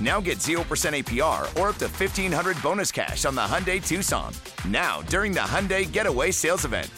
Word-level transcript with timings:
Now 0.00 0.20
get 0.20 0.38
0% 0.38 0.62
APR 0.94 1.42
or 1.60 1.70
up 1.70 1.76
to 1.78 1.88
1500 1.88 2.62
bonus 2.62 2.92
cash 2.92 3.24
on 3.24 3.34
the 3.34 3.40
Hyundai 3.40 3.84
Tucson. 3.84 4.32
Now, 4.68 5.02
during 5.08 5.32
the 5.32 5.40
Hyundai 5.40 5.90
Getaway 5.90 6.30
Sales 6.30 6.64
Event. 6.64 6.88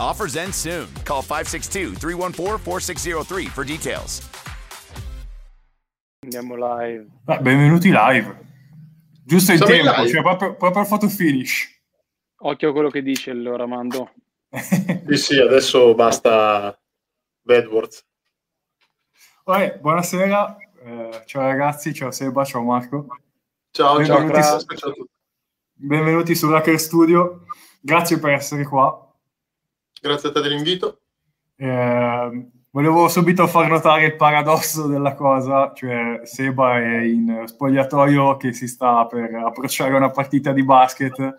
Offers 0.00 0.36
end 0.36 0.52
soon. 0.54 0.88
Call 1.04 1.22
562 1.22 1.94
314 1.94 2.58
4603 2.58 3.46
for 3.46 3.64
details. 3.64 4.20
Andiamo 6.24 6.56
live. 6.56 7.06
Beh, 7.24 7.38
benvenuti 7.40 7.90
live. 7.92 8.44
Giusto 9.24 9.52
in 9.52 9.58
Siamo 9.58 9.72
tempo, 9.72 10.00
live. 10.00 10.10
cioè 10.12 10.22
proprio, 10.22 10.54
proprio 10.54 10.82
al 10.82 10.88
photo 10.88 11.08
finish. 11.08 11.68
Occhio 12.38 12.70
a 12.70 12.72
quello 12.72 12.90
che 12.90 13.02
dice 13.02 13.30
allora, 13.30 13.66
Mando. 13.66 14.10
Sì, 15.06 15.16
sì, 15.16 15.38
adesso 15.40 15.94
basta 15.94 16.76
bad 17.42 17.66
words. 17.66 18.04
Vabbè, 19.44 19.78
buonasera, 19.80 20.56
eh, 20.86 21.22
ciao 21.26 21.42
ragazzi, 21.42 21.92
ciao 21.92 22.12
Seba, 22.12 22.44
ciao 22.44 22.62
Marco. 22.62 23.06
Ciao, 23.72 24.04
ciao, 24.04 24.18
Benvenuti. 24.18 24.32
Francesco, 24.40 24.74
ciao 24.76 24.90
a 24.90 24.92
tutti. 24.94 25.10
Benvenuti 25.72 26.34
su 26.34 26.46
Hacker 26.46 26.78
Studio, 26.78 27.44
grazie 27.80 28.18
per 28.18 28.30
essere 28.30 28.64
qua. 28.64 29.12
Grazie 30.00 30.28
a 30.28 30.32
te 30.32 30.40
dell'invito. 30.40 31.00
Eh, 31.56 32.48
volevo 32.70 33.08
subito 33.08 33.46
far 33.48 33.68
notare 33.68 34.06
il 34.06 34.16
paradosso 34.16 34.86
della 34.86 35.14
cosa, 35.14 35.72
cioè 35.74 36.20
Seba 36.22 36.78
è 36.78 37.00
in 37.02 37.42
spogliatoio 37.46 38.36
che 38.36 38.52
si 38.52 38.68
sta 38.68 39.06
per 39.06 39.34
approcciare 39.34 39.92
a 39.92 39.96
una 39.96 40.10
partita 40.10 40.52
di 40.52 40.62
basket 40.62 41.34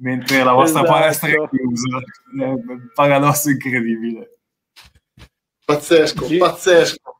mentre 0.00 0.42
la 0.42 0.52
vostra 0.52 0.80
Esatto. 0.80 0.98
palestra 0.98 1.28
è 1.28 1.48
chiusa. 1.48 1.98
È 2.38 2.44
un 2.44 2.90
paradosso 2.94 3.50
incredibile. 3.50 4.38
Pazzesco, 5.64 6.24
Sì. 6.24 6.36
pazzesco. 6.38 7.17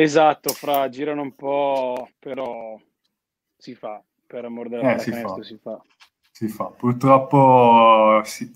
Esatto, 0.00 0.52
fra, 0.52 0.88
girano 0.88 1.22
un 1.22 1.34
po', 1.34 2.10
però 2.20 2.80
si 3.56 3.74
fa, 3.74 4.00
per 4.26 4.44
amor 4.44 4.68
della 4.68 4.94
Eh, 4.94 4.98
si 5.00 5.10
fa. 5.10 5.42
si 5.42 5.58
fa. 5.60 5.82
Si 6.30 6.46
fa. 6.46 6.66
Purtroppo 6.66 8.20
si, 8.22 8.48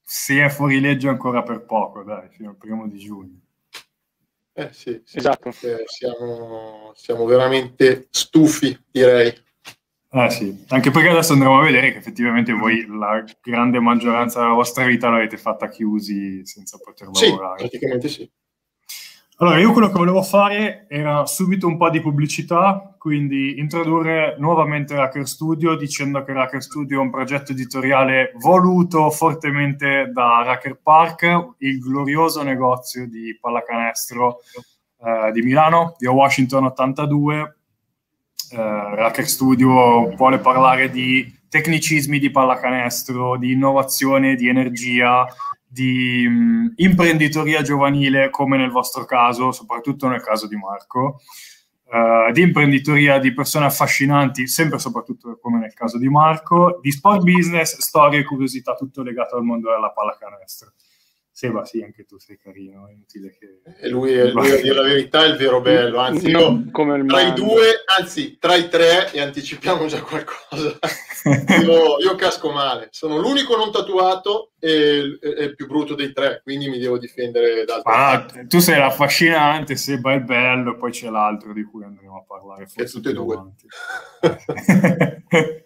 si 0.00 0.38
è 0.38 0.48
fuori 0.48 0.78
legge 0.78 1.08
ancora 1.08 1.42
per 1.42 1.64
poco, 1.64 2.04
dai, 2.04 2.28
fino 2.28 2.50
al 2.50 2.56
primo 2.56 2.86
di 2.86 2.98
giugno. 2.98 3.40
Eh, 4.52 4.72
sì, 4.72 5.02
sì, 5.04 5.18
Esatto. 5.18 5.50
perché 5.50 5.82
siamo, 5.86 6.92
siamo 6.94 7.24
veramente 7.24 8.06
stufi, 8.10 8.78
direi. 8.88 9.34
Eh 10.10 10.30
sì, 10.30 10.64
anche 10.68 10.92
perché 10.92 11.08
adesso 11.08 11.32
andremo 11.32 11.58
a 11.58 11.64
vedere 11.64 11.90
che 11.90 11.98
effettivamente 11.98 12.52
voi 12.52 12.86
la 12.86 13.24
grande 13.42 13.80
maggioranza 13.80 14.38
della 14.42 14.52
vostra 14.52 14.84
vita 14.84 15.10
l'avete 15.10 15.38
fatta 15.38 15.68
chiusi 15.68 16.46
senza 16.46 16.78
poter 16.78 17.08
Sì, 17.10 17.24
lavorare. 17.30 17.58
praticamente 17.58 18.08
sì. 18.08 18.30
Allora, 19.38 19.58
io 19.58 19.72
quello 19.72 19.88
che 19.88 19.98
volevo 19.98 20.22
fare 20.22 20.86
era 20.88 21.26
subito 21.26 21.66
un 21.66 21.76
po' 21.76 21.90
di 21.90 22.00
pubblicità, 22.00 22.94
quindi 22.96 23.58
introdurre 23.58 24.36
nuovamente 24.38 24.94
l'Hacker 24.94 25.26
Studio 25.26 25.74
dicendo 25.74 26.22
che 26.22 26.32
l'Hacker 26.32 26.62
Studio 26.62 26.98
è 26.98 27.02
un 27.02 27.10
progetto 27.10 27.50
editoriale 27.50 28.30
voluto 28.36 29.10
fortemente 29.10 30.08
da 30.12 30.48
Hacker 30.48 30.78
Park, 30.80 31.54
il 31.58 31.80
glorioso 31.80 32.44
negozio 32.44 33.08
di 33.08 33.36
pallacanestro 33.40 34.38
eh, 35.04 35.32
di 35.32 35.42
Milano, 35.42 35.96
di 35.98 36.06
Washington 36.06 36.66
82. 36.66 37.56
Eh, 38.52 38.56
Hacker 38.56 39.26
Studio 39.26 40.14
vuole 40.14 40.38
parlare 40.38 40.90
di 40.90 41.40
tecnicismi 41.48 42.20
di 42.20 42.30
pallacanestro, 42.30 43.36
di 43.36 43.50
innovazione, 43.50 44.36
di 44.36 44.46
energia, 44.46 45.26
di 45.74 46.26
mh, 46.28 46.74
imprenditoria 46.76 47.60
giovanile, 47.62 48.30
come 48.30 48.56
nel 48.56 48.70
vostro 48.70 49.04
caso, 49.04 49.50
soprattutto 49.50 50.06
nel 50.06 50.22
caso 50.22 50.46
di 50.46 50.54
Marco, 50.54 51.20
eh, 51.90 52.30
di 52.32 52.42
imprenditoria 52.42 53.18
di 53.18 53.34
persone 53.34 53.66
affascinanti, 53.66 54.46
sempre 54.46 54.76
e 54.76 54.80
soprattutto 54.80 55.36
come 55.40 55.58
nel 55.58 55.74
caso 55.74 55.98
di 55.98 56.08
Marco, 56.08 56.78
di 56.80 56.92
sport 56.92 57.22
business, 57.24 57.76
storie 57.78 58.20
e 58.20 58.24
curiosità, 58.24 58.74
tutto 58.74 59.02
legato 59.02 59.34
al 59.34 59.42
mondo 59.42 59.68
della 59.70 59.90
pallacanestro. 59.90 60.72
Seba, 61.36 61.64
sì, 61.64 61.82
anche 61.82 62.04
tu 62.04 62.16
sei 62.16 62.38
carino, 62.38 62.86
è 62.86 62.92
inutile 62.92 63.36
che... 63.36 63.60
E 63.80 63.88
lui, 63.88 64.12
è- 64.12 64.30
lui, 64.30 64.52
a 64.52 64.60
dire 64.60 64.74
la 64.74 64.82
verità, 64.82 65.24
è 65.24 65.28
il 65.30 65.36
vero 65.36 65.60
bello. 65.60 65.98
Anzi, 65.98 66.28
io 66.28 66.70
tra 66.70 67.22
i 67.22 67.32
due, 67.32 67.82
anzi, 67.98 68.38
tra 68.38 68.54
i 68.54 68.68
tre, 68.68 69.10
e 69.10 69.20
anticipiamo 69.20 69.86
già 69.86 70.00
qualcosa. 70.00 70.78
Io, 71.62 71.98
io 72.00 72.14
casco 72.16 72.52
male. 72.52 72.88
Sono 72.90 73.16
l'unico 73.16 73.56
non 73.56 73.72
tatuato 73.72 74.52
e, 74.64 75.18
e- 75.20 75.34
e 75.38 75.44
il 75.44 75.54
più 75.54 75.66
brutto 75.66 75.94
dei 75.94 76.12
tre, 76.12 76.40
quindi 76.42 76.68
mi 76.68 76.78
devo 76.78 76.98
difendere 76.98 77.64
da 77.64 77.80
altri. 77.82 78.40
Ah, 78.40 78.46
tu 78.46 78.58
sei 78.60 78.78
l'affascinante, 78.78 79.76
Seba 79.76 80.12
è 80.12 80.16
il 80.16 80.24
bello, 80.24 80.72
e 80.72 80.76
poi 80.76 80.90
c'è 80.90 81.10
l'altro 81.10 81.52
di 81.52 81.62
cui 81.64 81.84
andremo 81.84 82.16
a 82.16 82.24
parlare 82.26 82.66
forse 82.66 82.98
e 82.98 83.00
più 83.00 83.12
due. 83.12 83.34
avanti. 83.34 83.66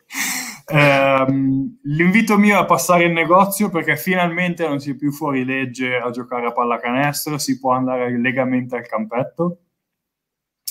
Ehm, 0.71 1.79
l'invito 1.85 2.37
mio 2.37 2.57
è 2.57 2.59
a 2.59 2.67
passare 2.67 3.05
in 3.05 3.15
negozio 3.15 3.71
perché 3.71 3.97
finalmente 3.97 4.69
non 4.69 4.81
si 4.81 4.91
è 4.91 4.95
più 4.97 5.11
fuori 5.11 5.43
legge 5.43 5.97
a 5.97 6.11
giocare 6.11 6.47
a 6.47 6.53
pallacanestro, 6.53 7.39
si 7.39 7.59
può 7.59 7.73
andare 7.73 8.19
legamente 8.21 8.77
al 8.77 8.87
campetto. 8.87 9.61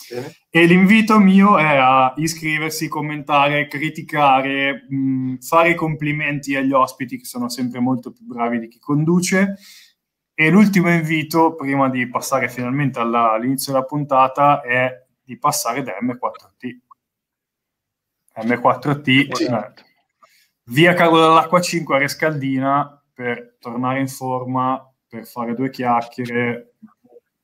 Bene. 0.09 0.33
E 0.49 0.65
l'invito 0.65 1.19
mio 1.19 1.57
è 1.57 1.75
a 1.75 2.13
iscriversi, 2.17 2.87
commentare, 2.87 3.67
criticare, 3.67 4.85
mh, 4.89 5.37
fare 5.39 5.69
i 5.71 5.75
complimenti 5.75 6.55
agli 6.55 6.71
ospiti 6.73 7.17
che 7.17 7.25
sono 7.25 7.49
sempre 7.49 7.79
molto 7.79 8.11
più 8.11 8.25
bravi 8.25 8.59
di 8.59 8.67
chi 8.67 8.79
conduce. 8.79 9.55
E 10.33 10.49
l'ultimo 10.49 10.89
invito, 10.91 11.55
prima 11.55 11.89
di 11.89 12.07
passare 12.09 12.47
finalmente 12.49 12.99
alla- 12.99 13.31
all'inizio 13.31 13.73
della 13.73 13.85
puntata, 13.85 14.61
è 14.61 15.05
di 15.23 15.37
passare 15.37 15.81
da 15.83 15.93
M4T. 15.99 16.77
M4T, 18.43 19.33
Sì. 19.33 19.43
eh, 19.45 19.73
via 20.65 20.93
Carlo 20.93 21.19
dell'Acqua 21.19 21.59
5 21.59 21.95
a 21.95 21.99
Rescaldina 21.99 23.03
per 23.13 23.57
tornare 23.59 23.99
in 23.99 24.07
forma, 24.07 24.79
per 25.07 25.25
fare 25.25 25.55
due 25.55 25.69
chiacchiere, 25.71 26.66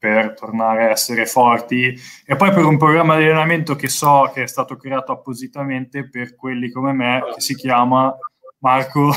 per 0.03 0.33
tornare 0.33 0.83
a 0.83 0.89
essere 0.89 1.25
forti 1.25 1.97
e 2.25 2.35
poi 2.35 2.51
per 2.51 2.65
un 2.65 2.77
programma 2.77 3.15
di 3.15 3.23
allenamento 3.23 3.77
che 3.77 3.87
so 3.87 4.29
che 4.33 4.43
è 4.43 4.47
stato 4.47 4.75
creato 4.75 5.13
appositamente 5.13 6.09
per 6.09 6.35
quelli 6.35 6.69
come 6.71 6.91
me, 6.91 7.23
che 7.33 7.39
si 7.39 7.55
chiama 7.55 8.13
Marco. 8.57 9.15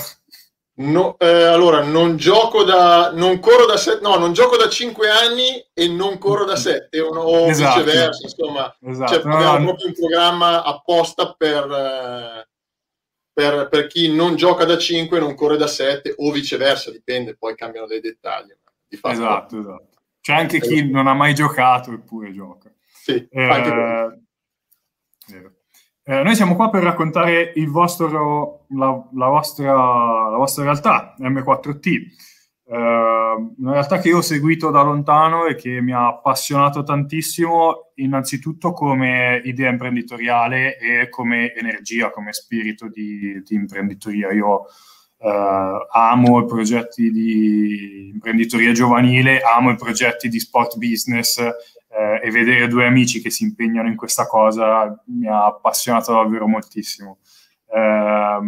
No, 0.75 1.17
eh, 1.19 1.43
allora, 1.43 1.83
non 1.83 2.17
gioco 2.17 2.63
da, 2.63 3.11
non 3.11 3.41
corro 3.41 3.67
da 3.67 3.77
sette, 3.77 4.01
no, 4.01 4.17
non 4.17 4.33
gioco 4.33 4.57
da 4.57 4.69
5 4.69 5.09
anni 5.09 5.67
e 5.73 5.89
non 5.89 6.19
corro 6.19 6.45
da 6.45 6.55
7, 6.55 7.01
o, 7.01 7.09
o 7.09 7.49
Esatto. 7.49 7.81
viceversa, 7.81 8.23
insomma, 8.23 8.77
Esatto, 8.83 9.13
cioè, 9.13 9.25
no, 9.25 9.59
no, 9.59 9.65
proprio 9.65 9.87
un 9.89 9.95
programma 9.95 10.63
apposta 10.63 11.35
per, 11.37 11.65
eh, 11.65 12.49
per, 13.33 13.69
per 13.69 13.87
chi 13.89 14.15
non 14.15 14.37
gioca 14.37 14.65
da 14.65 14.79
5 14.79 15.17
e 15.17 15.21
non 15.21 15.35
corre 15.35 15.57
da 15.57 15.67
7, 15.67 16.15
o 16.19 16.31
viceversa, 16.31 16.93
dipende, 16.93 17.37
poi 17.37 17.57
cambiano 17.57 17.89
dei 17.89 18.01
dettagli. 18.01 18.55
Di 18.87 18.97
fatto, 18.97 19.15
esatto, 19.15 19.59
esatto. 19.59 19.96
C'è 20.27 20.35
anche 20.35 20.59
chi 20.59 20.91
non 20.91 21.07
ha 21.07 21.15
mai 21.15 21.35
giocato 21.35 21.93
eppure 21.93 22.33
gioca. 22.33 22.69
Sì, 22.85 23.29
Eh. 23.31 24.19
Eh, 26.03 26.23
noi 26.25 26.35
siamo 26.35 26.57
qua 26.57 26.69
per 26.69 26.83
raccontare 26.83 27.53
il 27.55 27.71
vostro, 27.71 28.67
la, 28.71 29.09
la 29.13 29.29
vostra, 29.29 30.29
la 30.29 30.37
vostra 30.37 30.65
realtà, 30.65 31.15
M4T. 31.21 31.87
Eh, 32.67 32.77
una 32.77 33.71
realtà 33.71 34.01
che 34.01 34.09
io 34.09 34.17
ho 34.17 34.21
seguito 34.21 34.73
da 34.73 34.83
lontano 34.83 35.47
e 35.47 35.55
che 35.55 35.81
mi 35.81 35.93
ha 35.93 36.09
appassionato 36.09 36.83
tantissimo, 36.83 37.93
innanzitutto 37.95 38.73
come 38.73 39.41
idea 39.45 39.71
imprenditoriale 39.71 40.77
e 40.77 41.09
come 41.09 41.55
energia, 41.55 42.11
come 42.11 42.33
spirito 42.33 42.89
di, 42.89 43.41
di 43.45 43.55
imprenditoria. 43.55 44.33
Io 44.33 44.65
eh, 45.19 45.87
amo 45.93 46.41
i 46.41 46.47
progetti 46.47 47.11
di 47.11 48.11
imprenditoria 48.13 48.73
giovanile, 48.73 49.41
amo 49.41 49.71
i 49.71 49.77
progetti 49.77 50.29
di 50.29 50.41
sport 50.41 50.77
business, 50.77 51.39
eh, 51.39 52.21
e 52.23 52.31
vedere 52.31 52.69
due 52.69 52.87
amici 52.87 53.21
che 53.23 53.31
si 53.31 53.45
impegnano 53.45 53.89
in 53.89 53.97
questa 53.97 54.27
cosa 54.27 55.03
mi 55.07 55.27
ha 55.27 55.47
appassionato 55.47 56.13
davvero 56.13 56.47
moltissimo. 56.47 57.19
Eh, 57.67 58.39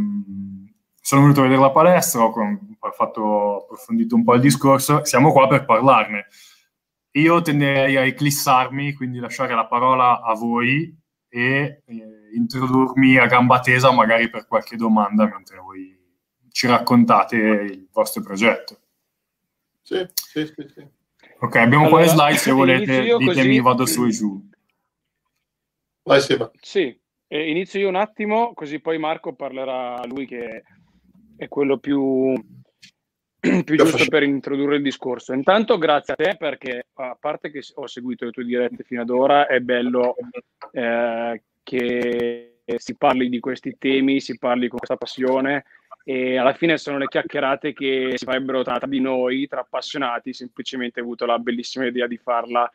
sono 1.00 1.22
venuto 1.22 1.40
a 1.40 1.42
vedere 1.44 1.60
la 1.60 1.70
palestra, 1.70 2.22
ho, 2.22 2.32
ho 2.78 2.90
fatto, 2.90 3.62
approfondito 3.62 4.14
un 4.14 4.24
po' 4.24 4.34
il 4.34 4.42
discorso, 4.42 5.04
siamo 5.04 5.32
qua 5.32 5.48
per 5.48 5.64
parlarne. 5.64 6.26
Io 7.12 7.40
tenderei 7.40 7.96
a 7.96 8.04
eclissarmi, 8.04 8.92
quindi 8.92 9.18
lasciare 9.18 9.54
la 9.54 9.66
parola 9.66 10.20
a 10.20 10.34
voi 10.34 10.94
e 11.30 11.82
eh, 11.84 11.84
introdurmi 12.34 13.16
a 13.16 13.26
gamba 13.26 13.60
tesa 13.60 13.90
magari 13.90 14.28
per 14.28 14.46
qualche 14.46 14.76
domanda 14.76 15.26
mentre 15.26 15.58
voi 15.58 15.97
ci 16.58 16.66
raccontate 16.66 17.36
il 17.36 17.86
vostro 17.92 18.20
progetto. 18.20 18.80
Sì, 19.80 20.04
sì, 20.12 20.44
sì. 20.44 20.68
sì. 20.74 20.84
Ok, 21.38 21.54
abbiamo 21.54 21.86
allora, 21.86 21.88
qua 21.88 22.00
le 22.00 22.08
slide, 22.08 22.36
se 22.36 22.50
volete 22.50 23.02
ditemi, 23.02 23.26
così... 23.26 23.60
vado 23.60 23.86
su 23.86 24.04
e 24.06 24.10
giù. 24.10 24.48
Vai 26.02 26.20
Seba. 26.20 26.50
Sì, 26.60 27.00
eh, 27.28 27.50
inizio 27.50 27.78
io 27.78 27.86
un 27.86 27.94
attimo, 27.94 28.54
così 28.54 28.80
poi 28.80 28.98
Marco 28.98 29.34
parlerà 29.34 30.04
lui 30.06 30.26
che 30.26 30.64
è 31.36 31.46
quello 31.46 31.78
più, 31.78 32.34
più 33.38 33.76
giusto 33.76 34.08
per 34.08 34.24
introdurre 34.24 34.78
il 34.78 34.82
discorso. 34.82 35.32
Intanto 35.34 35.78
grazie 35.78 36.14
a 36.14 36.16
te 36.16 36.36
perché 36.36 36.88
a 36.94 37.16
parte 37.20 37.52
che 37.52 37.62
ho 37.74 37.86
seguito 37.86 38.24
le 38.24 38.32
tue 38.32 38.44
dirette 38.44 38.82
fino 38.82 39.02
ad 39.02 39.10
ora, 39.10 39.46
è 39.46 39.60
bello 39.60 40.16
eh, 40.72 41.40
che 41.62 42.62
si 42.78 42.96
parli 42.96 43.28
di 43.28 43.38
questi 43.38 43.76
temi, 43.78 44.18
si 44.18 44.36
parli 44.38 44.66
con 44.66 44.78
questa 44.78 44.96
passione 44.96 45.64
e 46.10 46.38
alla 46.38 46.54
fine 46.54 46.78
sono 46.78 46.96
le 46.96 47.06
chiacchierate 47.06 47.74
che 47.74 48.14
si 48.14 48.24
farebbero 48.24 48.62
tra 48.62 48.78
di 48.86 48.98
noi, 48.98 49.46
tra 49.46 49.60
appassionati, 49.60 50.32
semplicemente 50.32 51.00
ho 51.00 51.02
avuto 51.02 51.26
la 51.26 51.38
bellissima 51.38 51.84
idea 51.84 52.06
di 52.06 52.16
farla 52.16 52.66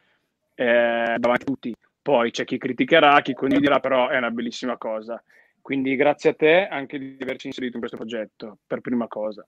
eh, 0.53 1.15
davanti 1.17 1.41
a 1.41 1.45
tutti. 1.45 1.75
Poi 1.99 2.29
c'è 2.29 2.43
chi 2.45 2.59
criticherà, 2.59 3.21
chi 3.21 3.33
condividerà, 3.33 3.79
però 3.79 4.09
è 4.09 4.17
una 4.17 4.29
bellissima 4.29 4.77
cosa. 4.77 5.19
Quindi 5.59 5.95
grazie 5.95 6.29
a 6.29 6.33
te 6.35 6.67
anche 6.67 6.99
di 6.99 7.17
averci 7.19 7.47
inserito 7.47 7.73
in 7.73 7.79
questo 7.79 7.97
progetto, 7.97 8.59
per 8.67 8.81
prima 8.81 9.07
cosa. 9.07 9.43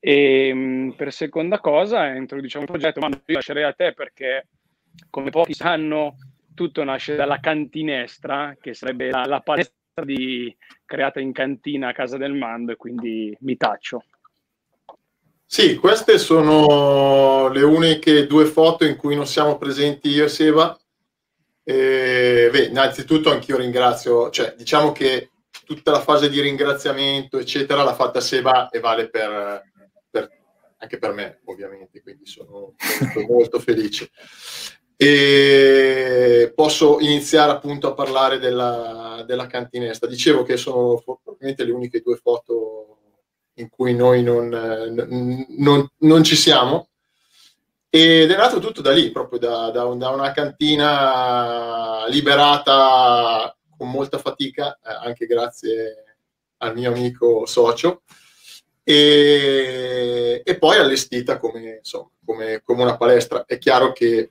E 0.00 0.48
ehm, 0.48 0.94
per 0.96 1.12
seconda 1.12 1.60
cosa 1.60 2.14
introduciamo 2.14 2.64
il 2.64 2.70
progetto, 2.70 3.00
ma 3.00 3.08
io 3.08 3.34
lascerei 3.34 3.64
a 3.64 3.74
te 3.74 3.92
perché, 3.92 4.46
come 5.10 5.28
pochi 5.28 5.52
sanno, 5.52 6.16
tutto 6.54 6.82
nasce 6.82 7.14
dalla 7.14 7.40
cantinestra, 7.40 8.56
che 8.58 8.72
sarebbe 8.72 9.10
la, 9.10 9.26
la 9.26 9.40
palestra 9.40 9.74
di, 10.04 10.54
creata 10.84 11.20
in 11.20 11.32
cantina 11.32 11.88
a 11.88 11.92
casa 11.92 12.16
del 12.16 12.34
Mando 12.34 12.72
e 12.72 12.76
quindi 12.76 13.36
mi 13.40 13.56
taccio. 13.56 14.04
Sì, 15.48 15.76
queste 15.76 16.18
sono 16.18 17.48
le 17.48 17.62
uniche 17.62 18.26
due 18.26 18.46
foto 18.46 18.84
in 18.84 18.96
cui 18.96 19.14
non 19.14 19.26
siamo 19.26 19.56
presenti 19.56 20.08
io 20.08 20.24
e 20.24 20.28
Seba. 20.28 20.78
E, 21.62 22.48
beh, 22.50 22.64
innanzitutto 22.66 23.30
anch'io 23.30 23.56
ringrazio, 23.56 24.30
cioè 24.30 24.54
diciamo 24.56 24.92
che 24.92 25.30
tutta 25.64 25.90
la 25.90 26.00
fase 26.00 26.28
di 26.28 26.40
ringraziamento, 26.40 27.38
eccetera, 27.38 27.82
l'ha 27.82 27.94
fatta 27.94 28.20
Seba 28.20 28.68
e 28.68 28.80
vale 28.80 29.08
per, 29.08 29.62
per 30.10 30.30
anche 30.78 30.98
per 30.98 31.12
me, 31.12 31.40
ovviamente, 31.44 32.02
quindi 32.02 32.26
sono 32.26 32.74
molto, 32.78 33.32
molto 33.32 33.60
felice. 33.60 34.10
E 34.96 36.52
posso 36.54 36.98
iniziare 37.00 37.52
appunto 37.52 37.88
a 37.88 37.94
parlare 37.94 38.38
della, 38.38 39.22
della 39.26 39.46
cantinesta. 39.46 40.06
Dicevo 40.06 40.42
che 40.42 40.56
sono 40.56 41.00
probabilmente 41.04 41.64
le 41.64 41.72
uniche 41.72 42.00
due 42.00 42.16
foto 42.16 42.98
in 43.54 43.68
cui 43.68 43.94
noi 43.94 44.22
non, 44.22 44.48
non, 44.48 45.88
non 45.98 46.24
ci 46.24 46.36
siamo. 46.36 46.88
Ed 47.88 48.30
è 48.30 48.36
nato 48.36 48.58
tutto 48.58 48.82
da 48.82 48.92
lì, 48.92 49.10
proprio 49.10 49.38
da, 49.38 49.70
da, 49.70 49.84
da 49.84 50.08
una 50.10 50.32
cantina 50.32 52.06
liberata 52.08 53.56
con 53.76 53.90
molta 53.90 54.18
fatica, 54.18 54.74
eh, 54.74 54.92
anche 55.04 55.26
grazie 55.26 56.16
al 56.58 56.74
mio 56.74 56.90
amico 56.90 57.46
socio, 57.46 58.02
e, 58.82 60.42
e 60.44 60.58
poi 60.58 60.78
allestita 60.78 61.38
come, 61.38 61.76
insomma, 61.78 62.10
come, 62.24 62.62
come, 62.64 62.82
una 62.82 62.96
palestra. 62.96 63.44
È 63.44 63.58
chiaro 63.58 63.92
che 63.92 64.30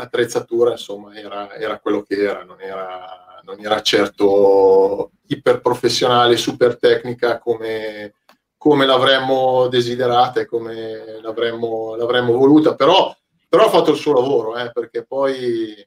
l'attrezzatura 0.00 0.72
insomma 0.72 1.14
era, 1.14 1.54
era 1.54 1.78
quello 1.78 2.02
che 2.02 2.16
era, 2.16 2.42
non 2.42 2.60
era, 2.60 3.40
non 3.44 3.60
era 3.60 3.80
certo 3.82 5.12
iperprofessionale, 5.26 6.36
super 6.36 6.78
tecnica 6.78 7.38
come, 7.38 8.14
come 8.56 8.86
l'avremmo 8.86 9.68
desiderata 9.68 10.40
e 10.40 10.46
come 10.46 11.20
l'avremmo, 11.20 11.94
l'avremmo 11.96 12.36
voluta, 12.36 12.74
però, 12.74 13.14
però, 13.48 13.66
ha 13.66 13.70
fatto 13.70 13.90
il 13.90 13.96
suo 13.96 14.14
lavoro, 14.14 14.56
eh, 14.56 14.70
perché 14.72 15.04
poi 15.04 15.86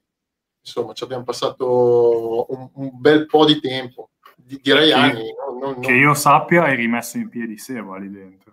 insomma 0.62 0.94
ci 0.94 1.04
abbiamo 1.04 1.24
passato 1.24 2.45
un, 2.50 2.69
un 2.74 2.92
bel 2.94 3.25
po' 3.25 3.45
di 3.45 3.60
tempo, 3.60 4.12
direi 4.36 4.92
anni. 4.92 5.33
Non, 5.45 5.57
non, 5.57 5.80
che 5.81 5.92
io 5.92 6.13
sappia 6.13 6.63
hai 6.63 6.75
rimesso 6.75 7.18
in 7.18 7.30
piedi 7.30 7.57
Seba 7.57 7.98
lì 7.98 8.10
dentro. 8.10 8.53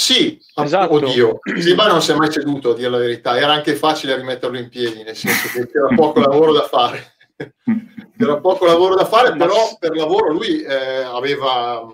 Sì, 0.00 0.40
esatto. 0.54 0.94
oddio, 0.94 1.40
Ziba 1.60 1.86
non 1.86 2.00
si 2.00 2.12
è 2.12 2.14
mai 2.14 2.30
ceduto 2.30 2.70
a 2.70 2.74
dire 2.74 2.88
la 2.88 2.96
verità, 2.96 3.36
era 3.36 3.52
anche 3.52 3.76
facile 3.76 4.16
rimetterlo 4.16 4.56
in 4.56 4.70
piedi, 4.70 5.02
nel 5.02 5.14
senso 5.14 5.48
che 5.48 5.70
c'era 5.70 5.88
poco 5.94 6.20
lavoro 6.20 6.54
da 6.54 6.62
fare. 6.62 7.16
c'era 8.16 8.40
poco 8.40 8.64
lavoro 8.64 8.94
da 8.94 9.04
fare, 9.04 9.36
però 9.36 9.76
per 9.78 9.94
lavoro 9.94 10.32
lui 10.32 10.62
eh, 10.62 11.02
aveva, 11.02 11.86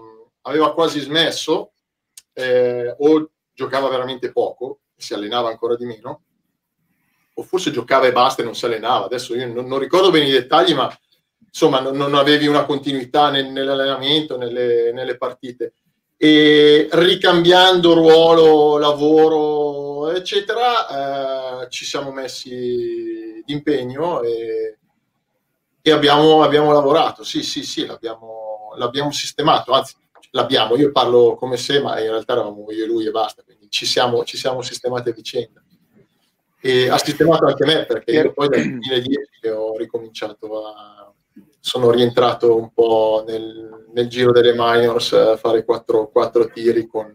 aveva, 0.42 0.72
quasi 0.72 1.00
smesso 1.00 1.72
eh, 2.32 2.94
o 2.96 3.28
giocava 3.52 3.88
veramente 3.88 4.30
poco, 4.30 4.82
si 4.96 5.12
allenava 5.12 5.48
ancora 5.48 5.74
di 5.74 5.86
meno, 5.86 6.22
o 7.34 7.42
forse 7.42 7.72
giocava 7.72 8.06
e 8.06 8.12
basta 8.12 8.40
e 8.40 8.44
non 8.44 8.54
si 8.54 8.66
allenava. 8.66 9.06
Adesso 9.06 9.34
io 9.34 9.52
non, 9.52 9.66
non 9.66 9.80
ricordo 9.80 10.12
bene 10.12 10.28
i 10.28 10.30
dettagli, 10.30 10.74
ma 10.74 10.96
insomma 11.44 11.80
non, 11.80 11.96
non 11.96 12.14
avevi 12.14 12.46
una 12.46 12.64
continuità 12.66 13.30
nel, 13.30 13.46
nell'allenamento, 13.46 14.36
nelle, 14.36 14.92
nelle 14.92 15.16
partite 15.16 15.74
e 16.16 16.88
ricambiando 16.92 17.92
ruolo, 17.92 18.78
lavoro, 18.78 20.10
eccetera, 20.10 21.62
eh, 21.62 21.70
ci 21.70 21.84
siamo 21.84 22.10
messi 22.10 23.42
d'impegno 23.44 24.22
e, 24.22 24.78
e 25.82 25.90
abbiamo, 25.90 26.42
abbiamo, 26.42 26.72
lavorato. 26.72 27.22
Sì, 27.22 27.42
sì, 27.42 27.62
sì, 27.64 27.84
l'abbiamo, 27.84 28.72
l'abbiamo, 28.76 29.10
sistemato, 29.10 29.72
anzi 29.72 29.94
l'abbiamo, 30.30 30.76
io 30.76 30.90
parlo 30.90 31.34
come 31.34 31.56
se, 31.56 31.80
ma 31.80 32.00
in 32.00 32.08
realtà 32.08 32.32
eravamo 32.32 32.70
io 32.70 32.84
e 32.84 32.86
lui 32.86 33.06
e 33.06 33.10
basta, 33.10 33.42
quindi 33.42 33.68
ci 33.68 33.84
siamo, 33.84 34.24
ci 34.24 34.36
siamo 34.38 34.62
sistemati 34.62 35.10
a 35.10 35.12
vicenda. 35.12 35.62
E 36.58 36.88
ha 36.88 36.98
sistemato 36.98 37.44
anche 37.44 37.64
me 37.64 37.84
perché 37.84 38.10
io 38.12 38.32
poi 38.32 38.48
dal 38.48 38.62
2010 38.62 39.28
che 39.40 39.50
ho 39.50 39.76
ricominciato 39.76 40.66
a 40.66 41.05
sono 41.66 41.90
rientrato 41.90 42.56
un 42.56 42.72
po' 42.72 43.24
nel, 43.26 43.86
nel 43.92 44.06
giro 44.06 44.30
delle 44.30 44.54
minors 44.56 45.12
a 45.14 45.36
fare 45.36 45.64
quattro, 45.64 46.08
quattro 46.10 46.48
tiri 46.48 46.86
con, 46.86 47.12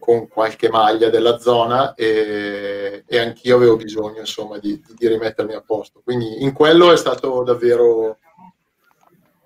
con, 0.00 0.26
qualche 0.26 0.68
maglia 0.68 1.08
della 1.08 1.38
zona 1.38 1.94
e, 1.94 3.04
e 3.06 3.18
anch'io 3.20 3.54
avevo 3.54 3.76
bisogno 3.76 4.18
insomma 4.18 4.58
di, 4.58 4.82
di, 4.96 5.06
rimettermi 5.06 5.54
a 5.54 5.60
posto. 5.60 6.00
Quindi 6.02 6.42
in 6.42 6.52
quello 6.52 6.90
è 6.90 6.96
stato 6.96 7.44
davvero, 7.44 8.18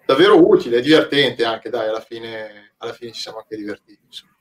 davvero 0.06 0.42
utile 0.42 0.78
e 0.78 0.80
divertente 0.80 1.44
anche, 1.44 1.68
dai, 1.68 1.90
alla 1.90 2.00
fine, 2.00 2.72
alla 2.78 2.94
fine 2.94 3.12
ci 3.12 3.20
siamo 3.20 3.36
anche 3.36 3.56
divertiti. 3.56 4.00
Insomma. 4.02 4.32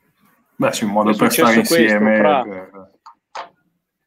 Beh, 0.56 0.72
sì, 0.72 0.86
un 0.86 0.92
modo 0.92 1.14
per 1.14 1.34
stare 1.34 1.56
insieme. 1.56 2.22
Questo, 2.22 2.95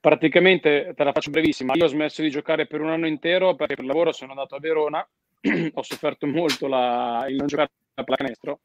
praticamente 0.00 0.92
te 0.96 1.04
la 1.04 1.12
faccio 1.12 1.30
brevissima. 1.30 1.74
Io 1.74 1.84
ho 1.84 1.88
smesso 1.88 2.22
di 2.22 2.30
giocare 2.30 2.66
per 2.66 2.80
un 2.80 2.90
anno 2.90 3.06
intero 3.06 3.54
perché 3.54 3.74
per 3.74 3.84
lavoro 3.84 4.12
sono 4.12 4.32
andato 4.32 4.54
a 4.54 4.60
Verona, 4.60 5.06
ho 5.74 5.82
sofferto 5.82 6.26
molto 6.26 6.66
la, 6.66 7.26
il 7.28 7.36
non 7.36 7.46
giocare 7.46 7.70
a 7.94 8.04
pallacanestro 8.04 8.60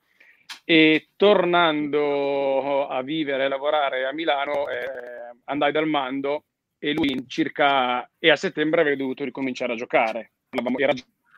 e 0.66 1.10
tornando 1.16 2.88
a 2.88 3.02
vivere 3.02 3.46
e 3.46 3.48
lavorare 3.48 4.06
a 4.06 4.14
Milano 4.14 4.70
eh, 4.70 5.36
andai 5.46 5.72
dal 5.72 5.88
mando 5.88 6.46
e 6.78 6.94
lui 6.94 7.12
in 7.12 7.28
circa 7.28 8.10
e 8.20 8.30
a 8.30 8.36
settembre 8.36 8.82
avrei 8.82 8.98
dovuto 8.98 9.24
ricominciare 9.24 9.74
a 9.74 9.78
giocare. 9.78 10.32
Era 10.78 10.94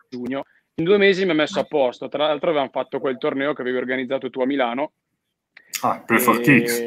giugno. 0.09 0.43
In 0.77 0.83
due 0.83 0.97
mesi 0.97 1.23
mi 1.23 1.31
ha 1.31 1.35
messo 1.35 1.59
a 1.59 1.63
posto. 1.63 2.09
Tra 2.09 2.25
l'altro 2.27 2.49
avevamo 2.49 2.71
fatto 2.71 2.99
quel 2.99 3.17
torneo 3.17 3.53
che 3.53 3.61
avevi 3.61 3.77
organizzato 3.77 4.29
tu 4.29 4.41
a 4.41 4.45
Milano. 4.45 4.91
Ah, 5.81 6.01
per 6.05 6.19
e... 6.19 6.41
Kicks 6.41 6.79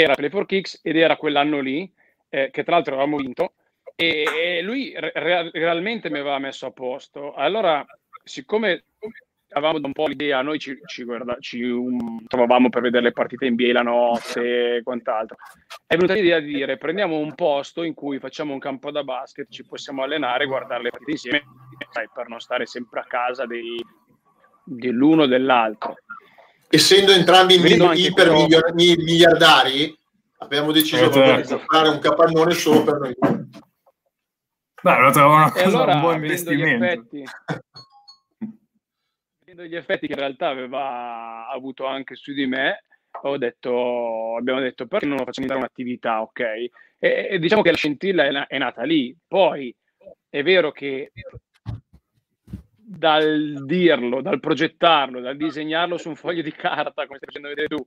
era 0.00 0.14
Play 0.14 0.30
for 0.30 0.46
Kicks 0.46 0.78
ed 0.82 0.96
era 0.96 1.16
quell'anno 1.16 1.58
lì, 1.58 1.92
eh, 2.28 2.50
che 2.52 2.62
tra 2.62 2.76
l'altro 2.76 2.94
avevamo 2.94 3.16
vinto, 3.16 3.54
e, 3.96 4.24
e 4.36 4.62
lui 4.62 4.94
re- 4.96 5.50
realmente 5.52 6.08
mi 6.08 6.20
aveva 6.20 6.38
messo 6.38 6.66
a 6.66 6.70
posto. 6.70 7.34
Allora, 7.34 7.84
siccome 8.22 8.84
avevamo 9.50 9.80
un 9.82 9.92
po' 9.92 10.06
l'idea, 10.06 10.40
noi 10.42 10.60
ci, 10.60 10.78
ci, 10.86 11.02
guarda, 11.02 11.36
ci 11.40 11.62
um, 11.62 12.24
trovavamo 12.28 12.68
per 12.68 12.82
vedere 12.82 13.04
le 13.04 13.12
partite 13.12 13.50
NBA 13.50 13.72
la 13.72 13.82
notte 13.82 14.76
e 14.76 14.82
quant'altro, 14.84 15.36
è 15.84 15.96
venuta 15.96 16.14
l'idea 16.14 16.38
di 16.38 16.52
dire 16.52 16.76
prendiamo 16.76 17.16
un 17.16 17.34
posto 17.34 17.82
in 17.82 17.94
cui 17.94 18.20
facciamo 18.20 18.52
un 18.52 18.60
campo 18.60 18.92
da 18.92 19.02
basket, 19.02 19.50
ci 19.50 19.64
possiamo 19.64 20.04
allenare 20.04 20.44
e 20.44 20.46
guardare 20.46 20.82
le 20.84 20.90
partite 20.90 21.10
insieme, 21.10 21.42
sai, 21.90 22.08
per 22.14 22.28
non 22.28 22.38
stare 22.38 22.66
sempre 22.66 23.00
a 23.00 23.04
casa 23.04 23.46
dei, 23.46 23.82
dell'uno 24.62 25.22
o 25.22 25.26
dell'altro 25.26 25.96
essendo 26.68 27.12
entrambi 27.12 27.54
iper 27.54 28.72
miliardari, 28.74 29.96
abbiamo 30.38 30.72
deciso 30.72 31.10
eh, 31.10 31.42
di 31.42 31.48
comprare 31.48 31.88
un 31.88 31.98
capannone 31.98 32.52
solo 32.52 32.84
per 32.84 32.98
noi 32.98 33.14
Beh, 34.80 35.00
lo 35.00 35.10
trovo 35.10 35.34
una 35.34 35.50
cosa, 35.50 35.64
allora, 35.64 35.94
un 35.94 36.00
buon 36.00 36.14
investimento. 36.16 36.84
Gli 36.84 37.22
effetti, 37.24 37.24
gli 39.68 39.74
effetti 39.74 40.06
che 40.06 40.12
in 40.12 40.18
realtà 40.18 40.48
aveva 40.48 41.48
avuto 41.48 41.84
anche 41.84 42.14
su 42.14 42.32
di 42.32 42.46
me, 42.46 42.84
ho 43.22 43.36
detto, 43.38 44.36
abbiamo 44.36 44.60
detto 44.60 44.86
perché 44.86 45.06
non 45.06 45.16
lo 45.16 45.24
facciamo 45.24 45.46
diventare 45.46 45.58
un'attività, 45.58 46.22
ok? 46.22 46.40
E, 46.40 47.28
e, 47.30 47.38
diciamo 47.40 47.62
che 47.62 47.72
la 47.72 47.76
scintilla 47.76 48.24
è, 48.24 48.46
è 48.46 48.58
nata 48.58 48.84
lì. 48.84 49.16
Poi 49.26 49.74
è 50.28 50.42
vero 50.44 50.70
che 50.70 51.10
dal 52.90 53.64
dirlo, 53.66 54.22
dal 54.22 54.40
progettarlo, 54.40 55.20
dal 55.20 55.36
disegnarlo 55.36 55.98
su 55.98 56.08
un 56.08 56.16
foglio 56.16 56.40
di 56.40 56.52
carta, 56.52 57.06
come 57.06 57.18
stai 57.18 57.26
facendo 57.26 57.48
vedere 57.48 57.68
tu, 57.68 57.86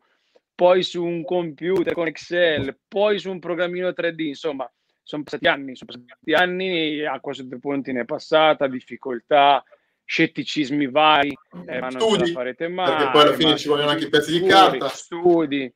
poi 0.54 0.84
su 0.84 1.04
un 1.04 1.24
computer 1.24 1.94
con 1.94 2.06
Excel, 2.06 2.78
poi 2.88 3.18
su 3.18 3.32
un 3.32 3.40
programmino 3.40 3.90
3D, 3.90 4.20
insomma, 4.20 4.72
sono 5.02 5.24
passati 5.24 5.48
anni, 5.48 5.76
sono 5.76 5.92
passati 5.92 6.34
anni, 6.34 7.04
acqua 7.04 7.34
sotto 7.34 7.56
i 7.56 7.60
ponti 7.60 7.92
ne 7.92 8.02
è 8.02 8.06
passata, 8.06 8.68
difficoltà, 8.68 9.64
scetticismi 10.06 10.88
vari, 10.88 11.36
eh, 11.66 11.80
ma 11.80 11.90
studi, 11.90 12.32
farete 12.32 12.68
mai, 12.68 12.96
perché 12.96 13.10
poi 13.12 13.22
alla 13.22 13.34
fine 13.34 13.58
ci 13.58 13.70
vogliono 13.70 13.90
anche 13.90 14.06
i 14.06 14.10
pezzi 14.10 14.40
di 14.40 14.48
carta. 14.48 14.88
Studi. 14.90 15.74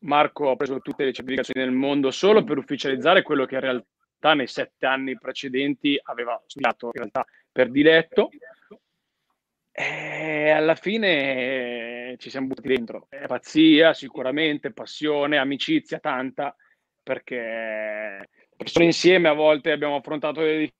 Marco 0.00 0.50
ha 0.50 0.56
preso 0.56 0.80
tutte 0.80 1.04
le 1.04 1.12
certificazioni 1.12 1.64
del 1.64 1.74
mondo 1.74 2.10
solo 2.10 2.44
per 2.44 2.58
ufficializzare 2.58 3.22
quello 3.22 3.46
che 3.46 3.54
in 3.54 3.60
realtà 3.60 3.86
nei 4.34 4.46
sette 4.46 4.86
anni 4.86 5.18
precedenti 5.18 5.98
aveva 6.02 6.40
studiato 6.46 6.86
in 6.86 6.92
realtà 6.92 7.26
per 7.50 7.70
diletto. 7.70 8.30
E 9.74 10.50
alla 10.50 10.74
fine 10.74 12.16
ci 12.18 12.30
siamo 12.30 12.48
buttati 12.48 12.68
dentro. 12.68 13.06
È 13.08 13.26
pazzia, 13.26 13.94
sicuramente, 13.94 14.72
passione, 14.72 15.38
amicizia 15.38 15.98
tanta, 15.98 16.54
perché, 17.02 18.28
sono 18.64 18.84
insieme 18.84 19.28
a 19.28 19.32
volte 19.32 19.72
abbiamo 19.72 19.96
affrontato 19.96 20.40
delle 20.40 20.72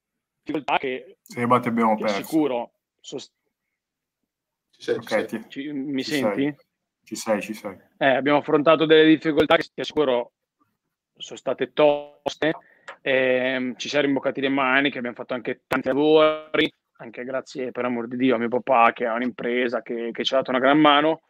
difficoltà 0.43 0.79
che, 0.79 1.19
sì, 1.23 1.41
abbiamo 1.41 1.97
che 1.97 2.09
sicuro 2.09 2.73
sost- 3.01 3.33
ci 4.71 4.83
sei, 4.83 4.97
okay, 4.97 5.27
ci 5.27 5.45
Ci, 5.49 5.73
mi 5.73 6.03
ci 6.03 6.11
senti? 6.13 6.43
Sei. 6.43 6.57
Ci 7.05 7.17
sei, 7.17 7.41
ci 7.41 7.55
sei. 7.55 7.77
Eh, 7.99 8.07
abbiamo 8.07 8.39
affrontato 8.39 8.87
delle 8.87 9.07
difficoltà 9.07 9.57
che 9.57 9.69
sicuro 9.85 10.33
sono 11.17 11.39
state 11.39 11.73
toste, 11.73 12.53
eh, 13.03 13.75
ci 13.77 13.89
siamo 13.89 14.07
rimboccati 14.07 14.41
le 14.41 14.49
maniche, 14.49 14.99
abbiamo 14.99 15.17
fatto 15.17 15.35
anche 15.35 15.63
tanti 15.67 15.89
lavori, 15.89 16.73
anche 16.99 17.25
grazie 17.25 17.73
per 17.73 17.85
amor 17.85 18.09
di 18.09 18.17
Dio 18.17 18.37
a 18.37 18.39
mio 18.39 18.49
papà 18.49 18.93
che 18.93 19.07
ha 19.07 19.15
un'impresa 19.15 19.83
che, 19.83 20.11
che 20.13 20.25
ci 20.25 20.35
ha 20.35 20.39
dato 20.39 20.51
una 20.51 20.61
gran 20.61 20.79
mano 20.79 21.23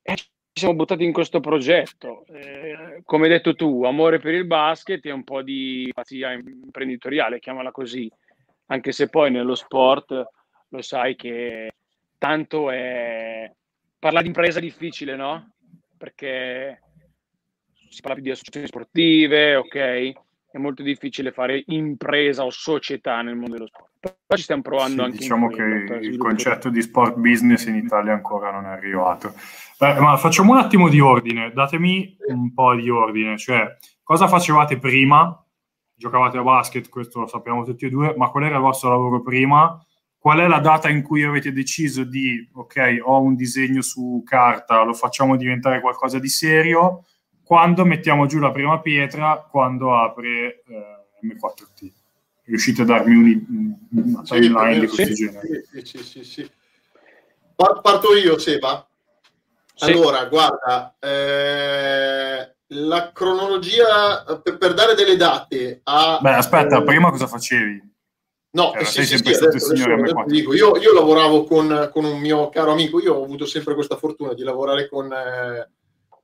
e 0.00 0.16
ci 0.16 0.26
siamo 0.54 0.74
buttati 0.74 1.04
in 1.04 1.12
questo 1.12 1.40
progetto. 1.40 2.24
Eh, 2.26 3.02
come 3.04 3.24
hai 3.24 3.30
detto 3.30 3.54
tu, 3.54 3.84
amore 3.84 4.18
per 4.18 4.34
il 4.34 4.46
basket 4.46 5.04
e 5.06 5.12
un 5.12 5.22
po' 5.22 5.42
di 5.42 5.90
pazzia 5.94 6.32
imprenditoriale, 6.32 7.38
chiamala 7.38 7.70
così 7.70 8.10
anche 8.66 8.92
se 8.92 9.08
poi 9.08 9.30
nello 9.30 9.54
sport 9.54 10.28
lo 10.68 10.82
sai 10.82 11.14
che 11.14 11.74
tanto 12.18 12.70
è... 12.70 13.50
Parla 13.98 14.22
di 14.22 14.28
impresa 14.28 14.58
difficile, 14.58 15.14
no? 15.14 15.52
Perché 15.96 16.80
si 17.88 18.00
parla 18.00 18.14
più 18.14 18.24
di 18.24 18.30
associazioni 18.30 18.66
sportive, 18.66 19.54
ok? 19.56 20.12
È 20.52 20.58
molto 20.58 20.82
difficile 20.82 21.32
fare 21.32 21.64
impresa 21.68 22.44
o 22.44 22.50
società 22.50 23.22
nel 23.22 23.36
mondo 23.36 23.54
dello 23.54 23.66
sport. 23.66 23.90
Però 23.98 24.14
ci 24.36 24.42
stiamo 24.42 24.62
provando 24.62 25.02
sì, 25.02 25.08
anche 25.08 25.18
Diciamo 25.18 25.48
che 25.48 25.62
il 25.62 26.18
concetto 26.18 26.68
di 26.68 26.82
sport 26.82 27.16
business 27.16 27.64
in 27.66 27.76
Italia 27.76 28.12
ancora 28.12 28.50
non 28.50 28.66
è 28.66 28.68
arrivato. 28.68 29.32
Beh, 29.78 29.98
ma 29.98 30.16
facciamo 30.18 30.52
un 30.52 30.58
attimo 30.58 30.88
di 30.88 31.00
ordine, 31.00 31.52
datemi 31.54 32.16
un 32.28 32.52
po' 32.52 32.74
di 32.74 32.90
ordine, 32.90 33.38
cioè 33.38 33.76
cosa 34.02 34.28
facevate 34.28 34.78
prima 34.78 35.36
giocavate 36.02 36.36
a 36.36 36.42
basket, 36.42 36.88
questo 36.88 37.20
lo 37.20 37.26
sappiamo 37.26 37.64
tutti 37.64 37.86
e 37.86 37.88
due, 37.88 38.14
ma 38.16 38.28
qual 38.28 38.44
era 38.44 38.56
il 38.56 38.62
vostro 38.62 38.90
lavoro 38.90 39.22
prima? 39.22 39.80
Qual 40.18 40.38
è 40.38 40.46
la 40.48 40.58
data 40.58 40.88
in 40.88 41.02
cui 41.02 41.22
avete 41.22 41.52
deciso 41.52 42.04
di, 42.04 42.48
ok, 42.52 42.98
ho 43.02 43.20
un 43.20 43.34
disegno 43.34 43.82
su 43.82 44.22
carta, 44.24 44.82
lo 44.82 44.94
facciamo 44.94 45.36
diventare 45.36 45.80
qualcosa 45.80 46.18
di 46.18 46.28
serio? 46.28 47.04
Quando 47.52 47.84
mettiamo 47.84 48.24
giù 48.24 48.38
la 48.38 48.50
prima 48.50 48.80
pietra? 48.80 49.46
Quando 49.50 49.94
apre 49.94 50.62
eh, 50.66 51.26
M4T? 51.26 51.90
Riuscite 52.44 52.80
a 52.80 52.84
darmi 52.86 53.14
un, 53.14 53.76
una 53.90 54.22
timeline 54.22 54.72
sì, 54.72 54.80
di 54.80 54.86
questo 54.86 55.14
sì, 55.14 55.24
genere? 55.26 55.64
Sì, 55.70 55.84
sì, 55.84 56.02
sì, 56.02 56.24
sì. 56.24 56.50
Parto 57.54 58.14
io, 58.14 58.38
Seba. 58.38 58.88
Allora, 59.80 60.24
guarda, 60.24 60.96
eh, 60.98 62.54
la 62.68 63.12
cronologia 63.12 64.40
per, 64.42 64.56
per, 64.56 64.72
dare 64.72 64.94
delle 64.94 65.16
date 65.16 65.82
a... 65.84 66.20
Beh, 66.22 66.32
aspetta, 66.32 66.78
eh, 66.78 66.84
prima 66.84 67.10
cosa 67.10 67.26
facevi? 67.26 67.82
No, 68.52 68.72
eh, 68.72 68.86
sì, 68.86 69.04
sì, 69.04 69.18
sì, 69.18 69.28
adesso, 69.28 69.44
adesso 69.44 70.24
dico, 70.24 70.54
io, 70.54 70.78
io, 70.78 70.94
lavoravo 70.94 71.44
con, 71.44 71.90
con, 71.92 72.06
un 72.06 72.18
mio 72.18 72.48
caro 72.48 72.72
amico, 72.72 72.98
io 72.98 73.12
ho 73.12 73.24
avuto 73.24 73.44
sempre 73.44 73.74
questa 73.74 73.96
fortuna 73.96 74.32
di 74.32 74.42
lavorare 74.42 74.88
con, 74.88 75.12
eh, 75.12 75.68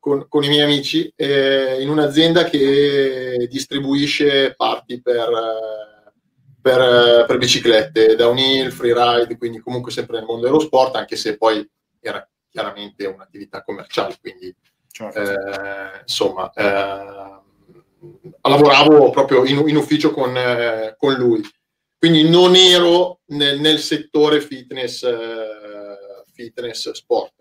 con, 0.08 0.26
con 0.26 0.42
i 0.42 0.48
miei 0.48 0.62
amici 0.62 1.12
eh, 1.14 1.82
in 1.82 1.90
un'azienda 1.90 2.44
che 2.44 3.46
distribuisce 3.50 4.54
parti 4.56 5.02
per, 5.02 5.28
per, 6.62 7.26
per 7.26 7.36
biciclette, 7.36 8.16
downhill, 8.16 8.70
freeride, 8.70 9.36
quindi 9.36 9.58
comunque 9.58 9.92
sempre 9.92 10.16
nel 10.16 10.24
mondo 10.24 10.46
dello 10.46 10.60
sport, 10.60 10.96
anche 10.96 11.16
se 11.16 11.36
poi 11.36 11.68
era 12.00 12.26
chiaramente 12.48 13.04
un'attività 13.04 13.62
commerciale, 13.62 14.16
quindi 14.18 14.54
certo. 14.90 15.20
eh, 15.20 16.00
insomma, 16.00 16.50
eh, 16.54 17.40
lavoravo 18.40 19.10
proprio 19.10 19.44
in, 19.44 19.62
in 19.68 19.76
ufficio 19.76 20.10
con, 20.10 20.34
eh, 20.34 20.94
con, 20.96 21.12
lui. 21.12 21.42
Quindi 21.98 22.26
non 22.26 22.54
ero 22.56 23.20
nel, 23.26 23.60
nel 23.60 23.78
settore 23.78 24.40
fitness, 24.40 25.02
eh, 25.02 26.24
fitness 26.32 26.92
sport. 26.92 27.37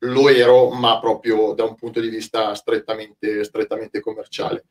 Lo 0.00 0.28
ero, 0.28 0.70
ma 0.70 0.98
proprio 0.98 1.52
da 1.52 1.64
un 1.64 1.74
punto 1.74 2.00
di 2.00 2.08
vista 2.08 2.54
strettamente, 2.54 3.44
strettamente 3.44 4.00
commerciale. 4.00 4.64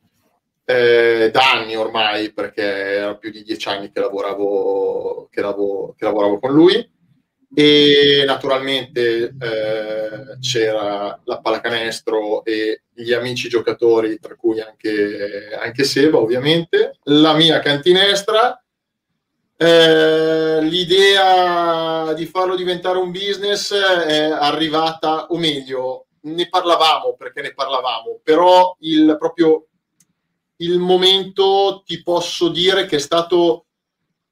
Eh, 0.66 1.30
da 1.32 1.52
anni 1.52 1.76
ormai, 1.76 2.32
perché 2.32 2.64
era 2.64 3.16
più 3.16 3.32
di 3.32 3.44
dieci 3.44 3.68
anni 3.70 3.92
che 3.92 4.00
lavoravo, 4.00 5.28
che 5.32 5.42
lavoravo, 5.42 5.96
che 5.98 6.06
lavoravo 6.06 6.40
con 6.40 6.52
lui 6.52 6.98
e 7.54 8.24
naturalmente 8.28 9.36
eh, 9.40 10.38
c'era 10.40 11.20
la 11.24 11.40
pallacanestro 11.40 12.46
e 12.46 12.84
gli 12.94 13.12
amici 13.12 13.50
giocatori, 13.50 14.20
tra 14.20 14.36
cui 14.36 14.62
anche, 14.62 15.58
anche 15.60 15.84
Seba 15.84 16.20
ovviamente, 16.20 16.98
la 17.06 17.34
mia 17.34 17.60
cantinestra, 17.60 18.64
eh, 19.62 20.62
l'idea 20.62 22.14
di 22.14 22.26
farlo 22.26 22.56
diventare 22.56 22.98
un 22.98 23.12
business 23.12 23.74
è 23.74 24.30
arrivata, 24.32 25.26
o 25.28 25.38
meglio, 25.38 26.06
ne 26.22 26.48
parlavamo 26.48 27.16
perché 27.18 27.42
ne 27.42 27.54
parlavamo, 27.54 28.22
però 28.24 28.74
il 28.80 29.18
proprio 29.20 29.66
il 30.62 30.80
momento 30.80 31.84
ti 31.86 32.02
posso 32.02 32.48
dire 32.48 32.86
che 32.86 32.98
è 32.98 33.00
stato 33.00 33.66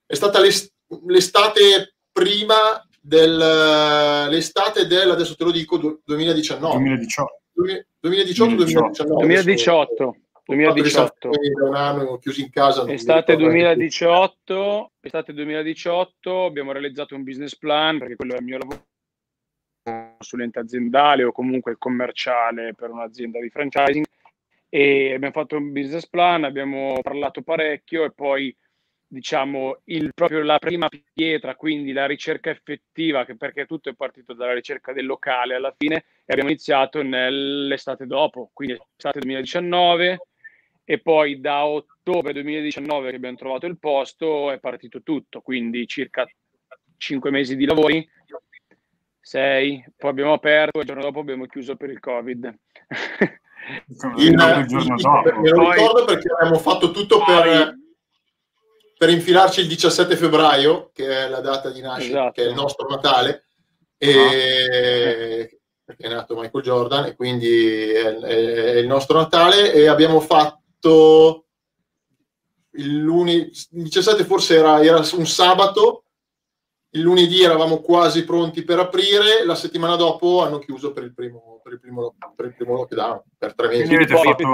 è 0.05 0.15
stata 0.15 0.39
l'estate 0.39 1.95
prima 2.13 2.81
dell'estate 3.01 4.87
del, 4.87 5.11
adesso 5.11 5.35
te 5.35 5.43
lo 5.43 5.51
dico, 5.51 5.99
2019. 6.05 6.77
2018. 6.77 7.41
2018 7.99 8.55
2019. 8.55 9.25
2018. 9.25 10.15
2018. 10.47 11.29
un 11.65 11.75
anno 11.75 12.17
chiusi 12.17 12.41
in 12.41 12.49
casa. 12.49 12.89
Estate 12.89 13.35
2018, 13.35 14.91
estate 15.01 15.33
2018 15.33 16.45
abbiamo 16.45 16.71
realizzato 16.71 17.15
un 17.15 17.23
business 17.23 17.55
plan 17.55 17.97
perché 17.97 18.15
quello 18.15 18.33
è 18.33 18.37
il 18.37 18.43
mio 18.43 18.57
lavoro 18.57 18.85
consulente 19.83 20.59
aziendale 20.59 21.23
o 21.23 21.31
comunque 21.31 21.77
commerciale 21.77 22.73
per 22.73 22.89
un'azienda 22.89 23.39
di 23.39 23.49
franchising 23.49 24.05
e 24.69 25.13
abbiamo 25.13 25.33
fatto 25.33 25.57
un 25.57 25.71
business 25.71 26.07
plan, 26.07 26.43
abbiamo 26.43 26.99
parlato 27.01 27.41
parecchio 27.41 28.03
e 28.03 28.11
poi 28.11 28.55
diciamo, 29.07 29.79
il, 29.85 30.13
proprio 30.13 30.43
la 30.43 30.59
prima 30.59 30.89
pietra, 31.13 31.55
quindi 31.55 31.93
la 31.93 32.05
ricerca 32.05 32.49
effettiva, 32.49 33.23
che 33.25 33.37
perché 33.37 33.65
tutto 33.65 33.89
è 33.89 33.95
partito 33.95 34.33
dalla 34.33 34.53
ricerca 34.53 34.91
del 34.91 35.05
locale 35.05 35.55
alla 35.55 35.73
fine, 35.75 36.03
e 36.25 36.33
abbiamo 36.33 36.49
iniziato 36.49 37.01
nell'estate 37.01 38.05
dopo, 38.05 38.49
quindi 38.53 38.77
estate 38.97 39.19
2019, 39.19 40.19
e 40.89 40.99
poi 41.01 41.41
da 41.41 41.65
ottobre 41.65 42.31
2019 42.31 43.09
che 43.09 43.15
abbiamo 43.17 43.35
trovato 43.35 43.65
il 43.65 43.77
posto 43.77 44.51
è 44.51 44.59
partito 44.59 45.01
tutto, 45.03 45.41
quindi 45.41 45.85
circa 45.85 46.25
cinque 46.95 47.29
mesi 47.29 47.57
di 47.57 47.65
lavori, 47.65 48.09
sei, 49.19 49.83
poi 49.97 50.09
abbiamo 50.09 50.31
aperto 50.31 50.77
e 50.77 50.83
il 50.83 50.87
giorno 50.87 51.01
dopo 51.01 51.19
abbiamo 51.19 51.45
chiuso 51.45 51.75
per 51.75 51.89
il 51.89 51.99
Covid. 51.99 52.57
Il, 54.15 54.31
il, 54.31 54.65
giorno 54.65 54.95
dopo. 54.95 55.41
Me 55.41 55.49
lo 55.49 55.69
ricordo 55.69 56.05
perché 56.05 56.29
abbiamo 56.31 56.57
fatto 56.57 56.91
tutto 56.91 57.21
per 57.21 57.75
per 58.97 59.09
infilarci 59.09 59.59
il 59.59 59.67
17 59.67 60.15
febbraio, 60.15 60.89
che 60.93 61.25
è 61.25 61.27
la 61.27 61.41
data 61.41 61.69
di 61.69 61.81
nascita, 61.81 62.19
esatto. 62.19 62.31
che 62.31 62.43
è 62.43 62.47
il 62.47 62.53
nostro 62.53 62.87
Natale, 62.87 63.47
e, 63.97 65.59
perché 65.83 66.07
è 66.07 66.09
nato 66.09 66.33
Michael 66.39 66.63
Jordan 66.63 67.05
e 67.07 67.15
quindi 67.15 67.91
è, 67.91 68.15
è, 68.15 68.53
è 68.73 68.77
il 68.77 68.87
nostro 68.87 69.17
Natale 69.17 69.73
e 69.73 69.87
abbiamo 69.87 70.21
fatto 70.21 70.61
il 72.77 72.97
lunedì, 72.97 73.51
il 73.71 73.83
17 73.83 74.23
forse 74.23 74.55
era, 74.55 74.81
era 74.83 74.97
un 74.97 75.27
sabato, 75.27 76.03
il 76.91 77.01
lunedì 77.01 77.43
eravamo 77.43 77.79
quasi 77.79 78.23
pronti 78.23 78.63
per 78.63 78.79
aprire, 78.79 79.45
la 79.45 79.55
settimana 79.55 79.95
dopo 79.95 80.43
hanno 80.43 80.59
chiuso 80.59 80.91
per 80.91 81.03
il 81.03 81.13
primo, 81.13 81.59
per 81.63 81.73
il 81.73 81.79
primo, 81.79 82.15
per 82.35 82.45
il 82.45 82.55
primo 82.55 82.73
lockdown, 82.75 83.21
per 83.37 83.55
tre 83.55 83.67
mesi. 83.67 83.83
Quindi 83.83 84.03
avete 84.03 84.15
fatto 84.15 84.47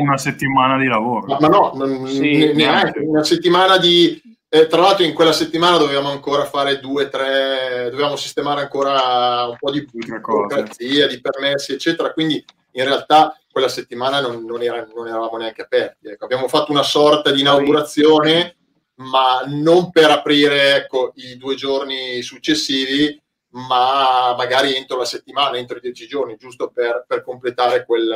una 0.00 0.16
settimana 0.16 0.78
di 0.78 0.86
lavoro. 0.86 1.26
Ma, 1.26 1.38
ma 1.40 1.48
no, 1.48 1.72
non, 1.74 2.06
sì, 2.06 2.52
neanche 2.52 3.00
una 3.00 3.24
settimana 3.24 3.78
di... 3.78 4.20
Eh, 4.54 4.66
tra 4.66 4.82
l'altro 4.82 5.04
in 5.04 5.14
quella 5.14 5.32
settimana 5.32 5.78
dovevamo 5.78 6.10
ancora 6.10 6.44
fare 6.44 6.78
due, 6.78 7.08
tre, 7.08 7.88
dovevamo 7.90 8.16
sistemare 8.16 8.60
ancora 8.60 9.46
un 9.48 9.56
po' 9.58 9.70
di 9.70 9.88
burocrazia, 9.90 11.06
di 11.06 11.20
permessi, 11.22 11.72
eccetera, 11.72 12.12
quindi 12.12 12.44
in 12.72 12.84
realtà 12.84 13.38
quella 13.50 13.68
settimana 13.68 14.20
non, 14.20 14.44
non, 14.44 14.62
era, 14.62 14.86
non 14.94 15.06
eravamo 15.06 15.36
neanche 15.36 15.62
aperti. 15.62 16.08
Ecco. 16.08 16.24
Abbiamo 16.24 16.48
fatto 16.48 16.72
una 16.72 16.82
sorta 16.82 17.30
di 17.30 17.40
inaugurazione 17.40 18.56
ma 18.94 19.42
non 19.46 19.90
per 19.90 20.10
aprire 20.10 20.76
ecco, 20.76 21.12
i 21.16 21.36
due 21.36 21.54
giorni 21.54 22.22
successivi, 22.22 23.20
ma 23.50 24.34
magari 24.36 24.74
entro 24.74 24.98
la 24.98 25.04
settimana, 25.04 25.56
entro 25.56 25.78
i 25.78 25.80
dieci 25.80 26.06
giorni, 26.06 26.36
giusto 26.36 26.70
per, 26.70 27.04
per 27.06 27.22
completare 27.22 27.84
quel... 27.84 28.10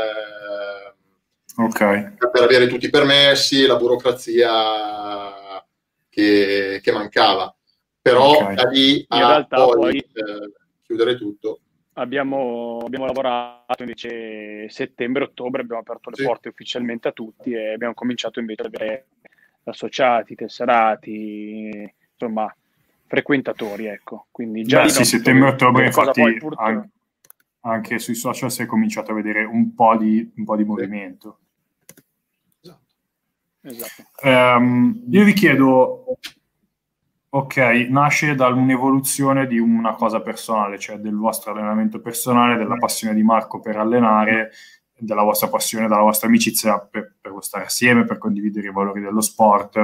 Okay. 1.59 2.17
per 2.31 2.43
avere 2.43 2.67
tutti 2.67 2.85
i 2.85 2.91
permessi, 2.91 3.65
la 3.65 3.77
burocrazia 3.77 5.65
che, 6.11 6.81
che 6.83 6.93
mancava. 6.93 7.55
Però 8.03 8.37
okay. 8.37 8.55
da 8.55 8.69
lì 8.69 9.03
a 9.09 9.47
poi, 9.49 9.75
poi 9.75 9.97
eh, 9.97 10.53
chiudere 10.83 11.17
tutto. 11.17 11.61
Abbiamo, 11.99 12.81
abbiamo, 12.85 13.07
lavorato 13.07 13.83
invece 13.83 14.69
settembre-ottobre, 14.69 15.63
abbiamo 15.63 15.81
aperto 15.81 16.11
le 16.11 16.17
sì. 16.17 16.25
porte 16.25 16.49
ufficialmente 16.51 17.09
a 17.09 17.13
tutti 17.13 17.53
e 17.53 17.73
abbiamo 17.73 17.95
cominciato 17.95 18.39
invece 18.39 18.63
ad 18.63 18.75
avere 18.75 19.07
associati, 19.65 20.35
tesserati, 20.35 21.91
insomma, 22.13 22.55
frequentatori, 23.07 23.87
ecco. 23.87 24.27
Quindi 24.31 24.65
già 24.65 24.83
Beh, 24.83 24.91
sì, 24.91 25.05
settembre-ottobre, 25.05 25.87
infatti, 25.87 26.21
purtroppo... 26.37 26.63
anche, 26.63 26.91
anche, 27.61 27.99
sui 27.99 28.15
social 28.15 28.51
si 28.51 28.63
è 28.63 28.67
cominciato 28.67 29.13
a 29.13 29.15
vedere 29.15 29.45
un 29.45 29.75
po' 29.75 29.97
di, 29.97 30.31
un 30.37 30.45
po 30.45 30.55
di 30.55 30.65
movimento. 30.65 31.39
Esatto. 32.61 32.85
esatto. 33.63 34.05
Um, 34.23 35.03
io 35.09 35.25
vi 35.25 35.33
chiedo, 35.33 36.19
ok, 37.37 37.57
nasce 37.91 38.35
da 38.35 38.49
un'evoluzione 38.49 39.47
di 39.47 39.59
una 39.59 39.95
cosa 39.95 40.23
personale, 40.23 40.79
cioè 40.79 40.97
del 40.97 41.17
vostro 41.17 41.53
allenamento 41.53 42.01
personale, 42.01 42.57
della 42.57 42.77
passione 42.77 43.15
di 43.15 43.23
Marco 43.23 43.61
per 43.61 43.77
allenare, 43.77 44.53
della 44.99 45.23
vostra 45.23 45.49
passione, 45.49 45.87
dalla 45.87 46.03
vostra 46.03 46.29
amicizia 46.29 46.79
per, 46.79 47.17
per 47.21 47.35
stare 47.41 47.65
assieme, 47.65 48.05
per 48.05 48.17
condividere 48.17 48.69
i 48.69 48.73
valori 48.73 49.03
dello 49.03 49.21
sport 49.21 49.77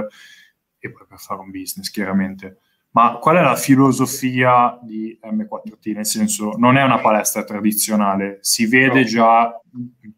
e 0.78 0.90
poi 0.90 1.06
per 1.06 1.18
fare 1.18 1.40
un 1.40 1.50
business, 1.50 1.90
chiaramente. 1.90 2.56
Ma 2.92 3.18
qual 3.18 3.36
è 3.36 3.42
la 3.42 3.56
filosofia 3.56 4.78
di 4.82 5.18
M4T? 5.22 5.94
Nel 5.94 6.06
senso, 6.06 6.52
non 6.56 6.78
è 6.78 6.82
una 6.82 7.00
palestra 7.00 7.44
tradizionale, 7.44 8.38
si 8.40 8.66
vede 8.66 9.04
già 9.04 9.60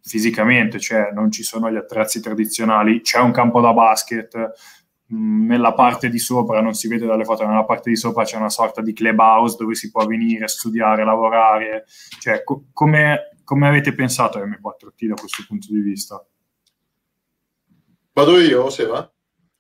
fisicamente, 0.01 0.79
cioè 0.79 1.11
non 1.13 1.33
ci 1.33 1.43
sono 1.43 1.69
gli 1.69 1.77
attrezzi 1.77 2.21
tradizionali, 2.21 3.01
c'è 3.01 3.19
un 3.19 3.33
campo 3.33 3.61
da 3.61 3.73
basket, 3.73 4.53
nella 5.07 5.75
parte 5.75 6.09
di 6.09 6.19
sopra, 6.19 6.61
non 6.61 6.75
si 6.75 6.89
vede 6.89 7.07
dalle 7.07 7.25
foto, 7.25 7.47
nella 7.47 7.65
parte 7.65 7.91
di 7.91 7.97
sopra 7.97 8.25
c'è 8.25 8.37
una 8.37 8.51
sorta 8.51 8.81
di 8.81 8.93
clubhouse 8.93 9.57
dove 9.59 9.75
si 9.75 9.91
può 9.91 10.05
venire, 10.07 10.49
studiare, 10.49 11.05
lavorare, 11.05 11.85
cioè 12.21 12.43
co- 12.43 12.65
come 12.73 13.29
come 13.45 13.69
avete 13.69 13.95
pensato 13.95 14.39
a 14.39 14.45
M4T 14.45 15.07
da 15.07 15.15
questo 15.15 15.45
punto 15.47 15.67
di 15.71 15.81
vista? 15.81 16.25
Vado 18.13 18.41
io, 18.41 18.71
Seba? 18.71 19.11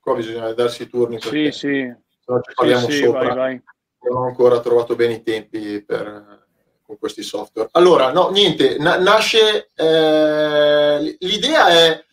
Qua 0.01 0.15
bisogna 0.15 0.53
darsi 0.53 0.83
i 0.83 0.89
turni. 0.89 1.21
Sì, 1.21 1.51
sì. 1.51 1.51
Se 1.51 2.03
no 2.27 2.41
ci 2.41 2.53
parliamo 2.55 2.89
sì, 2.89 3.03
sopra. 3.03 3.21
Vai, 3.21 3.37
vai. 3.37 3.63
Non 4.09 4.23
ho 4.23 4.27
ancora 4.27 4.61
trovato 4.61 4.97
bene 4.97 5.15
i 5.15 5.23
tempi 5.23 5.83
per, 5.83 6.47
con 6.83 6.99
questi 6.99 7.23
software. 7.23 7.69
Allora, 7.73 8.13
no, 8.13 8.31
niente, 8.31 8.79
na- 8.79 8.99
nasce... 8.99 9.71
Eh, 9.75 11.17
l'idea 11.21 11.69
è... 11.69 12.05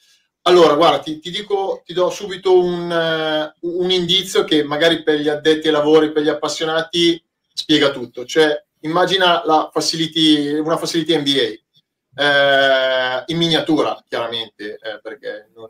Allora, 0.43 0.73
guarda, 0.73 0.99
ti, 0.99 1.19
ti, 1.19 1.29
dico, 1.29 1.83
ti 1.85 1.93
do 1.93 2.09
subito 2.09 2.59
un, 2.59 2.89
uh, 3.61 3.79
un 3.79 3.91
indizio 3.91 4.43
che 4.43 4.63
magari 4.63 5.03
per 5.03 5.19
gli 5.19 5.29
addetti 5.29 5.67
ai 5.67 5.73
lavori, 5.73 6.11
per 6.11 6.23
gli 6.23 6.29
appassionati, 6.29 7.23
spiega 7.53 7.91
tutto. 7.91 8.25
Cioè, 8.25 8.63
immagina 8.81 9.43
facility, 9.71 10.53
una 10.53 10.77
facility 10.77 11.17
NBA 11.17 11.61
eh, 12.15 13.23
in 13.27 13.37
miniatura, 13.37 14.03
chiaramente, 14.07 14.77
eh, 14.81 14.99
perché 15.01 15.49
non, 15.55 15.69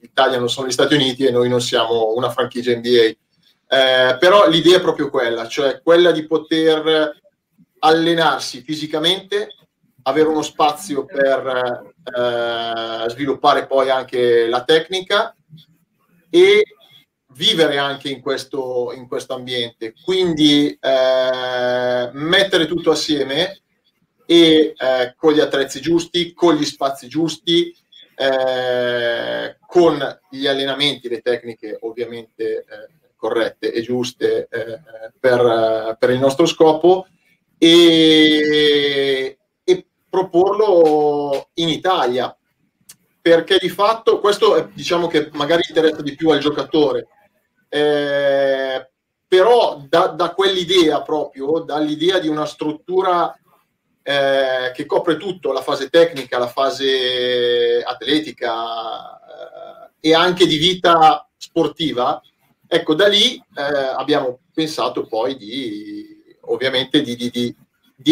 l'Italia 0.00 0.38
non 0.38 0.48
sono 0.48 0.66
gli 0.66 0.72
Stati 0.72 0.94
Uniti 0.94 1.24
e 1.24 1.30
noi 1.30 1.48
non 1.48 1.60
siamo 1.60 2.14
una 2.14 2.30
franchigia 2.30 2.74
NBA. 2.74 3.14
Eh, 3.68 4.16
però 4.18 4.48
l'idea 4.48 4.78
è 4.78 4.80
proprio 4.80 5.10
quella, 5.10 5.48
cioè 5.48 5.80
quella 5.82 6.12
di 6.12 6.24
poter 6.26 7.20
allenarsi 7.80 8.62
fisicamente, 8.62 9.54
avere 10.02 10.28
uno 10.28 10.42
spazio 10.42 11.04
per 11.04 11.94
eh, 12.06 13.08
sviluppare 13.10 13.66
poi 13.66 13.90
anche 13.90 14.46
la 14.46 14.64
tecnica 14.64 15.34
e 16.30 16.62
vivere 17.32 17.78
anche 17.78 18.08
in 18.08 18.20
questo, 18.20 18.92
in 18.94 19.06
questo 19.08 19.34
ambiente. 19.34 19.94
Quindi 20.02 20.76
eh, 20.80 22.10
mettere 22.12 22.66
tutto 22.66 22.90
assieme 22.90 23.60
e 24.26 24.74
eh, 24.76 25.14
con 25.16 25.32
gli 25.32 25.40
attrezzi 25.40 25.80
giusti, 25.80 26.32
con 26.32 26.54
gli 26.54 26.64
spazi 26.64 27.08
giusti, 27.08 27.74
eh, 28.16 29.56
con 29.66 30.20
gli 30.30 30.46
allenamenti, 30.46 31.08
le 31.08 31.20
tecniche 31.20 31.76
ovviamente 31.82 32.58
eh, 32.58 32.64
corrette 33.16 33.72
e 33.72 33.82
giuste 33.82 34.48
eh, 34.50 34.80
per, 35.18 35.96
per, 35.98 36.10
il 36.10 36.18
nostro 36.18 36.46
scopo 36.46 37.06
e, 37.58 37.68
e 37.68 39.38
proporlo 40.16 41.50
in 41.54 41.68
Italia 41.68 42.34
perché 43.20 43.58
di 43.58 43.68
fatto 43.68 44.18
questo 44.18 44.56
è, 44.56 44.66
diciamo 44.68 45.08
che 45.08 45.28
magari 45.32 45.62
interessa 45.68 46.00
di 46.00 46.14
più 46.14 46.30
al 46.30 46.38
giocatore. 46.38 47.08
Eh, 47.68 48.90
però 49.28 49.84
da, 49.86 50.06
da, 50.06 50.32
quell'idea 50.32 51.02
proprio, 51.02 51.58
dall'idea 51.58 52.18
di 52.18 52.28
una 52.28 52.46
struttura 52.46 53.36
eh, 54.02 54.70
che 54.72 54.86
copre 54.86 55.16
tutto, 55.16 55.52
la 55.52 55.60
fase 55.60 55.90
tecnica, 55.90 56.38
la 56.38 56.46
fase 56.46 57.82
atletica 57.84 59.18
eh, 60.00 60.08
e 60.08 60.14
anche 60.14 60.46
di 60.46 60.56
vita 60.56 61.28
sportiva, 61.36 62.22
ecco, 62.66 62.94
da 62.94 63.08
lì 63.08 63.34
eh, 63.34 63.62
abbiamo 63.96 64.38
pensato 64.54 65.06
poi 65.06 65.36
di, 65.36 66.36
ovviamente, 66.42 67.02
di, 67.02 67.16
di, 67.16 67.28
di 67.28 67.56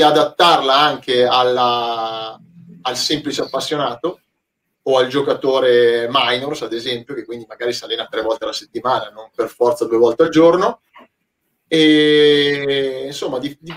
adattarla 0.03 0.79
anche 0.79 1.25
alla, 1.25 2.39
al 2.83 2.97
semplice 2.97 3.43
appassionato 3.43 4.21
o 4.87 4.99
al 4.99 5.09
giocatore 5.09 6.09
minors, 6.11 6.63
ad 6.63 6.73
esempio, 6.73 7.15
che 7.15 7.25
quindi 7.25 7.47
magari 7.49 7.73
si 7.73 7.85
allena 7.85 8.07
tre 8.11 8.23
volte 8.23 8.45
alla 8.45 8.53
settimana, 8.53 9.11
non 9.11 9.31
per 9.35 9.49
forza 9.49 9.87
due 9.87 9.99
volte 9.99 10.25
al 10.25 10.29
giorno. 10.29 10.81
E 11.67 13.05
insomma, 13.07 13.39
di, 13.39 13.57
di, 13.61 13.73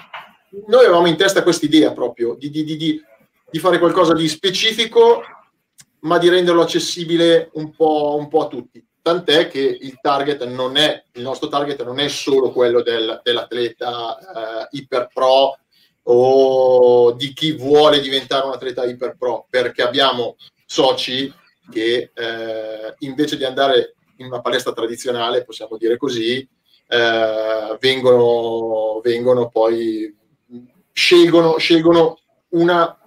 noi 0.68 0.84
avevamo 0.84 1.08
in 1.08 1.16
testa 1.16 1.44
questa 1.44 1.66
idea 1.66 1.94
proprio 1.94 2.36
di, 2.36 2.50
di, 2.50 3.02
fare 3.60 3.80
qualcosa 3.80 4.14
di 4.14 4.28
specifico, 4.28 5.22
ma 6.02 6.18
di 6.18 6.28
renderlo 6.28 6.62
accessibile 6.62 7.50
un 7.54 7.72
po', 7.74 8.18
un 8.20 8.28
po', 8.28 8.44
a 8.44 8.48
tutti. 8.48 8.86
Tant'è 9.02 9.48
che 9.48 9.62
il 9.62 10.00
target 10.02 10.44
non 10.46 10.76
è, 10.76 11.06
il 11.14 11.22
nostro 11.22 11.48
target 11.48 11.82
non 11.84 12.00
è 12.00 12.10
solo 12.10 12.52
quello 12.52 12.82
del, 12.82 13.22
dell'atleta 13.24 14.18
eh, 14.18 14.68
iper 14.72 15.08
pro 15.14 15.58
o 16.10 17.12
di 17.14 17.34
chi 17.34 17.54
vuole 17.54 18.00
diventare 18.00 18.46
un 18.46 18.54
atleta 18.54 18.86
iper 18.86 19.16
pro, 19.18 19.46
perché 19.50 19.82
abbiamo 19.82 20.36
soci 20.66 21.34
che 21.70 22.12
eh, 22.14 22.96
invece 23.00 23.38
di 23.38 23.44
andare 23.44 23.96
in 24.18 24.28
una 24.28 24.42
palestra 24.42 24.74
tradizionale, 24.74 25.44
possiamo 25.44 25.78
dire 25.78 25.98
così, 25.98 26.48
eh, 26.88 27.78
vengono, 27.80 29.02
vengono 29.02 29.50
poi 29.50 30.16
scelgono, 30.94 31.58
scelgono 31.58 32.20
una 32.50 32.98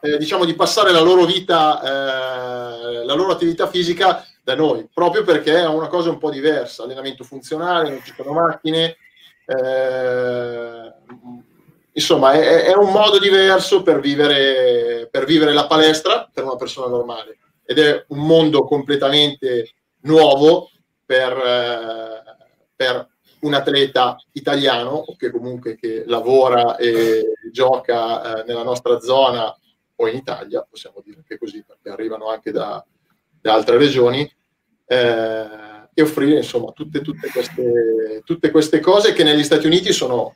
eh, 0.00 0.18
diciamo 0.18 0.44
di 0.44 0.54
passare 0.54 0.90
la 0.90 1.00
loro 1.00 1.24
vita, 1.24 1.80
eh, 1.80 3.04
la 3.04 3.14
loro 3.14 3.30
attività 3.30 3.68
fisica 3.68 4.26
da 4.42 4.56
noi, 4.56 4.88
proprio 4.92 5.22
perché 5.22 5.58
è 5.58 5.66
una 5.66 5.86
cosa 5.86 6.10
un 6.10 6.18
po' 6.18 6.30
diversa, 6.30 6.82
allenamento 6.82 7.22
funzionale, 7.22 7.90
non 7.90 8.02
ci 8.02 8.12
sono 8.16 8.32
macchine, 8.32 8.96
eh, 9.46 10.92
insomma, 11.92 12.32
è, 12.32 12.64
è, 12.64 12.74
un 12.74 12.90
modo 12.90 13.18
diverso 13.18 13.82
per 13.82 14.00
vivere, 14.00 15.08
per 15.10 15.24
vivere 15.24 15.52
la 15.52 15.66
palestra 15.66 16.28
per 16.32 16.44
una 16.44 16.56
persona 16.56 16.88
normale. 16.88 17.38
Ed 17.64 17.78
è 17.78 18.04
un 18.08 18.18
mondo 18.18 18.64
completamente 18.64 19.72
nuovo 20.02 20.70
per, 21.04 21.32
eh, 21.32 22.22
per 22.74 23.08
un 23.40 23.54
atleta 23.54 24.16
italiano 24.32 24.90
o 24.90 25.16
che 25.16 25.30
comunque 25.30 25.76
che 25.76 26.04
lavora 26.06 26.76
e 26.76 27.32
gioca 27.50 28.40
eh, 28.40 28.44
nella 28.46 28.62
nostra 28.62 29.00
zona 29.00 29.54
o 29.96 30.08
in 30.08 30.16
Italia, 30.16 30.66
possiamo 30.68 31.00
dire 31.04 31.18
anche 31.18 31.38
così, 31.38 31.62
perché 31.64 31.90
arrivano 31.90 32.28
anche 32.28 32.50
da, 32.50 32.84
da 33.40 33.52
altre 33.52 33.78
regioni, 33.78 34.30
eh, 34.86 35.70
e 35.94 36.02
offrire 36.02 36.36
insomma 36.36 36.72
tutte, 36.72 37.00
tutte, 37.02 37.28
queste, 37.28 38.22
tutte 38.24 38.50
queste 38.50 38.80
cose 38.80 39.12
che 39.12 39.24
negli 39.24 39.44
Stati 39.44 39.66
Uniti 39.66 39.92
sono, 39.92 40.34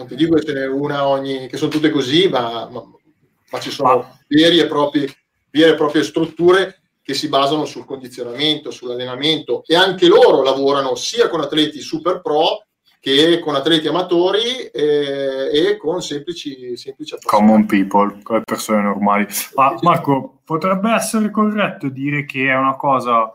non 0.00 0.08
ti 0.08 0.16
dico 0.16 0.34
che 0.36 0.44
ce 0.44 0.54
n'è 0.54 0.66
una 0.66 1.06
ogni, 1.06 1.46
che 1.46 1.58
sono 1.58 1.70
tutte 1.70 1.90
così, 1.90 2.26
ma, 2.28 2.68
ma, 2.70 2.82
ma 3.50 3.60
ci 3.60 3.70
sono 3.70 4.18
veri 4.28 4.58
e 4.58 4.66
propri, 4.66 5.06
vere 5.50 5.72
e 5.72 5.74
proprie 5.74 6.02
strutture 6.02 6.80
che 7.02 7.12
si 7.12 7.28
basano 7.28 7.66
sul 7.66 7.84
condizionamento, 7.84 8.70
sull'allenamento 8.70 9.62
e 9.66 9.76
anche 9.76 10.06
loro 10.06 10.42
lavorano 10.42 10.94
sia 10.94 11.28
con 11.28 11.40
atleti 11.40 11.80
super 11.80 12.22
pro 12.22 12.64
che 12.98 13.38
con 13.40 13.54
atleti 13.54 13.88
amatori 13.88 14.66
e, 14.72 15.50
e 15.52 15.76
con 15.78 16.02
semplici, 16.02 16.76
semplici 16.76 17.16
common 17.22 17.64
people, 17.66 18.20
con 18.22 18.42
persone 18.44 18.82
normali. 18.82 19.26
Ma 19.54 19.74
Marco, 19.80 20.40
potrebbe 20.44 20.92
essere 20.92 21.30
corretto 21.30 21.88
dire 21.88 22.26
che 22.26 22.48
è 22.48 22.56
una 22.56 22.76
cosa 22.76 23.32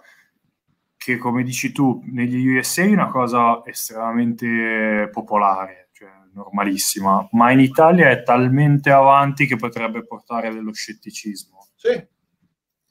che, 0.96 1.18
come 1.18 1.44
dici 1.44 1.72
tu, 1.72 2.02
negli 2.12 2.48
USA 2.48 2.84
è 2.84 2.92
una 2.92 3.10
cosa 3.10 3.64
estremamente 3.66 5.10
popolare, 5.12 5.85
cioè 5.96 6.10
normalissima, 6.34 7.26
ma 7.32 7.52
in 7.52 7.62
Italia 7.62 8.10
è 8.10 8.22
talmente 8.22 8.90
avanti 8.90 9.48
che 9.48 9.56
potrebbe 9.56 10.06
portare 10.06 10.54
dello 10.54 10.74
scetticismo. 10.74 11.70
Sì, 11.74 12.06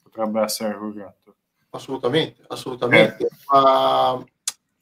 potrebbe 0.01 0.41
essere 0.41 0.75
corretto. 0.75 1.35
Assolutamente, 1.69 2.43
assolutamente. 2.47 3.25
Eh. 3.25 3.29
Ma 3.51 4.25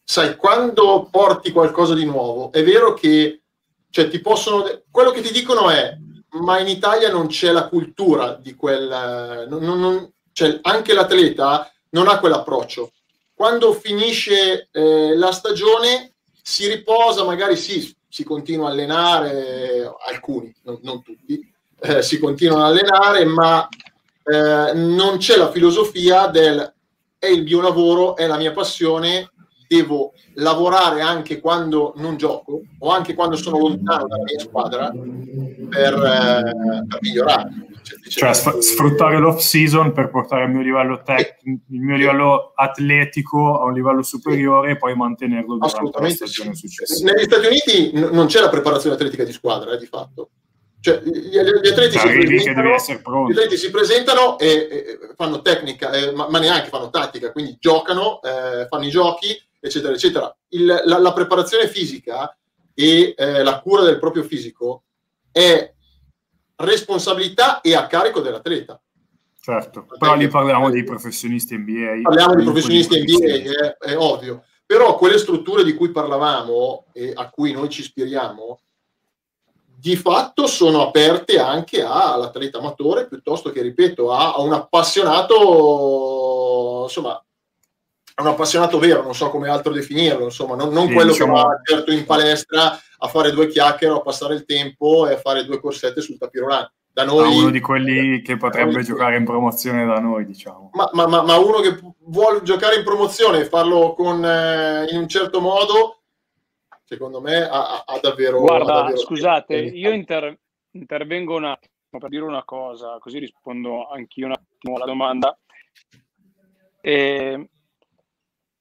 sai, 0.06 0.38
quando 0.38 1.10
porti 1.12 1.52
qualcosa 1.52 1.94
di 1.94 2.06
nuovo, 2.06 2.54
è 2.54 2.64
vero 2.64 2.94
che 2.94 3.42
cioè, 3.90 4.08
ti 4.08 4.20
possono. 4.20 4.64
Quello 4.90 5.12
che 5.12 5.20
ti 5.20 5.34
dicono 5.34 5.70
è: 5.70 5.94
ma 6.40 6.60
in 6.60 6.70
Italia 6.70 7.12
non 7.12 7.28
c'è 7.28 7.52
la 7.52 7.68
cultura 7.68 8.36
di 8.36 8.56
quel. 8.56 9.48
Non, 9.50 9.80
non, 9.80 10.14
cioè, 10.32 10.60
anche 10.62 10.94
l'atleta 10.94 11.70
non 11.90 12.08
ha 12.08 12.20
quell'approccio. 12.20 12.94
Quando 13.34 13.74
finisce 13.74 14.70
eh, 14.72 15.14
la 15.18 15.34
stagione 15.34 16.14
si 16.42 16.70
riposa, 16.70 17.26
magari 17.26 17.58
sì, 17.58 17.94
si 18.14 18.24
continua 18.24 18.68
a 18.68 18.72
allenare, 18.74 19.92
alcuni, 20.08 20.54
non, 20.66 20.78
non 20.84 21.02
tutti, 21.02 21.52
eh, 21.80 22.04
si 22.04 22.20
continuano 22.20 22.62
a 22.62 22.68
allenare, 22.68 23.26
ma 23.26 23.68
eh, 24.24 24.72
non 24.76 25.18
c'è 25.18 25.36
la 25.36 25.50
filosofia 25.50 26.28
del 26.28 26.74
è 27.18 27.26
il 27.26 27.42
mio 27.42 27.60
lavoro, 27.60 28.16
è 28.16 28.28
la 28.28 28.38
mia 28.38 28.52
passione, 28.52 29.32
devo 29.68 30.14
lavorare 30.36 31.02
anche 31.02 31.40
quando 31.40 31.94
non 31.96 32.16
gioco 32.16 32.62
o 32.78 32.92
anche 32.92 33.16
quando 33.16 33.36
sono 33.36 33.58
lontano 33.58 34.06
dalla 34.06 34.24
mia 34.24 34.40
squadra 34.40 34.92
per, 34.92 35.94
eh, 35.96 36.86
per 36.88 37.00
migliorare. 37.02 37.50
Cioè, 37.84 38.34
cioè 38.34 38.62
sfruttare 38.62 39.20
l'off 39.20 39.40
season 39.40 39.92
per 39.92 40.10
portare 40.10 40.46
il 40.46 40.52
mio 40.52 40.62
livello 40.62 41.02
tecnico, 41.04 41.64
il 41.70 41.82
mio 41.82 41.98
livello 41.98 42.54
atletico 42.56 43.60
a 43.60 43.66
un 43.66 43.74
livello 43.74 44.02
superiore 44.02 44.72
e 44.72 44.78
poi 44.78 44.96
mantenerlo 44.96 45.58
durante 45.58 46.02
la 46.02 46.10
stagione 46.10 46.56
successiva. 46.56 47.12
Negli 47.12 47.26
Stati 47.26 47.46
Uniti 47.46 47.92
n- 47.94 48.10
non 48.12 48.28
c'è 48.28 48.40
la 48.40 48.50
preparazione 48.50 48.96
atletica 48.96 49.24
di 49.24 49.34
squadra, 49.34 49.74
eh, 49.74 49.78
di 49.78 49.86
fatto. 49.86 50.30
Cioè, 50.80 51.02
gli, 51.02 51.30
gli, 51.30 51.38
atleti 51.38 51.98
gli, 51.98 52.50
atleti 52.50 53.58
si 53.58 53.70
presentano 53.70 54.38
e, 54.38 54.48
e 54.48 55.00
fanno 55.16 55.42
tecnica, 55.42 55.92
eh, 55.92 56.12
ma, 56.12 56.28
ma, 56.30 56.40
neanche 56.40 56.68
fanno 56.68 56.90
tattica, 56.90 57.32
quindi 57.32 57.56
giocano, 57.60 58.22
eh, 58.22 58.68
fanno 58.68 58.86
i 58.86 58.90
giochi, 58.90 59.28
eccetera, 59.60 59.94
eccetera. 59.94 60.36
Il, 60.50 60.66
la, 60.66 60.98
la, 61.00 61.14
preparazione 61.14 61.70
fisica 61.70 62.36
e 62.74 63.14
eh, 63.16 63.44
la 63.44 63.60
cura 63.62 63.84
del 63.84 64.00
proprio 64.00 64.24
fisico 64.24 64.84
è 65.32 65.73
responsabilità 66.58 67.62
e 67.62 67.76
a 67.76 67.88
carico 67.88 68.20
dell'atleta. 68.20 68.80
Certo, 69.40 69.86
però 69.98 70.16
lì 70.16 70.28
parliamo 70.28 70.70
dei 70.70 70.84
professionisti 70.84 71.58
NBA. 71.58 72.02
Parliamo 72.04 72.36
di 72.36 72.44
professionisti 72.44 73.02
NBA, 73.02 73.52
è, 73.52 73.78
è 73.92 73.98
ovvio. 73.98 74.44
Però 74.66 74.98
quelle 74.98 75.18
strutture 75.18 75.64
di 75.64 75.74
cui 75.74 75.92
parlavamo 75.92 76.86
e 76.94 77.12
a 77.14 77.30
cui 77.30 77.52
noi 77.52 77.70
ci 77.70 77.82
ispiriamo, 77.82 78.60
di 79.84 79.98
fatto 79.98 80.48
sono 80.48 80.88
aperte 80.88 81.38
anche 81.40 81.84
all'atleta 81.84 82.60
amatore 82.60 83.08
piuttosto 83.08 83.52
che, 83.52 83.62
ripeto, 83.62 84.12
a, 84.12 84.34
a 84.34 84.42
un 84.42 84.54
appassionato, 84.54 86.84
insomma, 86.86 87.23
un 88.22 88.28
appassionato 88.28 88.78
vero, 88.78 89.02
non 89.02 89.16
so 89.16 89.30
come 89.30 89.50
altro 89.50 89.72
definirlo, 89.72 90.26
insomma, 90.26 90.56
non, 90.56 90.72
non 90.72 90.88
sì, 90.88 90.94
quello 90.94 91.12
diciamo... 91.12 91.34
che 91.34 91.42
va 91.42 91.62
certo 91.64 91.92
in 91.92 92.06
palestra 92.06 92.80
a 92.98 93.08
fare 93.08 93.32
due 93.32 93.48
chiacchiere, 93.48 93.94
a 93.94 94.02
passare 94.02 94.36
il 94.36 94.46
tempo 94.46 95.08
e 95.08 95.14
a 95.14 95.18
fare 95.18 95.46
due 95.46 95.60
corsette 95.60 96.02
sul 96.02 96.18
tapirolano. 96.18 96.72
Da 96.94 97.06
noi, 97.06 97.36
uno 97.40 97.50
di 97.50 97.60
quelli 97.60 98.22
che 98.22 98.38
potrebbe 98.38 98.74
noi, 98.74 98.84
giocare 98.84 99.18
in 99.18 99.26
promozione 99.26 99.84
da 99.84 100.00
noi, 100.00 100.26
diciamo. 100.26 100.70
Ma, 100.74 100.92
ma, 100.94 101.08
ma, 101.08 101.24
ma 101.24 101.38
uno 101.38 101.60
che 101.60 101.80
vuole 102.02 102.44
giocare 102.44 102.76
in 102.76 102.84
promozione 102.84 103.40
e 103.40 103.46
farlo 103.46 103.96
con, 103.96 104.24
eh, 104.24 104.86
in 104.92 104.98
un 105.00 105.08
certo 105.08 105.42
modo, 105.42 106.04
secondo 106.84 107.20
me 107.20 107.50
ha, 107.50 107.84
ha 107.84 108.00
davvero... 108.00 108.42
Guarda, 108.42 108.74
ha 108.74 108.76
davvero 108.82 108.98
scusate, 108.98 109.56
io 109.56 109.90
inter- 109.92 110.38
intervengo 110.70 111.36
un 111.36 111.46
attimo 111.46 112.00
per 112.00 112.10
dire 112.10 112.24
una 112.26 112.44
cosa, 112.44 112.98
così 113.00 113.18
rispondo 113.18 113.88
anch'io 113.88 114.28
un 114.28 114.34
attimo 114.34 114.76
alla 114.76 114.86
domanda. 114.86 115.36
E, 116.80 117.50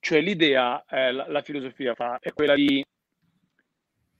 cioè 0.02 0.20
l'idea, 0.20 0.84
eh, 0.90 1.12
la, 1.12 1.28
la, 1.28 1.42
filosofia 1.42 1.94
fa, 1.94 2.18
è 2.18 2.32
quella 2.32 2.56
di, 2.56 2.84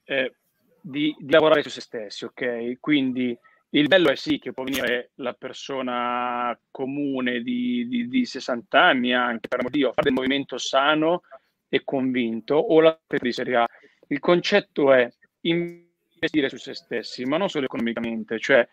eh, 0.05 0.33
di, 0.81 1.13
di, 1.19 1.33
lavorare 1.33 1.63
su 1.63 1.71
se 1.71 1.81
stessi, 1.81 2.25
ok? 2.25 2.79
Quindi 2.79 3.37
il 3.71 3.89
bello 3.89 4.09
è 4.09 4.15
sì 4.15 4.39
che 4.39 4.53
può 4.53 4.63
venire 4.63 5.11
la 5.17 5.33
persona 5.33 6.57
comune 6.71 7.41
di, 7.43 7.89
di, 7.89 8.07
di 8.07 8.25
60 8.25 8.81
anni 8.81 9.13
anche, 9.13 9.49
per 9.49 9.65
motivo, 9.65 9.89
fare 9.89 10.03
del 10.05 10.13
movimento 10.13 10.57
sano 10.57 11.23
e 11.69 11.83
convinto, 11.83 12.55
o 12.55 12.81
la 12.81 12.97
di 13.05 13.33
Serie 13.33 13.57
A 13.57 13.69
il 14.07 14.21
concetto 14.21 14.93
è 14.93 15.13
investire 15.41 16.49
su 16.49 16.59
se 16.59 16.75
stessi, 16.75 17.25
ma 17.25 17.39
non 17.39 17.49
solo 17.49 17.65
economicamente, 17.65 18.39
cioè 18.39 18.65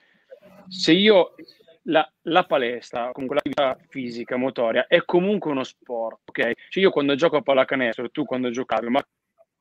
se 0.68 0.92
io 0.92 1.34
la, 1.84 2.12
la, 2.24 2.46
palestra, 2.46 3.12
comunque 3.12 3.36
l'attività 3.38 3.78
fisica, 3.90 4.36
motoria, 4.36 4.88
è 4.88 5.04
comunque 5.06 5.52
uno 5.52 5.64
sport, 5.64 6.22
ok? 6.26 6.52
Cioè 6.70 6.84
io 6.84 6.92
quando 6.92 7.16
gioco 7.16 7.38
a 7.38 7.42
pallacanestro, 7.42 8.10
tu 8.10 8.26
quando 8.26 8.50
giocavi, 8.50 8.90
ma 8.90 9.06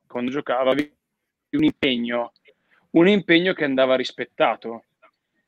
quando 0.07 0.31
giocavi 0.31 0.97
un 1.51 1.63
impegno, 1.63 2.33
un 2.91 3.07
impegno 3.07 3.53
che 3.53 3.63
andava 3.63 3.95
rispettato, 3.95 4.85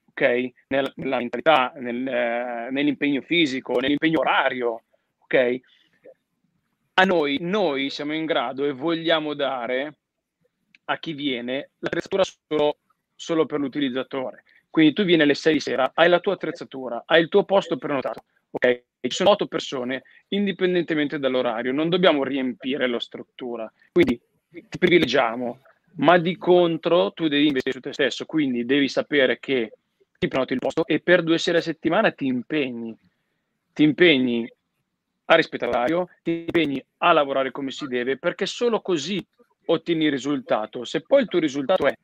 ok? 0.09 0.51
Nella, 0.67 0.91
nella 0.95 1.17
mentalità, 1.17 1.73
nel, 1.75 2.07
eh, 2.07 2.69
nell'impegno 2.71 3.21
fisico, 3.21 3.79
nell'impegno 3.79 4.19
orario, 4.19 4.83
ok? 5.19 5.59
A 6.93 7.03
noi, 7.03 7.37
noi 7.41 7.89
siamo 7.89 8.13
in 8.13 8.25
grado 8.25 8.65
e 8.65 8.73
vogliamo 8.73 9.33
dare 9.33 9.95
a 10.85 10.99
chi 10.99 11.13
viene 11.13 11.71
l'attrezzatura 11.79 12.23
solo, 12.23 12.79
solo 13.15 13.45
per 13.45 13.59
l'utilizzatore. 13.59 14.43
Quindi 14.71 14.93
tu 14.93 15.03
vieni 15.03 15.21
alle 15.23 15.35
6 15.35 15.53
di 15.53 15.59
sera, 15.59 15.91
hai 15.93 16.07
la 16.07 16.21
tua 16.21 16.33
attrezzatura, 16.33 17.03
hai 17.05 17.21
il 17.21 17.27
tuo 17.27 17.43
posto 17.43 17.77
prenotato, 17.77 18.23
ok? 18.51 18.83
Ci 19.01 19.09
sono 19.09 19.31
8 19.31 19.47
persone, 19.47 20.03
indipendentemente 20.29 21.19
dall'orario, 21.19 21.73
non 21.73 21.89
dobbiamo 21.89 22.23
riempire 22.23 22.87
la 22.87 22.99
struttura. 22.99 23.71
Quindi 23.91 24.19
ti 24.49 24.77
privilegiamo, 24.77 25.59
ma 25.97 26.17
di 26.17 26.37
contro 26.37 27.11
tu 27.11 27.27
devi 27.27 27.47
investire 27.47 27.75
su 27.75 27.81
te 27.81 27.91
stesso, 27.91 28.25
quindi 28.25 28.63
devi 28.63 28.87
sapere 28.87 29.39
che 29.39 29.73
ti 30.17 30.27
prenoti 30.29 30.53
il 30.53 30.59
posto 30.59 30.85
e 30.85 31.01
per 31.01 31.21
due 31.21 31.37
sere 31.37 31.57
a 31.57 31.61
settimana 31.61 32.11
ti 32.11 32.27
impegni. 32.27 32.97
Ti 33.73 33.83
impegni 33.83 34.49
a 35.25 35.35
rispettare 35.35 35.71
l'orario, 35.71 36.09
ti 36.23 36.45
impegni 36.45 36.81
a 36.99 37.11
lavorare 37.11 37.51
come 37.51 37.71
si 37.71 37.87
deve, 37.87 38.17
perché 38.17 38.45
solo 38.45 38.79
così 38.81 39.21
ottieni 39.65 40.05
il 40.05 40.11
risultato. 40.11 40.85
Se 40.85 41.01
poi 41.01 41.23
il 41.23 41.27
tuo 41.27 41.39
risultato 41.39 41.87
è 41.87 41.97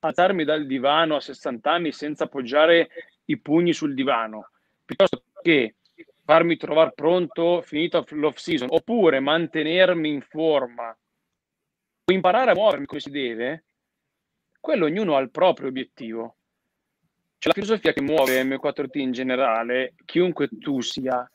alzarmi 0.00 0.44
dal 0.44 0.66
divano 0.66 1.16
a 1.16 1.20
60 1.20 1.70
anni 1.70 1.92
senza 1.92 2.24
appoggiare 2.24 2.88
i 3.26 3.38
pugni 3.38 3.72
sul 3.72 3.94
divano, 3.94 4.50
piuttosto 4.84 5.22
che 5.42 5.76
farmi 6.24 6.56
trovare 6.56 6.92
pronto 6.94 7.62
finito 7.62 8.04
l'off 8.10 8.36
season, 8.36 8.68
oppure 8.70 9.20
mantenermi 9.20 10.08
in 10.08 10.22
forma 10.22 10.96
o 12.08 12.12
imparare 12.12 12.50
a 12.50 12.54
muovermi 12.54 12.86
come 12.86 13.00
si 13.00 13.10
deve, 13.10 13.64
quello 14.60 14.86
ognuno 14.86 15.16
ha 15.16 15.20
il 15.20 15.30
proprio 15.30 15.68
obiettivo. 15.68 16.36
Cioè, 17.38 17.52
la 17.54 17.62
filosofia 17.62 17.92
che 17.92 18.00
muove 18.00 18.42
M4T 18.42 18.98
in 18.98 19.12
generale, 19.12 19.94
chiunque 20.04 20.48
tu 20.48 20.80
sia, 20.80 21.28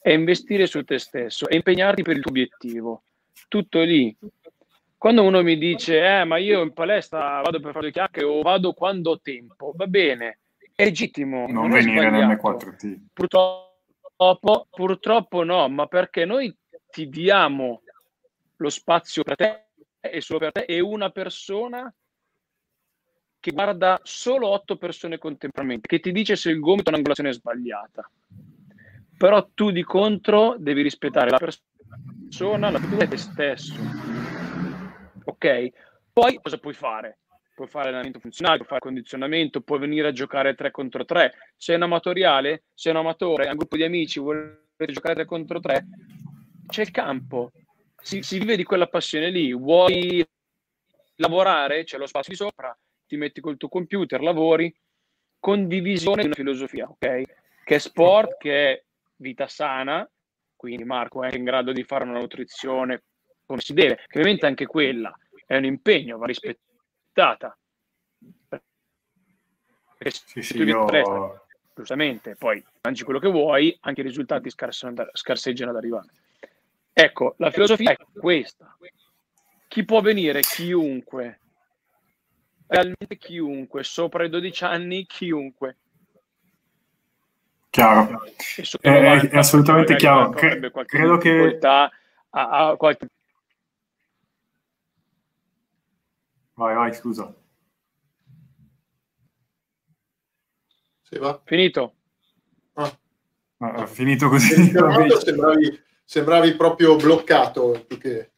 è 0.00 0.10
investire 0.10 0.66
su 0.66 0.82
te 0.82 0.98
stesso 0.98 1.48
e 1.48 1.54
impegnarti 1.54 2.02
per 2.02 2.16
il 2.16 2.22
tuo 2.22 2.30
obiettivo. 2.30 3.02
Tutto 3.48 3.80
lì. 3.82 4.16
Quando 5.02 5.24
uno 5.24 5.42
mi 5.42 5.58
dice, 5.58 5.98
eh, 5.98 6.24
ma 6.24 6.36
io 6.36 6.62
in 6.62 6.72
palestra 6.72 7.40
vado 7.40 7.58
per 7.58 7.72
fare 7.72 7.86
le 7.86 7.90
chiacchiere 7.90 8.28
o 8.28 8.40
vado 8.40 8.72
quando 8.72 9.10
ho 9.10 9.20
tempo, 9.20 9.72
va 9.74 9.88
bene, 9.88 10.38
è 10.76 10.84
legittimo. 10.84 11.48
Non, 11.48 11.66
non 11.66 11.70
venire 11.70 12.08
nell'M4T. 12.08 13.06
Purtroppo, 13.12 14.68
purtroppo 14.70 15.42
no, 15.42 15.68
ma 15.68 15.86
perché 15.86 16.24
noi 16.24 16.56
ti 16.88 17.08
diamo 17.08 17.82
lo 18.54 18.70
spazio 18.70 19.24
per 19.24 19.34
te 19.34 19.64
e 19.98 20.20
solo 20.20 20.38
per 20.38 20.52
te 20.52 20.60
e 20.60 20.78
una 20.78 21.10
persona 21.10 21.92
che 23.40 23.50
guarda 23.50 23.98
solo 24.04 24.46
otto 24.50 24.76
persone 24.76 25.18
contemporaneamente, 25.18 25.88
che 25.88 25.98
ti 25.98 26.12
dice 26.12 26.36
se 26.36 26.50
il 26.50 26.60
gomito 26.60 26.84
è 26.84 26.88
un'angolazione 26.90 27.32
sbagliata. 27.32 28.08
Però 29.18 29.48
tu 29.52 29.72
di 29.72 29.82
contro 29.82 30.54
devi 30.58 30.80
rispettare 30.80 31.28
la 31.28 31.38
persona, 31.38 32.70
la 32.70 32.78
tua 32.78 33.02
e 33.02 33.08
te 33.08 33.16
stesso. 33.16 34.11
Ok? 35.24 35.70
Poi 36.12 36.38
cosa 36.42 36.58
puoi 36.58 36.74
fare? 36.74 37.18
Puoi 37.54 37.68
fare 37.68 37.88
allenamento 37.88 38.18
funzionale, 38.18 38.56
puoi 38.56 38.68
fare 38.68 38.80
condizionamento, 38.80 39.60
puoi 39.60 39.78
venire 39.78 40.08
a 40.08 40.12
giocare 40.12 40.54
3 40.54 40.70
contro 40.70 41.04
3. 41.04 41.32
Sei 41.56 41.76
un 41.76 41.82
amatoriale, 41.82 42.64
sei 42.74 42.92
un 42.92 42.98
amatore, 42.98 43.44
hai 43.44 43.50
un 43.50 43.56
gruppo 43.56 43.76
di 43.76 43.84
amici, 43.84 44.20
vuoi 44.20 44.36
giocare 44.76 45.14
3 45.14 45.24
contro 45.26 45.60
3, 45.60 45.86
c'è 46.66 46.82
il 46.82 46.90
campo, 46.90 47.52
si, 48.02 48.22
si 48.22 48.38
vive 48.38 48.56
di 48.56 48.64
quella 48.64 48.88
passione 48.88 49.30
lì. 49.30 49.52
Vuoi 49.52 50.26
lavorare, 51.16 51.84
c'è 51.84 51.98
lo 51.98 52.06
spazio 52.06 52.32
di 52.32 52.38
sopra, 52.38 52.76
ti 53.06 53.16
metti 53.16 53.40
col 53.40 53.56
tuo 53.56 53.68
computer, 53.68 54.20
lavori, 54.20 54.74
condivisione 55.38 56.22
di 56.22 56.26
una 56.26 56.34
filosofia, 56.34 56.88
ok? 56.88 57.22
Che 57.64 57.74
è 57.74 57.78
sport, 57.78 58.36
che 58.38 58.72
è 58.72 58.84
vita 59.16 59.46
sana, 59.46 60.08
quindi 60.56 60.84
Marco 60.84 61.22
è 61.22 61.34
in 61.34 61.44
grado 61.44 61.72
di 61.72 61.84
fare 61.84 62.04
una 62.04 62.18
nutrizione 62.18 63.04
come 63.52 63.60
si 63.60 63.74
deve, 63.74 63.96
che 63.96 64.18
ovviamente 64.18 64.46
anche 64.46 64.64
quella 64.64 65.14
è 65.46 65.56
un 65.56 65.66
impegno, 65.66 66.16
va 66.16 66.24
rispettata. 66.24 67.56
Perché 68.48 70.10
sì, 70.24 70.40
sì, 70.40 70.62
io... 70.62 70.86
Presta, 70.86 71.44
giustamente, 71.74 72.34
poi 72.36 72.64
mangi 72.80 73.04
quello 73.04 73.18
che 73.18 73.28
vuoi, 73.28 73.76
anche 73.82 74.00
i 74.00 74.04
risultati 74.04 74.48
scarseggiano 74.50 75.70
ad 75.70 75.76
arrivare. 75.76 76.08
Ecco, 76.94 77.34
la 77.38 77.50
filosofia 77.50 77.90
è 77.90 77.96
questa. 78.18 78.74
Chi 79.68 79.84
può 79.84 80.00
venire? 80.00 80.40
Chiunque. 80.40 81.40
Realmente 82.66 83.18
chiunque, 83.18 83.82
sopra 83.82 84.24
i 84.24 84.30
12 84.30 84.64
anni, 84.64 85.04
chiunque. 85.04 85.76
Chiaro. 87.68 88.22
È, 88.80 88.88
è, 88.88 89.28
è, 89.28 89.36
assolutamente 89.36 89.96
chiaro. 89.96 90.30
Cre- 90.30 90.70
credo 90.86 91.18
che... 91.18 91.58
A, 91.60 91.90
a 92.30 92.76
qualche... 92.76 93.08
Vai, 96.54 96.74
vai, 96.74 96.94
scusa. 96.94 97.34
Sì, 101.02 101.18
va. 101.18 101.40
Finito. 101.44 101.94
Ah. 102.74 102.98
Ah, 103.58 103.86
finito 103.86 104.28
così. 104.28 104.54
Sembravi 104.72 105.82
sembravi 106.12 106.56
proprio 106.56 106.96
bloccato. 106.96 107.86
Che... 107.98 108.32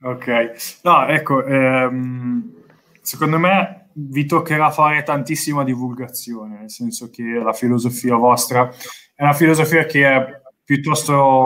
Ok, 0.00 0.80
no, 0.84 1.06
ecco, 1.06 1.44
ehm, 1.44 2.64
secondo 3.02 3.38
me 3.38 3.90
vi 3.92 4.24
toccherà 4.24 4.70
fare 4.70 5.02
tantissima 5.02 5.62
divulgazione, 5.62 6.60
nel 6.60 6.70
senso 6.70 7.10
che 7.10 7.22
la 7.22 7.52
filosofia 7.52 8.14
vostra 8.16 8.70
è 9.14 9.22
una 9.22 9.34
filosofia 9.34 9.84
che 9.84 10.08
è 10.08 10.40
piuttosto 10.64 11.44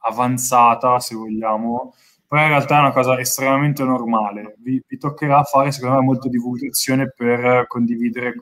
avanzata, 0.00 0.98
se 1.00 1.14
vogliamo, 1.14 1.94
però 2.26 2.42
in 2.42 2.48
realtà 2.48 2.76
è 2.76 2.80
una 2.80 2.92
cosa 2.92 3.18
estremamente 3.18 3.84
normale. 3.84 4.56
Vi, 4.58 4.82
vi 4.86 4.98
toccherà 4.98 5.42
fare, 5.44 5.72
secondo 5.72 5.96
me, 5.98 6.04
molta 6.04 6.28
divulgazione 6.28 7.12
per 7.14 7.66
condividere 7.66 8.34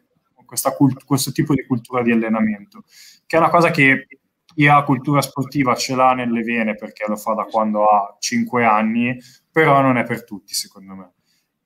cult- 0.77 1.05
questo 1.05 1.33
tipo 1.33 1.55
di 1.55 1.67
cultura 1.67 2.03
di 2.03 2.13
allenamento, 2.13 2.85
che 3.27 3.37
è 3.37 3.39
una 3.39 3.51
cosa 3.51 3.71
che 3.71 4.07
chi 4.55 4.69
ha 4.69 4.83
cultura 4.85 5.21
sportiva 5.21 5.75
ce 5.75 5.97
l'ha 5.97 6.13
nelle 6.15 6.43
vene 6.43 6.77
perché 6.77 7.05
lo 7.09 7.17
fa 7.17 7.35
da 7.35 7.45
quando 7.45 7.87
ha 7.87 8.17
5 8.19 8.65
anni, 8.65 9.19
però 9.51 9.81
non 9.81 9.97
è 9.97 10.05
per 10.05 10.25
tutti, 10.25 10.55
secondo 10.55 10.95
me. 10.95 11.13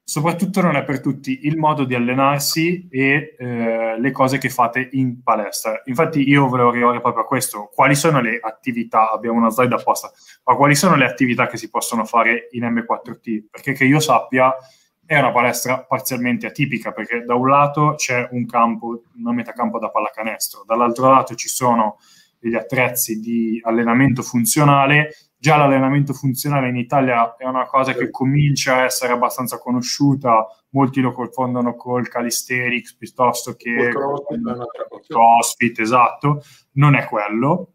Soprattutto 0.09 0.63
non 0.63 0.75
è 0.75 0.85
per 0.85 1.03
tutti 1.03 1.41
il 1.43 1.59
modo 1.59 1.85
di 1.85 1.95
allenarsi 1.95 2.89
e 2.91 3.35
eh, 3.39 4.01
le 4.01 4.11
cose 4.11 4.39
che 4.39 4.49
fate 4.49 4.89
in 4.93 5.23
palestra. 5.23 5.83
Infatti 5.85 6.27
io 6.27 6.49
volevo 6.49 6.71
arrivare 6.71 7.03
proprio 7.03 7.25
a 7.25 7.27
questo. 7.27 7.69
Quali 7.75 7.95
sono 7.95 8.23
le 8.23 8.39
attività? 8.41 9.11
Abbiamo 9.11 9.37
una 9.37 9.51
slide 9.51 9.75
apposta, 9.75 10.11
ma 10.45 10.55
quali 10.55 10.75
sono 10.75 10.97
le 10.97 11.05
attività 11.05 11.47
che 11.47 11.59
si 11.59 11.69
possono 11.69 12.07
fare 12.07 12.49
in 12.53 12.65
M4T? 12.65 13.49
Perché 13.51 13.75
che 13.75 13.85
io 13.85 14.01
sappia 14.01 14.57
è 15.05 15.19
una 15.19 15.31
palestra 15.31 15.85
parzialmente 15.85 16.47
atipica 16.47 16.93
perché 16.93 17.25
da 17.27 17.35
un 17.35 17.47
lato 17.47 17.93
c'è 17.97 18.29
un 18.31 18.47
campo, 18.47 19.03
una 19.19 19.33
metacampo 19.33 19.79
da 19.79 19.91
pallacanestro, 19.91 20.65
dall'altro 20.67 21.11
lato 21.11 21.35
ci 21.35 21.49
sono 21.49 21.99
degli 22.39 22.55
attrezzi 22.55 23.21
di 23.21 23.61
allenamento 23.63 24.23
funzionale. 24.23 25.11
Già 25.41 25.57
l'allenamento 25.57 26.13
funzionale 26.13 26.69
in 26.69 26.77
Italia 26.77 27.37
è 27.37 27.45
una 27.45 27.65
cosa 27.65 27.93
che 27.93 28.11
comincia 28.11 28.75
a 28.75 28.85
essere 28.85 29.13
abbastanza 29.13 29.59
conosciuta, 29.59 30.45
molti 30.71 31.01
lo 31.01 31.13
confondono 31.13 31.77
col 31.77 32.09
calisthenics 32.09 32.97
piuttosto 32.97 33.55
che 33.55 33.93
con 33.93 35.01
crossfit, 35.07 35.79
esatto, 35.79 36.43
non 36.73 36.97
è 36.97 37.05
quello. 37.05 37.75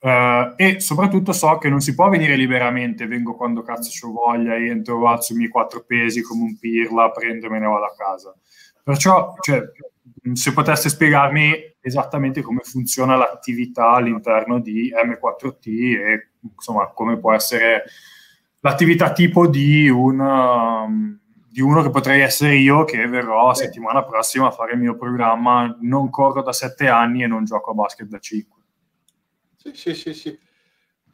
Uh, 0.00 0.54
e 0.56 0.80
soprattutto 0.80 1.32
so 1.32 1.58
che 1.58 1.68
non 1.68 1.80
si 1.80 1.94
può 1.94 2.08
venire 2.08 2.34
liberamente, 2.34 3.06
vengo 3.06 3.36
quando 3.36 3.60
cazzo 3.60 4.06
ho 4.06 4.12
voglia, 4.12 4.56
entro, 4.56 5.06
alzo 5.06 5.34
i 5.34 5.36
miei 5.36 5.50
quattro 5.50 5.84
pesi 5.84 6.22
come 6.22 6.44
un 6.44 6.58
pirla, 6.58 7.10
prendo 7.10 7.46
e 7.46 7.50
me 7.50 7.58
ne 7.58 7.66
vado 7.66 7.84
a 7.84 7.94
casa. 7.94 8.34
Perciò, 8.82 9.34
cioè, 9.40 9.62
se 10.32 10.52
potesse 10.54 10.88
spiegarmi 10.88 11.76
esattamente 11.80 12.40
come 12.40 12.60
funziona 12.60 13.14
l'attività 13.14 13.90
all'interno 13.90 14.58
di 14.58 14.90
M4T 14.90 15.68
e 15.68 16.29
insomma 16.42 16.88
come 16.88 17.18
può 17.18 17.32
essere 17.32 17.84
l'attività 18.60 19.12
tipo 19.12 19.46
di, 19.46 19.88
un, 19.88 20.20
um, 20.20 21.18
di 21.48 21.60
uno 21.60 21.82
che 21.82 21.90
potrei 21.90 22.20
essere 22.20 22.56
io 22.56 22.84
che 22.84 23.06
verrò 23.06 23.48
la 23.48 23.54
settimana 23.54 24.04
prossima 24.04 24.48
a 24.48 24.52
fare 24.52 24.72
il 24.72 24.78
mio 24.78 24.96
programma. 24.96 25.76
Non 25.80 26.10
corro 26.10 26.42
da 26.42 26.52
sette 26.52 26.88
anni 26.88 27.22
e 27.22 27.26
non 27.26 27.44
gioco 27.44 27.70
a 27.70 27.74
basket 27.74 28.08
da 28.08 28.18
cinque. 28.18 28.58
Sì, 29.56 29.72
sì, 29.74 29.94
sì, 29.94 30.14
sì. 30.14 30.38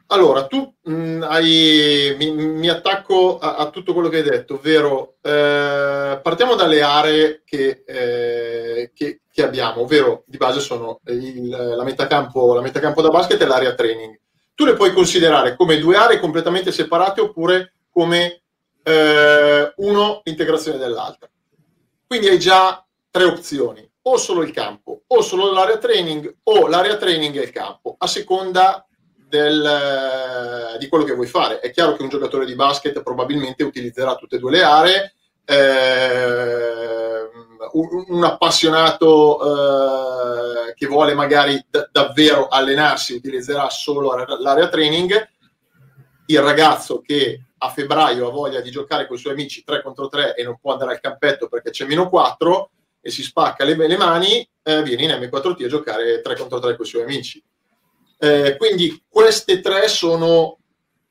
Allora, 0.09 0.47
tu 0.47 0.73
mh, 0.83 0.93
mm, 0.93 1.23
hai, 1.23 2.15
mi, 2.17 2.31
mi 2.31 2.69
attacco 2.69 3.39
a, 3.39 3.55
a, 3.57 3.69
tutto 3.69 3.91
quello 3.91 4.07
che 4.07 4.17
hai 4.17 4.23
detto, 4.23 4.53
ovvero 4.53 5.17
eh, 5.21 6.19
partiamo 6.23 6.55
dalle 6.55 6.81
aree 6.81 7.41
che, 7.43 7.83
eh, 7.85 8.91
che, 8.93 9.21
che, 9.29 9.43
abbiamo, 9.43 9.81
ovvero 9.81 10.23
di 10.25 10.37
base 10.37 10.61
sono 10.61 11.01
il, 11.07 11.49
la, 11.49 11.83
metacampo, 11.83 12.53
la 12.53 12.61
metacampo 12.61 13.01
da 13.01 13.09
basket 13.09 13.41
e 13.41 13.45
l'area 13.45 13.75
training. 13.75 14.17
Tu 14.57 14.65
le 14.65 14.73
puoi 14.73 14.91
considerare 14.91 15.55
come 15.55 15.77
due 15.77 15.97
aree 15.97 16.19
completamente 16.19 16.71
separate 16.71 17.21
oppure 17.21 17.75
come 17.91 18.41
eh, 18.81 19.71
uno 19.75 20.21
integrazione 20.23 20.79
dell'altra. 20.79 21.29
Quindi 22.07 22.27
hai 22.27 22.39
già 22.39 22.83
tre 23.11 23.25
opzioni, 23.25 23.87
o 24.01 24.17
solo 24.17 24.41
il 24.41 24.51
campo, 24.51 25.03
o 25.05 25.21
solo 25.21 25.51
l'area 25.51 25.77
training, 25.77 26.37
o 26.41 26.67
l'area 26.67 26.97
training 26.97 27.35
e 27.35 27.43
il 27.43 27.51
campo, 27.51 27.97
a 27.99 28.07
seconda 28.07 28.83
del, 29.15 29.63
eh, 29.63 30.79
di 30.79 30.87
quello 30.87 31.03
che 31.03 31.13
vuoi 31.13 31.27
fare. 31.27 31.59
È 31.59 31.69
chiaro 31.69 31.95
che 31.95 32.01
un 32.01 32.09
giocatore 32.09 32.47
di 32.47 32.55
basket 32.55 33.03
probabilmente 33.03 33.63
utilizzerà 33.63 34.15
tutte 34.15 34.37
e 34.37 34.39
due 34.39 34.49
le 34.49 34.63
aree, 34.63 35.13
eh, 35.45 37.29
un, 37.73 38.05
un, 38.07 38.23
appassionato 38.23 39.39
eh, 40.67 40.73
che 40.73 40.87
vuole 40.87 41.13
magari 41.13 41.63
d- 41.69 41.89
davvero 41.91 42.47
allenarsi 42.47 43.13
utilizzerà 43.13 43.69
solo 43.69 44.15
l'area 44.39 44.69
training, 44.69 45.29
il 46.27 46.41
ragazzo 46.41 47.01
che 47.01 47.41
a 47.59 47.69
febbraio 47.69 48.27
ha 48.27 48.31
voglia 48.31 48.61
di 48.61 48.69
giocare 48.69 49.07
con 49.07 49.15
i 49.15 49.19
suoi 49.19 49.33
amici 49.33 49.63
3 49.63 49.81
contro 49.81 50.07
3 50.07 50.35
e 50.35 50.43
non 50.43 50.57
può 50.59 50.73
andare 50.73 50.91
al 50.91 50.99
campetto 50.99 51.47
perché 51.47 51.71
c'è 51.71 51.85
meno 51.85 52.09
4 52.09 52.69
e 53.01 53.09
si 53.09 53.23
spacca 53.23 53.63
le, 53.63 53.75
le 53.75 53.97
mani, 53.97 54.47
eh, 54.63 54.83
viene 54.83 55.03
in 55.03 55.11
M4T 55.11 55.63
a 55.63 55.67
giocare 55.67 56.21
3 56.21 56.35
contro 56.35 56.59
3 56.59 56.75
con 56.75 56.85
i 56.85 56.89
suoi 56.89 57.03
amici. 57.03 57.43
Eh, 58.19 58.55
quindi 58.57 59.03
queste 59.07 59.61
tre 59.61 59.87
sono 59.87 60.57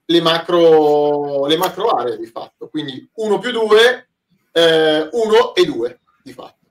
le 0.05 0.21
macro, 0.21 1.47
le 1.47 1.57
macro 1.57 1.91
aree 1.91 2.19
di 2.19 2.27
fatto, 2.27 2.69
quindi 2.69 3.09
1 3.15 3.39
più 3.39 3.51
2, 3.51 4.09
1 4.53 5.55
eh, 5.55 5.61
e 5.61 5.65
2 5.65 6.01
di 6.27 6.33
fatto. 6.33 6.67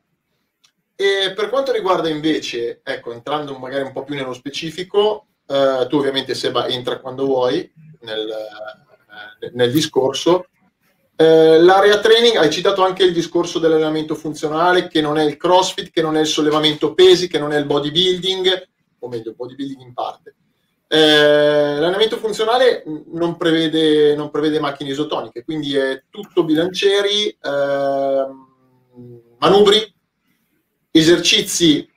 E 0.95 1.33
per 1.33 1.49
quanto 1.49 1.71
riguarda 1.71 2.09
invece, 2.09 2.81
ecco, 2.83 3.11
entrando 3.11 3.57
magari 3.57 3.83
un 3.83 3.93
po' 3.93 4.03
più 4.03 4.15
nello 4.15 4.33
specifico, 4.33 5.27
eh, 5.47 5.85
tu 5.89 5.97
ovviamente 5.97 6.35
Seba 6.35 6.67
entra 6.67 6.99
quando 6.99 7.25
vuoi 7.25 7.71
nel, 8.01 8.29
eh, 8.29 9.51
nel 9.53 9.71
discorso. 9.71 10.47
Eh, 11.17 11.59
l'area 11.59 11.99
training, 11.99 12.35
hai 12.35 12.51
citato 12.51 12.83
anche 12.83 13.03
il 13.03 13.13
discorso 13.13 13.59
dell'allenamento 13.59 14.15
funzionale, 14.15 14.87
che 14.87 14.99
non 15.01 15.17
è 15.17 15.23
il 15.23 15.37
crossfit, 15.37 15.89
che 15.89 16.01
non 16.01 16.17
è 16.17 16.19
il 16.19 16.27
sollevamento 16.27 16.93
pesi, 16.93 17.27
che 17.27 17.39
non 17.39 17.53
è 17.53 17.57
il 17.57 17.65
bodybuilding, 17.65 18.67
o 18.99 19.07
meglio, 19.07 19.33
bodybuilding 19.33 19.81
in 19.81 19.93
parte. 19.93 20.35
Eh, 20.87 20.97
l'allenamento 20.97 22.17
funzionale 22.17 22.83
non 23.07 23.37
prevede, 23.37 24.15
non 24.15 24.29
prevede, 24.29 24.59
macchine 24.59 24.91
isotoniche, 24.91 25.43
quindi 25.43 25.75
è 25.75 26.03
tutto 26.09 26.43
bilancieri, 26.43 27.27
eh, 27.27 28.25
manubri, 29.39 29.93
esercizi 30.91 31.89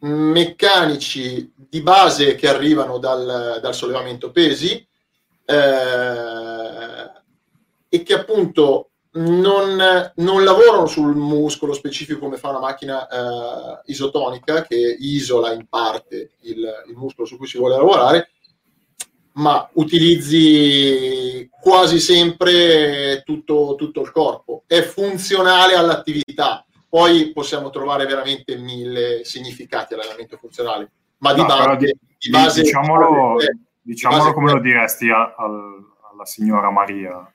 meccanici 0.00 1.52
di 1.56 1.82
base 1.82 2.34
che 2.34 2.48
arrivano 2.48 2.98
dal, 2.98 3.58
dal 3.60 3.74
sollevamento 3.74 4.30
pesi, 4.30 4.86
eh, 5.44 7.10
e 7.90 8.02
che 8.02 8.14
appunto 8.14 8.90
non, 9.12 10.12
non, 10.16 10.44
lavorano 10.44 10.86
sul 10.86 11.16
muscolo 11.16 11.72
specifico 11.72 12.20
come 12.20 12.36
fa 12.36 12.50
una 12.50 12.60
macchina 12.60 13.08
eh, 13.08 13.80
isotonica 13.86 14.62
che 14.62 14.96
isola 15.00 15.52
in 15.52 15.66
parte 15.66 16.32
il, 16.42 16.84
il, 16.86 16.96
muscolo 16.96 17.26
su 17.26 17.38
cui 17.38 17.46
si 17.46 17.56
vuole 17.56 17.76
lavorare, 17.76 18.30
ma 19.32 19.68
utilizzi 19.74 21.48
quasi 21.60 21.98
sempre 21.98 23.22
tutto, 23.24 23.74
tutto 23.76 24.02
il 24.02 24.12
corpo. 24.12 24.64
È 24.66 24.82
funzionale 24.82 25.74
all'attività. 25.74 26.66
Poi 26.88 27.32
possiamo 27.32 27.70
trovare 27.70 28.06
veramente 28.06 28.56
mille 28.56 29.24
significati 29.24 29.94
all'allenamento 29.94 30.36
funzionale, 30.36 30.90
ma 31.18 31.34
di 31.34 31.40
no, 31.40 31.46
base, 31.46 31.76
di, 31.76 31.98
di 32.18 32.30
base, 32.30 32.62
diciamolo, 32.62 33.36
di 33.38 33.44
base, 33.44 33.58
diciamolo 33.82 34.32
come 34.32 34.52
lo 34.52 34.60
diresti 34.60 35.10
a, 35.10 35.34
a, 35.36 35.44
alla 36.12 36.24
signora 36.24 36.70
Maria. 36.70 37.32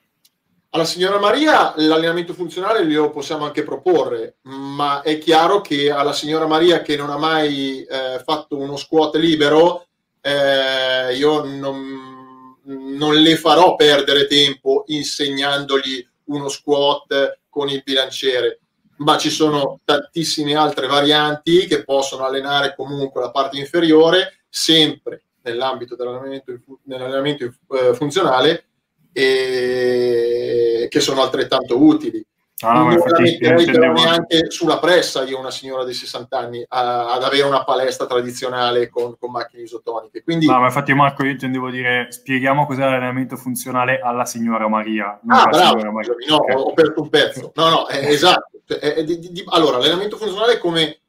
Alla 0.74 0.84
signora 0.84 1.20
Maria 1.20 1.72
l'allenamento 1.76 2.34
funzionale 2.34 2.84
glielo 2.84 3.10
possiamo 3.10 3.44
anche 3.44 3.62
proporre, 3.62 4.38
ma 4.42 5.02
è 5.02 5.18
chiaro 5.18 5.60
che 5.60 5.92
alla 5.92 6.12
signora 6.12 6.48
Maria 6.48 6.82
che 6.82 6.96
non 6.96 7.10
ha 7.10 7.16
mai 7.16 7.84
eh, 7.84 8.20
fatto 8.24 8.58
uno 8.58 8.74
squat 8.74 9.14
libero, 9.14 9.86
eh, 10.20 11.14
io 11.14 11.44
non, 11.44 12.56
non, 12.64 13.14
le 13.14 13.36
farò 13.36 13.76
perdere 13.76 14.26
tempo 14.26 14.82
insegnandogli 14.88 16.04
uno 16.24 16.48
squat 16.48 17.38
con 17.48 17.68
il 17.68 17.82
bilanciere, 17.84 18.58
ma 18.96 19.16
ci 19.18 19.30
sono 19.30 19.80
tantissime 19.84 20.54
altre 20.54 20.86
varianti 20.86 21.66
che 21.66 21.84
possono 21.84 22.24
allenare 22.24 22.74
comunque 22.76 23.20
la 23.20 23.30
parte 23.30 23.58
inferiore, 23.58 24.44
sempre 24.48 25.22
nell'ambito 25.42 25.96
dell'allenamento, 25.96 26.58
dell'allenamento 26.82 27.44
eh, 27.44 27.94
funzionale 27.94 28.66
e 29.12 30.86
che 30.90 31.00
sono 31.00 31.22
altrettanto 31.22 31.82
utili. 31.82 32.24
Ah, 32.64 32.72
non 32.72 32.88
neanche 32.94 34.50
sulla 34.50 34.78
pressa 34.78 35.22
io 35.24 35.38
una 35.38 35.50
signora 35.50 35.84
di 35.84 35.92
60 35.92 36.38
anni 36.38 36.64
a, 36.68 37.12
ad 37.12 37.22
avere 37.22 37.42
una 37.42 37.64
palestra 37.64 38.06
tradizionale 38.06 38.88
con, 38.88 39.16
con 39.18 39.30
macchine 39.30 39.62
isotoniche. 39.62 40.22
Quindi... 40.22 40.46
No, 40.46 40.58
ma 40.58 40.66
infatti 40.66 40.94
Marco 40.94 41.24
io 41.24 41.32
intendevo 41.32 41.70
dire 41.70 42.06
spieghiamo 42.10 42.66
cos'è 42.66 42.80
l'allenamento 42.80 43.36
funzionale 43.36 44.00
alla 44.00 44.24
signora 44.24 44.68
Maria. 44.68 45.20
Ah, 45.28 45.46
bravo, 45.46 45.92
Maria. 45.92 46.14
no, 46.28 46.36
okay. 46.36 46.54
ho 46.56 46.72
perso 46.72 47.00
un 47.02 47.08
pezzo. 47.08 47.52
No, 47.54 47.68
no, 47.68 47.86
è, 47.86 48.06
esatto. 48.08 48.58
È, 48.66 48.74
è, 48.74 49.04
di, 49.04 49.18
di, 49.18 49.44
allora, 49.48 49.76
l'allenamento 49.76 50.16
funzionale 50.16 50.58
come 50.58 51.00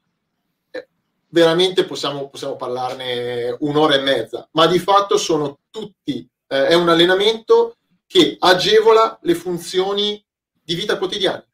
eh, 0.72 0.88
veramente 1.30 1.86
possiamo, 1.86 2.28
possiamo 2.28 2.56
parlarne 2.56 3.56
un'ora 3.60 3.96
e 3.96 4.02
mezza, 4.02 4.48
ma 4.52 4.68
di 4.68 4.80
fatto 4.80 5.18
sono 5.18 5.60
tutti, 5.72 6.28
eh, 6.48 6.68
è 6.68 6.74
un 6.74 6.89
allenamento 6.89 7.76
che 8.08 8.36
agevola 8.39 9.18
le 9.22 9.36
funzioni 9.36 10.24
di 10.65 10.75
vita 10.75 10.97
quotidiana. 10.97 11.45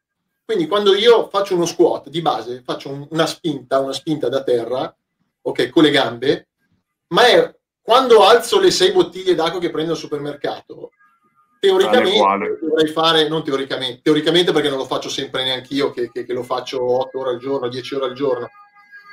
Quindi 0.44 0.66
quando 0.66 0.94
io 0.94 1.28
faccio 1.28 1.54
uno 1.54 1.66
squat 1.66 2.08
di 2.08 2.20
base, 2.20 2.62
faccio 2.64 3.06
una 3.10 3.26
spinta, 3.26 3.78
una 3.78 3.92
spinta 3.92 4.28
da 4.28 4.42
terra, 4.42 4.94
ok, 5.42 5.68
con 5.68 5.84
le 5.84 5.90
gambe, 5.90 6.48
ma 7.08 7.26
è 7.26 7.56
quando 7.80 8.24
alzo 8.24 8.58
le 8.58 8.70
sei 8.70 8.92
bottiglie 8.92 9.34
d'acqua 9.34 9.60
che 9.60 9.70
prendo 9.70 9.92
al 9.92 9.98
supermercato, 9.98 10.90
teoricamente 11.60 12.58
dovrei 12.60 12.90
fare, 12.90 13.28
non 13.28 13.44
teoricamente, 13.44 14.00
teoricamente 14.02 14.52
perché 14.52 14.68
non 14.68 14.78
lo 14.78 14.84
faccio 14.84 15.08
sempre 15.08 15.44
neanche 15.44 15.74
io, 15.74 15.90
che, 15.90 16.10
che, 16.10 16.24
che 16.24 16.32
lo 16.32 16.42
faccio 16.42 16.82
8 16.82 17.18
ore 17.18 17.30
al 17.30 17.38
giorno, 17.38 17.68
10 17.68 17.94
ore 17.94 18.04
al 18.06 18.14
giorno, 18.14 18.48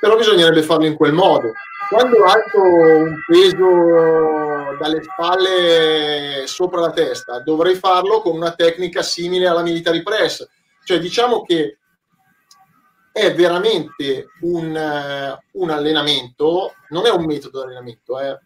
però 0.00 0.16
bisognerebbe 0.16 0.62
farlo 0.62 0.86
in 0.86 0.96
quel 0.96 1.12
modo. 1.12 1.52
Quando 1.88 2.24
alzo 2.24 2.60
un 2.60 3.16
peso 3.26 4.76
dalle 4.78 5.02
spalle 5.02 6.46
sopra 6.46 6.80
la 6.80 6.92
testa, 6.92 7.40
dovrei 7.40 7.74
farlo 7.74 8.20
con 8.20 8.36
una 8.36 8.52
tecnica 8.52 9.02
simile 9.02 9.46
alla 9.46 9.62
military 9.62 10.02
press. 10.02 10.48
Cioè 10.84 10.98
diciamo 10.98 11.42
che 11.42 11.78
è 13.12 13.34
veramente 13.34 14.28
un, 14.42 15.38
un 15.52 15.70
allenamento, 15.70 16.74
non 16.90 17.06
è 17.06 17.10
un 17.10 17.24
metodo 17.24 17.58
di 17.58 17.66
allenamento, 17.66 18.20
eh, 18.20 18.38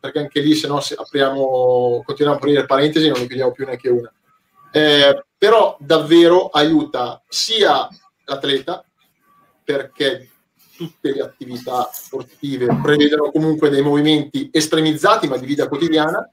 perché 0.00 0.18
anche 0.18 0.40
lì 0.40 0.54
se 0.54 0.66
no 0.66 0.80
se 0.80 0.94
apriamo, 0.98 2.02
continuiamo 2.04 2.38
a 2.38 2.42
aprire 2.42 2.66
parentesi 2.66 3.08
non 3.08 3.20
ne 3.20 3.26
chiudiamo 3.26 3.52
più 3.52 3.66
neanche 3.66 3.88
una. 3.90 4.12
Eh, 4.72 5.24
però 5.36 5.76
davvero 5.78 6.48
aiuta 6.48 7.22
sia 7.28 7.86
l'atleta 8.24 8.82
perché 9.62 10.31
tutte 10.82 11.12
le 11.12 11.22
attività 11.22 11.88
sportive. 11.92 12.66
Prevedono 12.82 13.30
comunque 13.30 13.70
dei 13.70 13.82
movimenti 13.82 14.48
estremizzati 14.52 15.28
ma 15.28 15.36
di 15.36 15.46
vita 15.46 15.68
quotidiana 15.68 16.28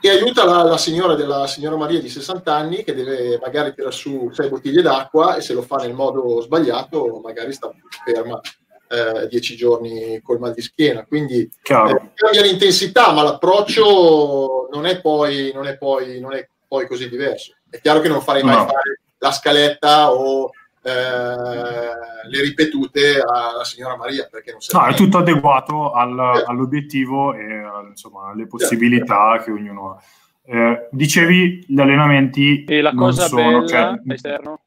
e 0.00 0.08
aiuta 0.10 0.44
la, 0.44 0.62
la, 0.62 0.76
signora 0.76 1.14
della 1.14 1.46
signora 1.46 1.76
Maria 1.76 1.98
di 1.98 2.08
60 2.08 2.54
anni 2.54 2.84
che 2.84 2.94
deve 2.94 3.38
magari 3.42 3.74
tirare 3.74 3.92
su 3.92 4.30
sei 4.32 4.48
bottiglie 4.48 4.82
d'acqua 4.82 5.36
e 5.36 5.40
se 5.40 5.54
lo 5.54 5.62
fa 5.62 5.76
nel 5.76 5.94
modo 5.94 6.42
sbagliato 6.42 7.20
magari 7.24 7.52
sta 7.52 7.72
ferma 8.04 8.38
eh, 8.86 9.26
dieci 9.28 9.56
giorni 9.56 10.20
col 10.22 10.38
mal 10.38 10.52
di 10.52 10.62
schiena. 10.62 11.04
Quindi 11.04 11.40
eh, 11.40 11.50
cambia 11.62 12.42
l'intensità 12.42 13.12
ma 13.12 13.22
l'approccio 13.22 14.68
non 14.72 14.86
è 14.86 15.00
poi, 15.00 15.50
non 15.52 15.66
è 15.66 15.76
poi, 15.76 16.20
non 16.20 16.34
è 16.34 16.46
poi 16.68 16.86
così 16.86 17.08
diverso. 17.08 17.54
È 17.68 17.80
chiaro 17.80 18.00
che 18.00 18.08
non 18.08 18.20
farei 18.20 18.42
mai 18.42 18.56
no. 18.56 18.66
fare 18.66 19.00
la 19.18 19.32
scaletta 19.32 20.12
o 20.12 20.50
eh, 20.86 22.28
le 22.28 22.42
ripetute 22.42 23.22
alla 23.26 23.64
signora 23.64 23.96
Maria 23.96 24.28
perché 24.30 24.50
non 24.50 24.60
no, 24.70 24.86
è 24.86 24.94
tutto 24.94 25.16
adeguato 25.16 25.92
al, 25.92 26.12
eh. 26.12 26.44
all'obiettivo 26.46 27.32
e 27.32 27.62
insomma, 27.88 28.28
alle 28.28 28.46
possibilità 28.46 29.40
che 29.42 29.50
ognuno 29.50 29.92
ha. 29.92 30.02
Eh, 30.46 30.88
dicevi 30.90 31.64
gli 31.66 31.80
allenamenti 31.80 32.64
e 32.64 32.82
la 32.82 32.92
cosa 32.92 33.28
sono, 33.28 33.62
bella 33.62 33.66
cioè... 33.66 34.12
esterno 34.12 34.60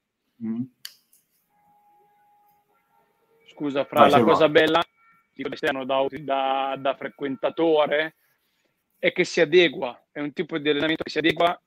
mm. 0.43 0.61
scusa 3.51 3.85
fra 3.85 3.99
Vai, 3.99 4.09
la 4.09 4.23
cosa 4.23 4.47
va. 4.47 4.49
bella 4.49 4.83
esterno 5.35 5.85
da, 5.85 6.03
da, 6.09 6.75
da 6.79 6.95
frequentatore 6.95 8.15
è 8.97 9.11
che 9.11 9.23
si 9.23 9.39
adegua 9.39 10.03
è 10.11 10.19
un 10.19 10.33
tipo 10.33 10.57
di 10.57 10.67
allenamento 10.67 11.03
che 11.03 11.11
si 11.11 11.19
adegua 11.19 11.61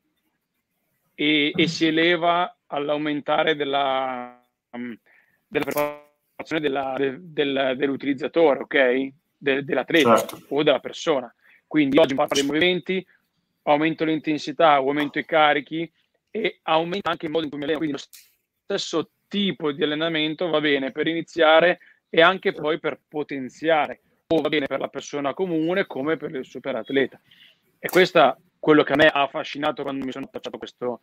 e, 1.14 1.52
e 1.54 1.68
si 1.68 1.86
eleva 1.86 2.52
all'aumentare 2.66 3.54
della 3.54 4.39
della 4.70 5.64
preparazione 5.64 6.60
della, 6.60 6.94
del, 6.96 7.20
del, 7.22 7.74
dell'utilizzatore, 7.76 8.60
ok? 8.60 9.08
De, 9.36 9.64
dell'atleta 9.64 10.16
certo. 10.16 10.44
o 10.48 10.62
della 10.62 10.80
persona. 10.80 11.32
Quindi 11.66 11.98
oggi 11.98 12.12
imparo 12.12 12.30
dei 12.32 12.44
movimenti, 12.44 13.06
aumento 13.62 14.04
l'intensità, 14.04 14.72
aumento 14.72 15.18
i 15.18 15.24
carichi 15.24 15.90
e 16.30 16.60
aumento 16.62 17.08
anche 17.08 17.26
il 17.26 17.32
modo 17.32 17.44
in 17.44 17.50
cui 17.50 17.58
mi 17.58 17.64
alleno. 17.64 17.78
Quindi 17.78 17.96
lo 17.96 18.04
stesso 18.64 19.10
tipo 19.28 19.72
di 19.72 19.82
allenamento 19.82 20.48
va 20.48 20.60
bene 20.60 20.90
per 20.90 21.06
iniziare 21.06 21.78
e 22.08 22.20
anche 22.20 22.52
poi 22.52 22.80
per 22.80 23.00
potenziare, 23.06 24.00
o 24.26 24.40
va 24.40 24.48
bene 24.48 24.66
per 24.66 24.80
la 24.80 24.88
persona 24.88 25.32
comune 25.32 25.86
come 25.86 26.16
per 26.16 26.34
il 26.34 26.44
superatleta. 26.44 27.20
E 27.78 27.88
questo 27.88 28.18
è 28.18 28.36
quello 28.58 28.82
che 28.82 28.92
a 28.92 28.96
me 28.96 29.06
ha 29.06 29.22
affascinato 29.22 29.82
quando 29.82 30.04
mi 30.04 30.12
sono 30.12 30.26
affacciato 30.26 30.58
questo, 30.58 31.00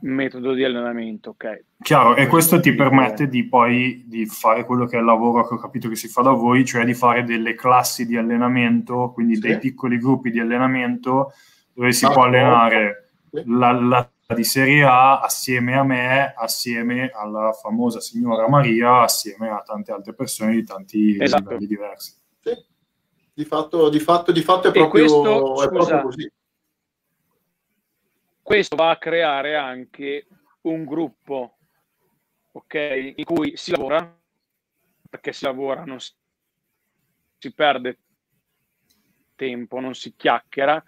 metodo 0.00 0.52
di 0.52 0.64
allenamento, 0.64 1.30
ok. 1.30 1.64
Chiaro, 1.82 2.16
e 2.16 2.26
questo 2.26 2.60
ti 2.60 2.74
permette 2.74 3.28
di 3.28 3.46
poi 3.46 4.04
di 4.06 4.26
fare 4.26 4.64
quello 4.64 4.86
che 4.86 4.96
è 4.96 5.00
il 5.00 5.04
lavoro 5.04 5.46
che 5.46 5.54
ho 5.54 5.58
capito 5.58 5.88
che 5.88 5.96
si 5.96 6.08
fa 6.08 6.22
da 6.22 6.30
voi, 6.30 6.64
cioè 6.64 6.84
di 6.84 6.94
fare 6.94 7.24
delle 7.24 7.54
classi 7.54 8.06
di 8.06 8.16
allenamento, 8.16 9.10
quindi 9.12 9.34
sì. 9.34 9.40
dei 9.40 9.58
piccoli 9.58 9.98
gruppi 9.98 10.30
di 10.30 10.40
allenamento 10.40 11.32
dove 11.72 11.92
si 11.92 12.04
ah, 12.04 12.10
può 12.10 12.24
allenare 12.24 13.10
sì. 13.30 13.42
la, 13.46 13.72
la, 13.72 14.10
di 14.34 14.44
Serie 14.44 14.84
A 14.84 15.20
assieme 15.20 15.76
a 15.76 15.82
me, 15.82 16.34
assieme 16.36 17.10
alla 17.12 17.52
famosa 17.52 18.00
signora 18.00 18.48
Maria, 18.48 19.02
assieme 19.02 19.48
a 19.48 19.62
tante 19.64 19.92
altre 19.92 20.14
persone 20.14 20.52
di 20.52 20.64
tanti 20.64 21.16
esatto. 21.18 21.42
livelli 21.42 21.66
diversi. 21.66 22.14
Sì. 22.38 22.50
Di 23.32 23.44
fatto, 23.44 23.88
di 23.88 24.00
fatto, 24.00 24.32
di 24.32 24.42
fatto 24.42 24.68
è, 24.68 24.72
proprio, 24.72 24.88
questo, 24.88 25.62
è 25.62 25.68
proprio 25.68 26.02
così 26.02 26.30
questo 28.42 28.76
va 28.76 28.90
a 28.90 28.98
creare 28.98 29.56
anche 29.56 30.26
un 30.62 30.84
gruppo 30.84 31.56
ok 32.52 33.12
in 33.16 33.24
cui 33.24 33.56
si 33.56 33.70
lavora 33.70 34.18
perché 35.08 35.32
si 35.32 35.44
lavora 35.44 35.84
non 35.84 36.00
si, 36.00 36.12
si 37.38 37.52
perde 37.52 37.98
tempo 39.36 39.80
non 39.80 39.94
si 39.94 40.14
chiacchiera 40.16 40.82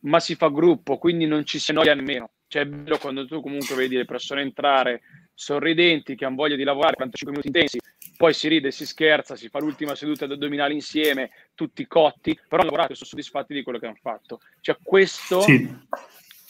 ma 0.00 0.20
si 0.20 0.34
fa 0.34 0.48
gruppo 0.48 0.98
quindi 0.98 1.26
non 1.26 1.44
ci 1.44 1.58
si 1.58 1.70
annoia 1.70 1.94
nemmeno 1.94 2.30
cioè 2.48 2.62
è 2.62 2.66
bello 2.66 2.98
quando 2.98 3.26
tu 3.26 3.40
comunque 3.40 3.76
vedi 3.76 3.96
le 3.96 4.04
persone 4.04 4.42
entrare 4.42 5.02
sorridenti 5.34 6.16
che 6.16 6.24
hanno 6.24 6.36
voglia 6.36 6.56
di 6.56 6.64
lavorare 6.64 6.96
45 6.96 7.30
minuti 7.30 7.58
intensi 7.58 7.78
poi 8.16 8.34
si 8.34 8.48
ride, 8.48 8.72
si 8.72 8.84
scherza, 8.84 9.36
si 9.36 9.48
fa 9.48 9.60
l'ultima 9.60 9.94
seduta 9.94 10.24
ad 10.24 10.32
addominali 10.32 10.74
insieme, 10.74 11.30
tutti 11.54 11.86
cotti, 11.86 12.34
però 12.34 12.62
hanno 12.62 12.70
lavorato 12.72 12.92
e 12.92 12.96
sono 12.96 13.10
soddisfatti 13.10 13.54
di 13.54 13.62
quello 13.62 13.78
che 13.78 13.86
hanno 13.86 13.98
fatto. 14.00 14.40
Cioè 14.60 14.76
questo 14.82 15.42
sì 15.42 15.70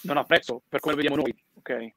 non 0.03 0.17
ha 0.17 0.25
prezzo 0.25 0.63
per 0.69 0.81
come 0.81 0.95
vediamo 0.95 1.17
noi, 1.17 1.35
ok? 1.57 1.93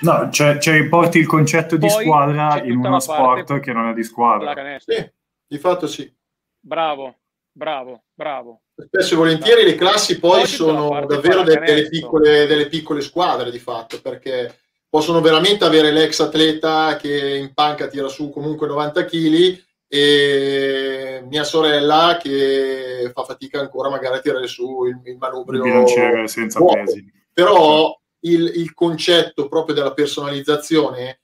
No, 0.00 0.30
cioè, 0.30 0.58
cioè 0.58 0.86
porti 0.88 1.18
il 1.18 1.26
concetto 1.26 1.76
di 1.76 1.86
Poi 1.86 2.04
squadra 2.04 2.62
in 2.62 2.76
uno 2.76 3.00
sport 3.00 3.60
che 3.60 3.72
non 3.72 3.88
è 3.88 3.94
di 3.94 4.04
squadra. 4.04 4.78
Sì, 4.78 5.10
di 5.46 5.58
fatto 5.58 5.86
sì. 5.86 6.12
Bravo, 6.60 7.16
bravo, 7.50 8.04
bravo. 8.14 8.60
spesso 8.74 9.14
e 9.14 9.16
volentieri 9.16 9.64
le 9.64 9.74
classi 9.74 10.18
poi 10.18 10.46
sono 10.46 11.04
davvero 11.06 11.42
de- 11.42 11.58
delle, 11.58 11.88
piccole, 11.88 12.46
delle 12.46 12.68
piccole 12.68 13.00
squadre 13.00 13.50
di 13.50 13.58
fatto, 13.58 14.00
perché 14.00 14.58
possono 14.88 15.20
veramente 15.20 15.64
avere 15.64 15.90
l'ex 15.90 16.20
atleta 16.20 16.96
che 16.96 17.36
in 17.36 17.54
panca 17.54 17.86
tira 17.86 18.08
su 18.08 18.30
comunque 18.30 18.66
90 18.66 19.04
kg 19.04 19.64
e 19.88 21.24
mia 21.28 21.44
sorella 21.44 22.18
che 22.20 23.10
fa 23.14 23.22
fatica 23.22 23.60
ancora 23.60 23.88
magari 23.88 24.16
a 24.16 24.20
tirare 24.20 24.48
su 24.48 24.84
il, 24.84 25.00
il 25.04 25.16
manubrio 25.16 25.64
il 25.82 26.28
senza 26.28 26.58
vuoto. 26.58 26.76
pesi. 26.76 27.15
Però 27.36 27.94
il, 28.20 28.50
il 28.54 28.72
concetto 28.72 29.46
proprio 29.46 29.74
della 29.74 29.92
personalizzazione 29.92 31.20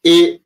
e 0.00 0.42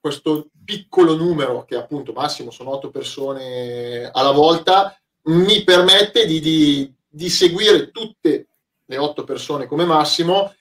questo 0.00 0.48
piccolo 0.64 1.14
numero, 1.14 1.64
che 1.64 1.76
appunto 1.76 2.12
massimo 2.12 2.50
sono 2.50 2.70
otto 2.70 2.90
persone 2.90 4.10
alla 4.12 4.32
volta, 4.32 5.00
mi 5.26 5.62
permette 5.62 6.26
di, 6.26 6.40
di, 6.40 6.92
di 7.08 7.28
seguire 7.28 7.92
tutte 7.92 8.48
le 8.84 8.98
otto 8.98 9.22
persone 9.22 9.66
come 9.66 9.84
massimo 9.84 10.52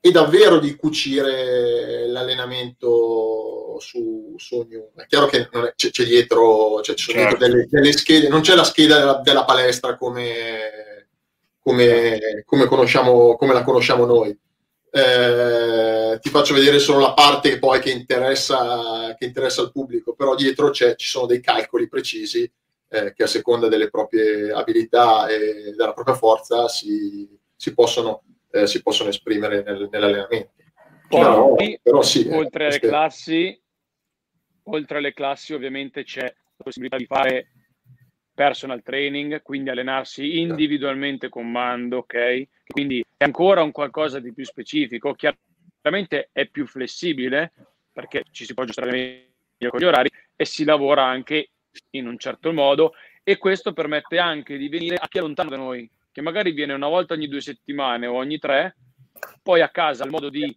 e 0.00 0.10
davvero 0.10 0.58
di 0.58 0.74
cucire 0.74 2.06
l'allenamento 2.08 3.76
su, 3.78 4.36
su 4.38 4.56
ognuno. 4.56 4.92
È 4.94 5.04
chiaro 5.04 5.26
che 5.26 5.50
è, 5.50 5.72
c'è, 5.74 5.90
c'è, 5.90 6.04
dietro, 6.04 6.80
cioè, 6.80 6.94
ci 6.94 7.10
sono 7.10 7.18
certo. 7.18 7.36
dietro 7.36 7.46
delle, 7.46 7.66
delle, 7.68 7.92
schede, 7.92 8.28
non 8.28 8.40
c'è 8.40 8.54
la 8.54 8.64
scheda 8.64 8.98
della, 8.98 9.20
della 9.22 9.44
palestra 9.44 9.98
come, 9.98 11.05
come, 11.66 12.44
come, 12.44 12.66
conosciamo, 12.66 13.34
come 13.34 13.52
la 13.52 13.64
conosciamo 13.64 14.04
noi. 14.04 14.38
Eh, 14.88 16.16
ti 16.20 16.28
faccio 16.28 16.54
vedere 16.54 16.78
solo 16.78 17.00
la 17.00 17.12
parte 17.12 17.58
poi 17.58 17.80
che 17.80 17.90
interessa, 17.90 19.16
che 19.18 19.24
interessa 19.24 19.62
al 19.62 19.72
pubblico, 19.72 20.14
però 20.14 20.36
dietro 20.36 20.70
ci 20.70 20.94
sono 20.96 21.26
dei 21.26 21.40
calcoli 21.40 21.88
precisi 21.88 22.48
eh, 22.88 23.12
che 23.12 23.24
a 23.24 23.26
seconda 23.26 23.66
delle 23.66 23.90
proprie 23.90 24.52
abilità 24.52 25.26
e 25.26 25.74
della 25.76 25.92
propria 25.92 26.14
forza 26.14 26.68
si, 26.68 27.28
si, 27.56 27.74
possono, 27.74 28.22
eh, 28.52 28.68
si 28.68 28.80
possono, 28.80 29.08
esprimere 29.08 29.64
nel, 29.64 29.88
nell'allenamento. 29.90 30.52
Però, 31.08 31.56
però 31.82 32.02
sì, 32.02 32.28
eh, 32.28 32.36
oltre 32.36 32.66
alle 32.66 32.78
classi, 32.78 33.60
oltre 34.62 34.98
alle 34.98 35.12
classi 35.12 35.52
ovviamente 35.52 36.04
c'è 36.04 36.22
la 36.22 36.62
possibilità 36.62 36.96
di 36.96 37.06
fare 37.06 37.48
personal 38.36 38.82
training, 38.82 39.40
quindi 39.40 39.70
allenarsi 39.70 40.40
individualmente 40.40 41.30
con 41.30 41.50
mando, 41.50 41.96
ok? 41.98 42.48
Quindi 42.66 43.02
è 43.16 43.24
ancora 43.24 43.62
un 43.62 43.72
qualcosa 43.72 44.20
di 44.20 44.34
più 44.34 44.44
specifico, 44.44 45.14
chiaramente 45.14 46.28
è 46.32 46.46
più 46.46 46.66
flessibile 46.66 47.52
perché 47.90 48.24
ci 48.30 48.44
si 48.44 48.52
può 48.52 48.64
aggiustare 48.64 48.90
meglio 48.90 49.70
con 49.70 49.80
gli 49.80 49.84
orari 49.84 50.10
e 50.36 50.44
si 50.44 50.64
lavora 50.64 51.04
anche 51.04 51.48
in 51.92 52.06
un 52.06 52.18
certo 52.18 52.52
modo 52.52 52.92
e 53.24 53.38
questo 53.38 53.72
permette 53.72 54.18
anche 54.18 54.58
di 54.58 54.68
venire 54.68 54.96
a 54.96 55.08
chi 55.08 55.16
è 55.16 55.22
lontano 55.22 55.48
da 55.48 55.56
noi, 55.56 55.90
che 56.12 56.20
magari 56.20 56.52
viene 56.52 56.74
una 56.74 56.88
volta 56.88 57.14
ogni 57.14 57.28
due 57.28 57.40
settimane 57.40 58.06
o 58.06 58.16
ogni 58.16 58.38
tre, 58.38 58.76
poi 59.42 59.62
a 59.62 59.70
casa 59.70 60.04
il 60.04 60.10
modo 60.10 60.28
di 60.28 60.54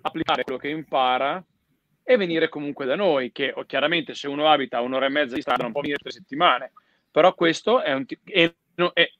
applicare 0.00 0.42
quello 0.42 0.58
che 0.58 0.70
impara 0.70 1.44
e 2.02 2.16
venire 2.16 2.48
comunque 2.48 2.86
da 2.86 2.96
noi, 2.96 3.32
che 3.32 3.54
chiaramente 3.66 4.14
se 4.14 4.28
uno 4.28 4.48
abita 4.48 4.78
a 4.78 4.80
un'ora 4.80 5.06
e 5.06 5.10
mezza 5.10 5.34
di 5.34 5.42
strada 5.42 5.62
non 5.62 5.72
può 5.72 5.80
venire 5.80 6.00
tre 6.00 6.10
settimane, 6.10 6.72
però 7.10 7.34
questo 7.34 7.80
è 7.82 7.92
un 7.92 8.06
t- 8.06 8.18
e, 8.24 8.54
e, 8.94 9.12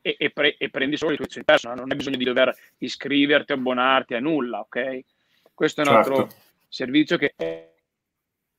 e, 0.00 0.30
pre- 0.30 0.56
e, 0.56 0.70
prendi 0.70 0.96
solo 0.96 1.10
le 1.10 1.16
tue 1.16 1.26
lezioni 1.26 1.46
personali, 1.46 1.80
non 1.80 1.90
hai 1.90 1.96
bisogno 1.96 2.16
di 2.16 2.24
dover 2.24 2.54
iscriverti, 2.78 3.52
abbonarti 3.52 4.14
a 4.14 4.20
nulla, 4.20 4.60
ok? 4.60 5.00
Questo 5.54 5.82
è 5.82 5.86
un 5.86 5.92
certo. 5.92 6.10
altro 6.10 6.36
servizio 6.68 7.16
che 7.16 7.34
è, 7.36 7.70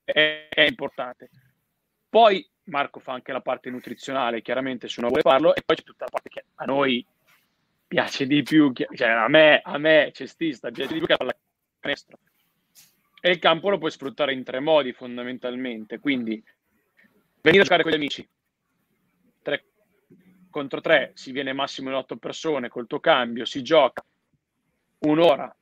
è, 0.03 0.47
è 0.49 0.61
importante. 0.61 1.30
Poi 2.09 2.47
Marco 2.66 2.99
fa 2.99 3.14
anche 3.14 3.32
la 3.32 3.41
parte 3.41 3.70
nutrizionale, 3.70 4.41
chiaramente 4.41 4.88
se 4.88 4.99
uno 4.99 5.09
vuole 5.09 5.24
farlo, 5.24 5.55
e 5.55 5.61
poi 5.66 5.76
c'è 5.76 5.84
tutta 5.84 6.05
la 6.05 6.11
parte 6.11 6.30
che 6.30 6.45
a 6.55 6.66
noi 6.66 7.05
piace 7.88 8.26
di 8.26 8.41
più, 8.43 8.72
cioè 8.74 9.09
a 9.09 9.28
me, 9.28 9.61
a 9.64 9.78
me 9.78 10.11
cestista, 10.14 10.72
piace 10.72 10.93
di 10.93 10.99
più 10.99 11.07
che 11.07 11.16
alla 11.18 11.36
canestro. 11.80 12.18
E 13.26 13.30
il 13.32 13.39
campo 13.39 13.69
lo 13.69 13.78
puoi 13.78 13.89
sfruttare 13.89 14.34
in 14.34 14.43
tre 14.43 14.59
modi 14.59 14.91
fondamentalmente, 14.91 15.97
quindi 15.97 16.43
venire 17.39 17.61
a 17.61 17.65
giocare 17.65 17.84
con 17.84 17.93
gli 17.93 17.95
amici, 17.95 18.30
3 19.41 19.63
contro 20.49 20.82
3, 20.82 21.11
si 21.13 21.32
viene 21.32 21.53
massimo 21.53 21.88
in 21.88 21.95
otto 21.95 22.17
persone 22.17 22.67
col 22.67 22.86
tuo 22.86 22.99
cambio, 22.99 23.45
si 23.45 23.61
gioca 23.61 24.03
un'ora, 24.99 25.55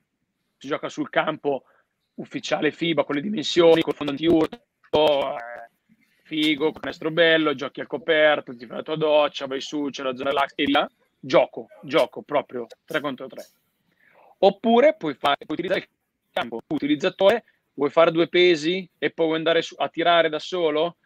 si 0.58 0.66
gioca 0.66 0.88
sul 0.88 1.08
campo 1.08 1.62
ufficiale 2.14 2.72
FIBA 2.72 3.04
con 3.04 3.14
le 3.14 3.20
dimensioni, 3.20 3.82
col 3.82 3.94
fondante 3.94 4.26
urto, 4.26 5.36
eh, 5.36 5.70
figo, 6.24 6.72
canestro 6.72 7.12
bello, 7.12 7.54
giochi 7.54 7.78
al 7.78 7.86
coperto, 7.86 8.56
ti 8.56 8.66
fai 8.66 8.78
la 8.78 8.82
tua 8.82 8.96
doccia, 8.96 9.46
vai 9.46 9.60
su, 9.60 9.86
c'è 9.88 10.02
la 10.02 10.16
zona 10.16 10.30
relax 10.30 10.54
e 10.56 10.68
là, 10.68 10.90
gioco, 11.20 11.68
gioco 11.84 12.22
proprio 12.22 12.66
3 12.84 13.00
contro 13.00 13.28
3. 13.28 13.46
Oppure 14.38 14.96
puoi, 14.96 15.14
fare, 15.14 15.36
puoi 15.46 15.56
utilizzare 15.56 15.80
il 15.80 15.88
campo, 16.32 16.60
utilizzatore, 16.66 17.44
vuoi 17.74 17.90
fare 17.90 18.10
due 18.10 18.28
pesi 18.28 18.88
e 18.98 19.10
poi 19.10 19.26
vuoi 19.26 19.38
andare 19.38 19.62
a 19.76 19.88
tirare 19.88 20.28
da 20.28 20.38
solo, 20.38 20.96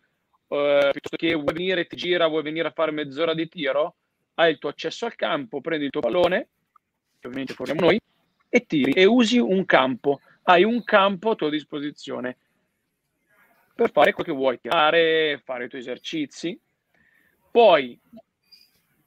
uh, 0.49 0.91
piuttosto 0.91 1.17
che 1.17 1.35
vuoi 1.35 1.53
venire, 1.53 1.87
ti 1.87 1.97
gira, 1.97 2.27
vuoi 2.27 2.43
venire 2.43 2.69
a 2.69 2.73
fare 2.73 2.91
mezz'ora 2.91 3.35
di 3.35 3.49
tiro, 3.49 3.97
hai 4.35 4.53
il 4.53 4.59
tuo 4.59 4.69
accesso 4.69 5.07
al 5.07 5.15
campo, 5.15 5.61
prendi 5.61 5.87
il 5.87 5.91
tuo 5.91 6.01
pallone, 6.01 6.49
che 7.19 7.27
ovviamente 7.27 7.55
forniamo 7.55 7.81
noi, 7.81 8.01
e 8.49 8.67
tiri 8.67 8.93
e 8.93 9.05
usi 9.05 9.39
un 9.39 9.65
campo. 9.65 10.21
Hai 10.43 10.63
un 10.65 10.85
campo 10.85 11.31
a 11.31 11.35
tua 11.35 11.51
disposizione 11.51 12.39
per 13.75 13.91
fare 13.91 14.13
quello 14.13 14.33
che 14.33 14.37
vuoi, 14.37 14.61
tirare, 14.61 15.43
fare 15.45 15.65
i 15.65 15.69
tuoi 15.69 15.81
esercizi. 15.81 16.59
Poi 17.51 17.99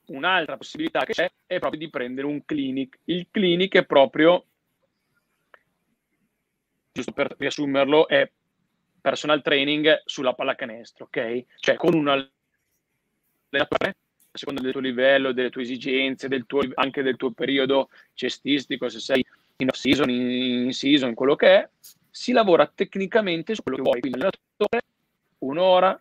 un'altra 0.07 0.57
possibilità 0.57 0.99
che 1.05 1.13
c'è 1.13 1.31
è 1.45 1.59
proprio 1.59 1.79
di 1.79 1.89
prendere 1.89 2.27
un 2.27 2.43
clinic. 2.45 2.99
Il 3.05 3.27
clinic 3.31 3.75
è 3.77 3.85
proprio, 3.85 4.45
giusto 6.91 7.11
per 7.11 7.35
riassumerlo, 7.37 8.07
è 8.07 8.29
personal 9.01 9.41
training 9.41 10.01
sulla 10.05 10.33
pallacanestro, 10.33 11.05
ok? 11.05 11.45
Cioè 11.59 11.75
con 11.75 11.93
un 11.93 12.07
allenatore, 12.07 13.89
a 14.31 14.37
seconda 14.37 14.61
del 14.61 14.71
tuo 14.71 14.81
livello, 14.81 15.31
delle 15.31 15.49
tue 15.49 15.63
esigenze, 15.63 16.27
del 16.27 16.45
tuo, 16.45 16.61
anche 16.75 17.01
del 17.01 17.15
tuo 17.15 17.31
periodo 17.31 17.89
cestistico, 18.13 18.89
se 18.89 18.99
sei 18.99 19.25
in 19.57 19.69
off 19.69 19.77
season, 19.77 20.09
in 20.09 20.71
season, 20.73 21.13
quello 21.13 21.35
che 21.35 21.47
è, 21.47 21.69
si 22.09 22.31
lavora 22.31 22.69
tecnicamente 22.73 23.55
su 23.55 23.63
quello 23.63 23.77
che 23.77 23.83
vuoi. 23.83 23.99
Quindi 24.01 24.25
un'ora, 25.39 25.99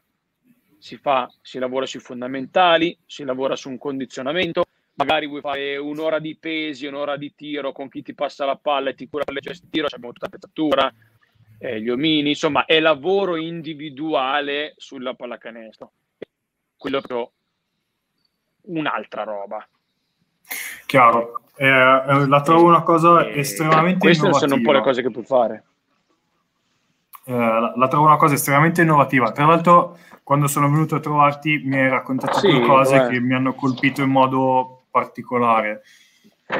si, 0.79 0.97
fa, 0.97 1.33
si 1.41 1.59
lavora 1.59 1.87
sui 1.87 2.01
fondamentali, 2.01 2.97
si 3.07 3.25
lavora 3.25 3.57
su 3.57 3.69
un 3.69 3.79
condizionamento, 3.79 4.65
magari 4.99 5.29
vuoi 5.29 5.41
fare 5.41 5.77
un'ora 5.77 6.19
di 6.19 6.37
pesi, 6.37 6.87
un'ora 6.87 7.17
di 7.17 7.33
tiro 7.35 7.73
con 7.73 7.89
chi 7.89 8.03
ti 8.03 8.15
passa 8.15 8.45
la 8.45 8.57
palla 8.57 8.91
e 8.91 8.95
ti 8.95 9.09
cura 9.09 9.23
le 9.33 9.41
gesti 9.41 9.65
di 9.65 9.71
tiro, 9.71 9.87
abbiamo 9.87 10.13
tutta 10.13 10.27
la 10.27 10.33
pezzatura, 10.33 10.93
eh, 11.59 11.81
gli 11.81 11.89
omini, 11.89 12.31
insomma 12.31 12.65
è 12.65 12.81
lavoro 12.81 13.37
individuale 13.37 14.75
sulla 14.77 15.15
pallacanestro. 15.15 15.93
Quello 16.77 16.99
è 16.99 17.31
un'altra 18.63 19.23
roba. 19.23 19.67
Chiaro, 20.87 21.43
eh, 21.57 21.67
eh 21.67 22.27
la 22.27 22.41
trovo 22.43 22.67
una 22.67 22.83
cosa 22.83 23.25
eh, 23.25 23.39
estremamente 23.39 23.99
queste 23.99 24.25
innovativa. 24.25 24.31
Queste 24.31 24.49
sono 24.49 24.55
un 24.55 24.63
po' 24.63 24.73
le 24.73 24.81
cose 24.81 25.03
che 25.03 25.11
puoi 25.11 25.25
fare. 25.25 25.65
Eh, 27.25 27.33
la, 27.33 27.73
la, 27.77 27.89
trovo 27.89 28.07
una 28.07 28.17
cosa 28.17 28.35
estremamente 28.35 28.83
innovativa. 28.83 29.31
Tra 29.31 29.47
l'altro, 29.47 29.97
quando 30.25 30.49
sono 30.49 30.69
venuto 30.69 30.97
a 30.97 31.01
trovarti, 31.01 31.63
mi 31.65 31.77
hai 31.77 31.89
raccontato 31.89 32.39
sì, 32.39 32.49
due 32.49 32.67
cose 32.67 33.07
che 33.09 33.21
mi 33.21 33.35
hanno 33.35 33.55
colpito 33.55 34.03
in 34.03 34.11
modo 34.11 34.78
particolare. 34.99 35.83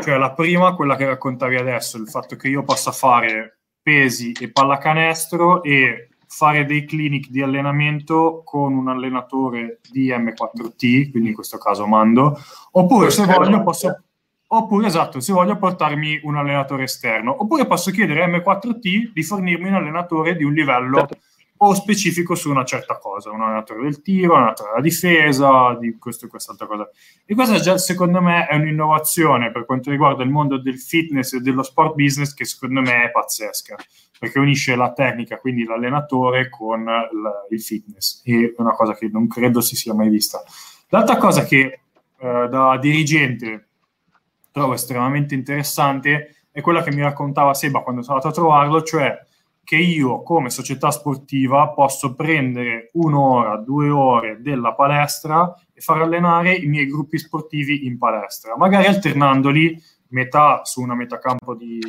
Cioè, 0.01 0.17
la 0.17 0.33
prima, 0.33 0.75
quella 0.75 0.97
che 0.97 1.07
raccontavi 1.07 1.57
adesso, 1.57 1.97
il 1.97 2.09
fatto 2.09 2.37
che 2.37 2.49
io 2.49 2.63
possa 2.63 2.93
fare 2.93 3.59
pesi 3.83 4.33
e 4.33 4.51
pallacanestro 4.51 5.63
e 5.63 6.11
fare 6.27 6.67
dei 6.67 6.85
clinic 6.85 7.31
di 7.31 7.41
allenamento 7.41 8.43
con 8.45 8.75
un 8.75 8.89
allenatore 8.89 9.81
di 9.91 10.11
M4T, 10.11 11.11
quindi 11.11 11.31
in 11.31 11.35
questo 11.35 11.57
caso 11.57 11.87
Mando, 11.87 12.39
oppure 12.73 13.11
se 13.11 13.25
voglio 13.25 13.63
posso 13.63 14.03
Oppure, 14.51 14.87
esatto, 14.87 15.21
se 15.21 15.35
voglio 15.35 15.59
portarmi 15.59 16.21
un 16.23 16.37
allenatore 16.37 16.85
esterno. 16.85 17.37
Oppure 17.43 17.67
posso 17.67 17.91
chiedere 17.91 18.25
a 18.25 18.29
M4T 18.29 19.13
di 19.13 19.23
fornirmi 19.23 19.69
un 19.69 19.75
allenatore 19.75 20.37
di 20.37 20.45
un 20.45 20.55
livello 20.55 21.01
certo. 21.01 21.19
O 21.59 21.75
specifico 21.75 22.35
su 22.35 22.51
una 22.51 22.65
certa 22.65 22.99
cosa, 22.99 23.31
un 23.31 23.41
allenatore 23.41 23.83
del 23.83 24.01
tiro, 24.03 24.33
un 24.33 24.39
allenatore 24.41 24.71
della 24.71 24.83
difesa, 24.83 25.77
di 25.79 25.97
questo 25.99 26.27
e 26.27 26.29
quest'altra 26.29 26.67
cosa. 26.67 26.89
E 27.25 27.35
questa 27.35 27.59
già, 27.59 27.79
secondo 27.79 28.21
me, 28.21 28.47
è 28.47 28.55
un'innovazione 28.55 29.51
per 29.51 29.65
quanto 29.65 29.91
riguarda 29.91 30.23
il 30.23 30.31
mondo 30.31 30.59
del 30.59 30.79
fitness 30.79 31.33
e 31.33 31.41
dello 31.41 31.63
sport 31.63 31.95
business 31.95 32.35
che 32.35 32.45
secondo 32.45 32.81
me 32.81 33.05
è 33.05 33.11
pazzesca, 33.11 33.77
perché 34.19 34.39
unisce 34.39 34.77
la 34.77 34.93
tecnica, 34.93 35.39
quindi 35.39 35.65
l'allenatore, 35.65 36.49
con 36.49 36.87
il 37.51 37.61
fitness. 37.61 38.23
E 38.25 38.55
è 38.57 38.61
una 38.61 38.75
cosa 38.75 38.95
che 38.95 39.09
non 39.09 39.27
credo 39.27 39.61
si 39.61 39.75
sia 39.75 39.95
mai 39.95 40.09
vista. 40.09 40.43
L'altra 40.89 41.17
cosa 41.17 41.45
che 41.45 41.81
eh, 42.19 42.49
da 42.49 42.77
dirigente 42.79 43.69
trovo 44.53 44.75
estremamente 44.75 45.35
interessante 45.35 46.37
è 46.51 46.61
quella 46.61 46.83
che 46.83 46.93
mi 46.93 47.03
raccontava 47.03 47.55
Seba 47.55 47.83
quando 47.83 48.03
sono 48.03 48.17
andato 48.17 48.33
a 48.33 48.37
trovarlo, 48.37 48.83
cioè 48.83 49.27
che 49.69 49.77
io 49.77 50.23
come 50.23 50.49
società 50.49 50.91
sportiva 50.91 51.69
posso 51.69 52.15
prendere 52.15 52.89
un'ora, 52.95 53.59
due 53.59 53.91
ore 53.91 54.39
della 54.41 54.73
palestra 54.73 55.55
e 55.75 55.83
far 55.83 56.01
allenare 56.01 56.55
i 56.55 56.65
miei 56.65 56.87
gruppi 56.87 57.19
sportivi 57.19 57.85
in 57.85 57.99
palestra, 57.99 58.57
magari 58.57 58.87
alternandoli 58.87 59.79
metà 60.09 60.65
su 60.65 60.81
una 60.81 60.95
metacampo 60.95 61.55
di, 61.55 61.81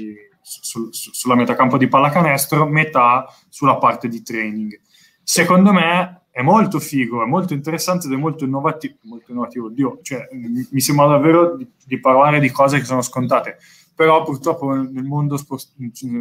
su, 0.41 0.91
su, 0.91 1.11
sulla 1.13 1.35
metacampo 1.35 1.77
di 1.77 1.87
pallacanestro, 1.87 2.65
metà 2.65 3.25
sulla 3.47 3.77
parte 3.77 4.09
di 4.09 4.21
training. 4.23 4.77
Secondo 5.23 5.71
me 5.71 6.23
è 6.31 6.41
molto 6.41 6.79
figo, 6.79 7.23
è 7.23 7.27
molto 7.27 7.53
interessante 7.53 8.07
ed 8.07 8.13
è 8.13 8.17
molto 8.17 8.43
innovativo. 8.43 8.95
Molto 9.03 9.31
innovativo, 9.31 9.67
oddio, 9.67 9.99
cioè, 10.01 10.27
mi 10.33 10.81
sembra 10.81 11.07
davvero 11.07 11.55
di, 11.55 11.65
di 11.85 11.97
parlare 12.01 12.41
di 12.41 12.51
cose 12.51 12.77
che 12.79 12.83
sono 12.83 13.01
scontate 13.01 13.57
però 13.99 14.23
purtroppo 14.23 14.71
nel 14.71 15.03
mondo 15.03 15.35
spost- 15.35 15.75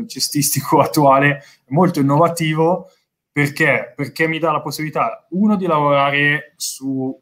cestistico 0.08 0.80
attuale 0.82 1.44
è 1.64 1.68
molto 1.68 2.00
innovativo 2.00 2.90
perché? 3.30 3.92
perché 3.94 4.26
mi 4.26 4.40
dà 4.40 4.50
la 4.50 4.60
possibilità, 4.60 5.28
uno, 5.30 5.54
di 5.54 5.64
lavorare 5.64 6.54
su, 6.56 7.16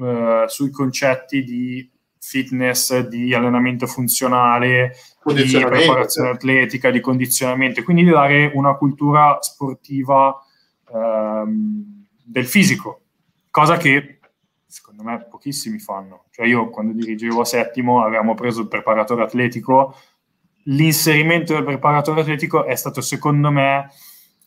eh, 0.00 0.44
sui 0.48 0.70
concetti 0.72 1.44
di 1.44 1.88
fitness, 2.18 3.06
di 3.06 3.32
allenamento 3.32 3.86
funzionale, 3.86 4.96
di 5.26 5.56
preparazione 5.64 6.30
atletica, 6.30 6.90
di 6.90 6.98
condizionamento, 6.98 7.84
quindi 7.84 8.02
di 8.02 8.10
dare 8.10 8.50
una 8.52 8.74
cultura 8.74 9.38
sportiva 9.40 10.36
ehm, 10.92 12.06
del 12.24 12.46
fisico, 12.46 13.02
cosa 13.48 13.76
che 13.76 14.18
secondo 15.00 15.10
me 15.10 15.26
pochissimi 15.28 15.78
fanno. 15.78 16.24
Cioè 16.30 16.46
io 16.46 16.68
quando 16.68 16.92
dirigevo 16.92 17.40
a 17.40 17.44
settimo 17.44 18.04
avevamo 18.04 18.34
preso 18.34 18.60
il 18.60 18.68
preparatore 18.68 19.22
atletico, 19.22 19.94
l'inserimento 20.64 21.54
del 21.54 21.64
preparatore 21.64 22.20
atletico 22.20 22.64
è 22.64 22.76
stato 22.76 23.00
secondo 23.00 23.50
me 23.50 23.90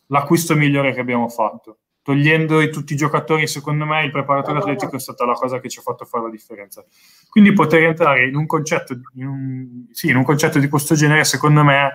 l'acquisto 0.06 0.54
migliore 0.54 0.92
che 0.92 1.00
abbiamo 1.00 1.28
fatto. 1.28 1.78
Togliendo 2.02 2.68
tutti 2.68 2.92
i 2.92 2.96
giocatori, 2.96 3.46
secondo 3.46 3.86
me 3.86 4.04
il 4.04 4.10
preparatore 4.10 4.58
atletico 4.58 4.96
è 4.96 4.98
stata 4.98 5.24
la 5.24 5.32
cosa 5.32 5.58
che 5.58 5.70
ci 5.70 5.78
ha 5.78 5.82
fatto 5.82 6.04
fare 6.04 6.24
la 6.24 6.30
differenza. 6.30 6.84
Quindi 7.30 7.52
poter 7.54 7.82
entrare 7.84 8.28
in 8.28 8.36
un 8.36 8.44
concetto, 8.46 8.94
in 9.14 9.26
un, 9.26 9.86
sì, 9.90 10.10
in 10.10 10.16
un 10.16 10.24
concetto 10.24 10.58
di 10.58 10.68
questo 10.68 10.94
genere, 10.94 11.24
secondo 11.24 11.64
me, 11.64 11.92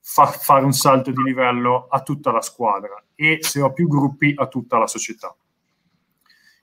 fa 0.00 0.26
fare 0.26 0.64
un 0.64 0.72
salto 0.72 1.12
di 1.12 1.22
livello 1.22 1.86
a 1.88 2.02
tutta 2.02 2.32
la 2.32 2.40
squadra 2.40 3.00
e 3.14 3.38
se 3.40 3.60
ho 3.60 3.72
più 3.72 3.86
gruppi 3.86 4.32
a 4.36 4.48
tutta 4.48 4.78
la 4.78 4.88
società. 4.88 5.32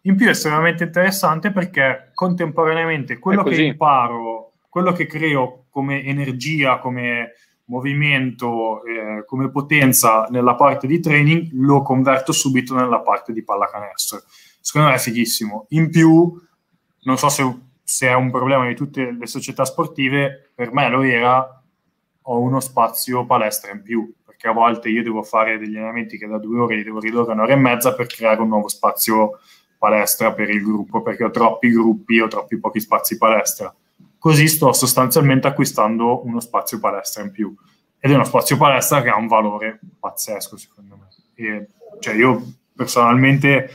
In 0.03 0.15
più 0.15 0.27
è 0.27 0.29
estremamente 0.29 0.85
interessante 0.85 1.51
perché 1.51 2.11
contemporaneamente 2.13 3.19
quello 3.19 3.43
che 3.43 3.61
imparo, 3.61 4.53
quello 4.69 4.93
che 4.93 5.05
creo 5.05 5.65
come 5.69 6.03
energia, 6.03 6.79
come 6.79 7.33
movimento, 7.65 8.83
eh, 8.83 9.25
come 9.25 9.49
potenza 9.49 10.27
nella 10.29 10.55
parte 10.55 10.87
di 10.87 10.99
training, 10.99 11.49
lo 11.53 11.81
converto 11.81 12.31
subito 12.31 12.75
nella 12.75 13.01
parte 13.01 13.33
di 13.33 13.43
pallacanestro. 13.43 14.23
Secondo 14.59 14.89
me 14.89 14.95
è 14.95 14.99
fighissimo. 14.99 15.65
In 15.69 15.89
più, 15.89 16.33
non 17.03 17.17
so 17.17 17.29
se, 17.29 17.55
se 17.83 18.07
è 18.07 18.13
un 18.13 18.31
problema 18.31 18.67
di 18.67 18.75
tutte 18.75 19.11
le 19.11 19.27
società 19.27 19.65
sportive, 19.65 20.51
per 20.55 20.71
me 20.73 20.89
lo 20.89 21.01
era, 21.01 21.61
ho 22.21 22.39
uno 22.39 22.59
spazio 22.59 23.25
palestra 23.25 23.71
in 23.71 23.81
più, 23.81 24.11
perché 24.25 24.47
a 24.47 24.53
volte 24.53 24.89
io 24.89 25.03
devo 25.03 25.23
fare 25.23 25.57
degli 25.57 25.75
allenamenti 25.75 26.17
che 26.17 26.27
da 26.27 26.37
due 26.37 26.59
ore 26.59 26.75
li 26.75 26.83
devo 26.83 26.99
ridurre 26.99 27.31
a 27.31 27.33
un'ora 27.33 27.53
e 27.53 27.57
mezza 27.57 27.93
per 27.93 28.07
creare 28.07 28.41
un 28.41 28.47
nuovo 28.47 28.67
spazio 28.67 29.39
palestra 29.79 30.33
per 30.33 30.49
il 30.49 30.61
gruppo 30.61 31.01
perché 31.01 31.23
ho 31.23 31.31
troppi 31.31 31.71
gruppi, 31.71 32.19
ho 32.19 32.27
troppi 32.27 32.59
pochi 32.59 32.81
spazi 32.81 33.17
palestra. 33.17 33.73
Così 34.19 34.47
sto 34.49 34.73
sostanzialmente 34.73 35.47
acquistando 35.47 36.25
uno 36.25 36.41
spazio 36.41 36.79
palestra 36.79 37.23
in 37.23 37.31
più. 37.31 37.55
Ed 37.97 38.11
è 38.11 38.13
uno 38.13 38.25
spazio 38.25 38.57
palestra 38.57 39.01
che 39.01 39.09
ha 39.09 39.15
un 39.15 39.27
valore 39.27 39.79
pazzesco, 39.97 40.57
secondo 40.57 40.97
me. 40.97 41.07
E, 41.35 41.67
cioè, 41.99 42.15
io 42.15 42.43
personalmente. 42.75 43.69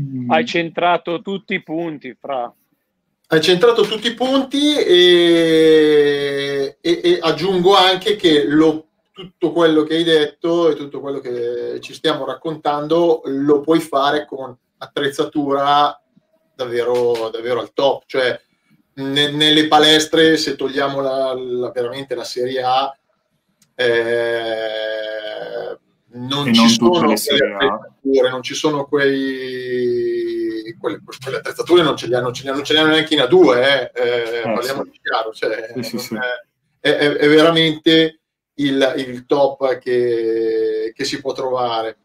Mm, 0.00 0.30
Hai 0.30 0.46
centrato 0.46 1.20
tutti 1.20 1.54
i 1.54 1.62
punti, 1.62 2.16
fra. 2.18 2.52
Hai 3.28 3.40
centrato 3.40 3.82
tutti 3.82 4.08
i 4.08 4.14
punti 4.14 4.76
e, 4.76 6.76
e, 6.80 7.00
e 7.02 7.18
aggiungo 7.20 7.76
anche 7.76 8.16
che 8.16 8.44
lo, 8.46 8.88
tutto 9.12 9.52
quello 9.52 9.84
che 9.84 9.94
hai 9.94 10.04
detto 10.04 10.70
e 10.70 10.74
tutto 10.74 11.00
quello 11.00 11.18
che 11.18 11.80
ci 11.80 11.94
stiamo 11.94 12.26
raccontando 12.26 13.22
lo 13.24 13.60
puoi 13.60 13.80
fare 13.80 14.26
con 14.26 14.54
attrezzatura 14.82 16.00
davvero, 16.54 17.30
davvero 17.30 17.60
al 17.60 17.72
top. 17.72 18.02
Cioè, 18.06 18.40
ne, 18.94 19.30
nelle 19.30 19.68
palestre, 19.68 20.36
se 20.36 20.56
togliamo 20.56 21.00
la, 21.00 21.34
la, 21.34 21.70
veramente 21.70 22.14
la 22.14 22.24
Serie 22.24 22.62
A, 22.62 22.96
eh, 23.74 24.62
non 26.14 26.48
e 26.48 26.52
ci 26.52 26.60
non 26.60 26.68
sono 26.68 26.90
quelle 26.90 27.14
attrezzature, 27.14 28.30
non 28.30 28.42
ci 28.42 28.54
sono 28.54 28.84
quei, 28.84 30.76
quelle, 30.78 31.00
quelle 31.22 31.38
attrezzature, 31.38 31.82
non 31.82 31.96
ce 31.96 32.06
li 32.06 32.14
hanno, 32.14 32.32
hanno, 32.44 32.62
ce 32.62 32.72
li 32.72 32.78
hanno 32.78 32.90
neanche 32.90 33.14
in 33.14 33.20
A2, 33.20 33.56
eh. 33.56 33.92
Eh, 33.94 34.38
eh 34.38 34.42
parliamo 34.42 34.84
sì. 34.84 34.90
di 34.90 35.00
chiaro, 35.02 35.32
cioè, 35.32 35.72
sì, 35.82 35.98
sì, 35.98 36.14
è, 36.80 36.90
è, 36.90 37.12
è, 37.12 37.28
veramente 37.28 38.20
il, 38.54 38.94
il 38.96 39.24
top 39.26 39.78
che, 39.78 40.92
che 40.94 41.04
si 41.04 41.20
può 41.20 41.32
trovare. 41.32 41.96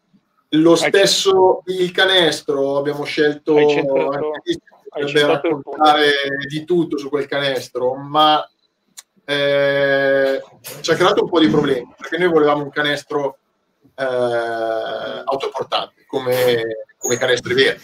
Lo 0.52 0.76
stesso 0.76 1.62
il 1.66 1.90
canestro 1.92 2.78
abbiamo 2.78 3.04
scelto 3.04 3.54
per 3.54 5.12
raccontare 5.26 6.10
di 6.48 6.64
tutto 6.64 6.96
su 6.96 7.10
quel 7.10 7.26
canestro, 7.26 7.94
ma 7.94 8.42
eh, 9.26 10.42
ci 10.80 10.90
ha 10.90 10.94
creato 10.94 11.24
un 11.24 11.28
po' 11.28 11.38
di 11.38 11.48
problemi 11.48 11.92
perché 11.94 12.16
noi 12.16 12.28
volevamo 12.28 12.62
un 12.62 12.70
canestro 12.70 13.36
eh, 13.94 14.04
autoportante 15.24 16.06
come, 16.06 16.84
come 16.96 17.16
canestri 17.18 17.52
veri. 17.52 17.80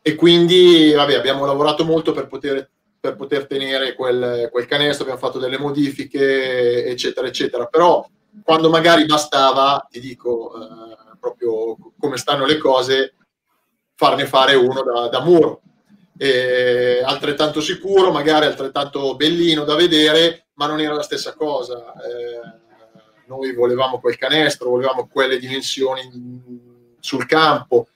E 0.00 0.14
quindi 0.14 0.92
vabbè, 0.94 1.14
abbiamo 1.14 1.44
lavorato 1.44 1.84
molto 1.84 2.12
per 2.12 2.26
poter, 2.26 2.70
per 2.98 3.16
poter 3.16 3.46
tenere 3.46 3.92
quel, 3.92 4.48
quel 4.50 4.64
canestro, 4.64 5.02
abbiamo 5.04 5.20
fatto 5.20 5.38
delle 5.38 5.58
modifiche 5.58 6.86
eccetera 6.86 7.26
eccetera, 7.26 7.66
però 7.66 8.02
quando 8.42 8.68
magari 8.68 9.06
bastava, 9.06 9.86
ti 9.90 10.00
dico, 10.00 10.52
eh, 10.54 11.16
proprio 11.18 11.76
come 11.98 12.16
stanno 12.16 12.46
le 12.46 12.58
cose, 12.58 13.14
farne 13.94 14.26
fare 14.26 14.54
uno 14.54 14.82
da, 14.82 15.08
da 15.08 15.20
muro. 15.22 15.60
E 16.16 17.02
altrettanto 17.04 17.60
sicuro, 17.60 18.12
magari 18.12 18.46
altrettanto 18.46 19.14
bellino 19.16 19.64
da 19.64 19.74
vedere, 19.74 20.48
ma 20.54 20.66
non 20.66 20.80
era 20.80 20.94
la 20.94 21.02
stessa 21.02 21.34
cosa. 21.34 21.92
Eh, 21.94 22.58
noi 23.26 23.54
volevamo 23.54 24.00
quel 24.00 24.18
canestro, 24.18 24.70
volevamo 24.70 25.08
quelle 25.10 25.38
dimensioni 25.38 26.02
sul 26.98 27.26
campo. 27.26 27.86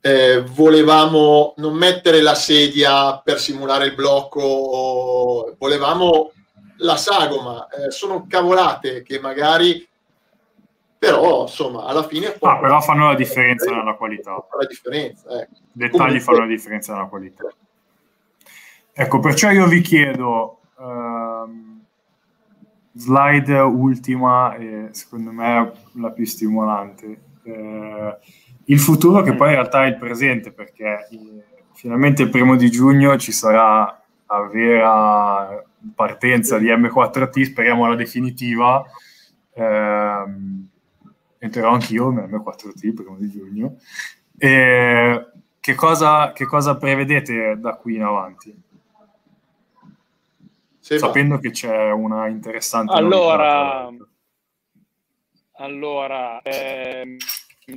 Eh, 0.00 0.42
volevamo 0.42 1.54
non 1.56 1.74
mettere 1.74 2.20
la 2.20 2.34
sedia 2.34 3.18
per 3.24 3.38
simulare 3.38 3.86
il 3.86 3.94
blocco, 3.94 5.54
volevamo 5.58 6.32
la 6.78 6.96
sagoma. 6.96 7.68
Eh, 7.68 7.90
sono 7.90 8.26
cavolate 8.28 9.02
che 9.02 9.20
magari 9.20 9.86
però 11.04 11.42
insomma 11.42 11.84
alla 11.84 12.02
fine 12.04 12.34
ah, 12.40 12.58
però 12.58 12.80
fanno 12.80 13.08
la 13.08 13.14
differenza 13.14 13.70
nella 13.70 13.94
qualità 13.94 14.30
la 14.32 14.66
differenza 14.66 15.28
eh. 15.40 15.48
dettagli 15.70 15.90
Comunque... 15.90 16.20
fanno 16.20 16.38
la 16.38 16.46
differenza 16.46 16.94
nella 16.94 17.06
qualità 17.06 17.44
ecco 18.90 19.20
perciò 19.20 19.50
io 19.50 19.66
vi 19.66 19.82
chiedo 19.82 20.60
um, 20.76 21.84
slide 22.92 23.58
ultima 23.58 24.54
e 24.54 24.88
secondo 24.92 25.30
me 25.30 25.72
la 25.92 26.10
più 26.10 26.24
stimolante 26.24 27.20
eh, 27.42 28.18
il 28.64 28.80
futuro 28.80 29.20
che 29.22 29.34
poi 29.34 29.48
in 29.48 29.54
realtà 29.56 29.84
è 29.84 29.88
il 29.88 29.96
presente 29.96 30.52
perché 30.52 31.06
eh, 31.10 31.44
finalmente 31.74 32.22
il 32.22 32.30
primo 32.30 32.56
di 32.56 32.70
giugno 32.70 33.18
ci 33.18 33.32
sarà 33.32 34.02
la 34.26 34.48
vera 34.50 35.62
partenza 35.94 36.58
di 36.58 36.68
M4T 36.68 37.42
speriamo 37.42 37.86
la 37.86 37.94
definitiva 37.96 38.84
ehm, 39.54 40.68
entrerò 41.38 41.72
anch'io 41.72 42.10
nel 42.10 42.28
mio 42.28 42.42
4T 42.42 42.94
primo 42.94 43.16
di 43.16 43.28
giugno. 43.30 43.78
E 44.36 45.26
che 45.60 45.74
cosa, 45.74 46.32
che 46.32 46.44
cosa 46.46 46.76
prevedete 46.76 47.58
da 47.58 47.76
qui 47.76 47.94
in 47.94 48.02
avanti? 48.02 48.62
Sì, 50.78 50.98
Sapendo 50.98 51.34
ma... 51.34 51.40
che 51.40 51.50
c'è 51.50 51.90
una 51.90 52.28
interessante 52.28 52.92
allora, 52.92 53.88
allora 55.52 56.42
ehm, 56.42 57.16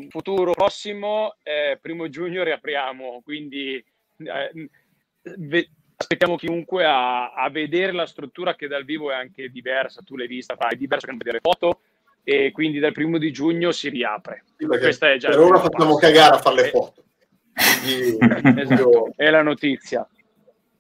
futuro 0.09 0.51
prossimo 0.51 1.35
eh, 1.43 1.79
primo 1.81 2.09
giugno 2.09 2.43
riapriamo 2.43 3.21
quindi 3.23 3.81
eh, 4.17 4.69
ve- 5.37 5.69
aspettiamo 6.07 6.37
chiunque 6.37 6.85
a, 6.85 7.33
a, 7.33 7.49
vedere 7.49 7.91
la 7.91 8.05
struttura 8.05 8.55
che 8.55 8.69
dal 8.69 8.85
vivo 8.85 9.11
è 9.11 9.15
anche 9.15 9.49
diversa 9.49 10.01
tu 10.01 10.15
l'hai 10.15 10.27
vista 10.27 10.55
è 10.55 10.75
diverso 10.75 11.05
che 11.05 11.11
non 11.11 11.17
vedere 11.17 11.41
foto 11.41 11.81
e 12.23 12.51
quindi 12.53 12.79
dal 12.79 12.93
primo 12.93 13.17
di 13.17 13.31
giugno 13.31 13.71
si 13.71 13.89
riapre. 13.89 14.43
Sì, 14.57 14.65
Questa 14.65 15.11
è 15.11 15.17
già 15.17 15.29
per 15.29 15.39
ora 15.39 15.59
facciamo 15.59 15.95
cagare 15.95 16.35
a 16.35 16.39
fare 16.39 16.55
le 16.55 16.69
foto. 16.69 17.03
Quindi... 17.81 18.17
esatto, 18.61 19.13
è 19.15 19.29
la 19.29 19.41
notizia. 19.41 20.07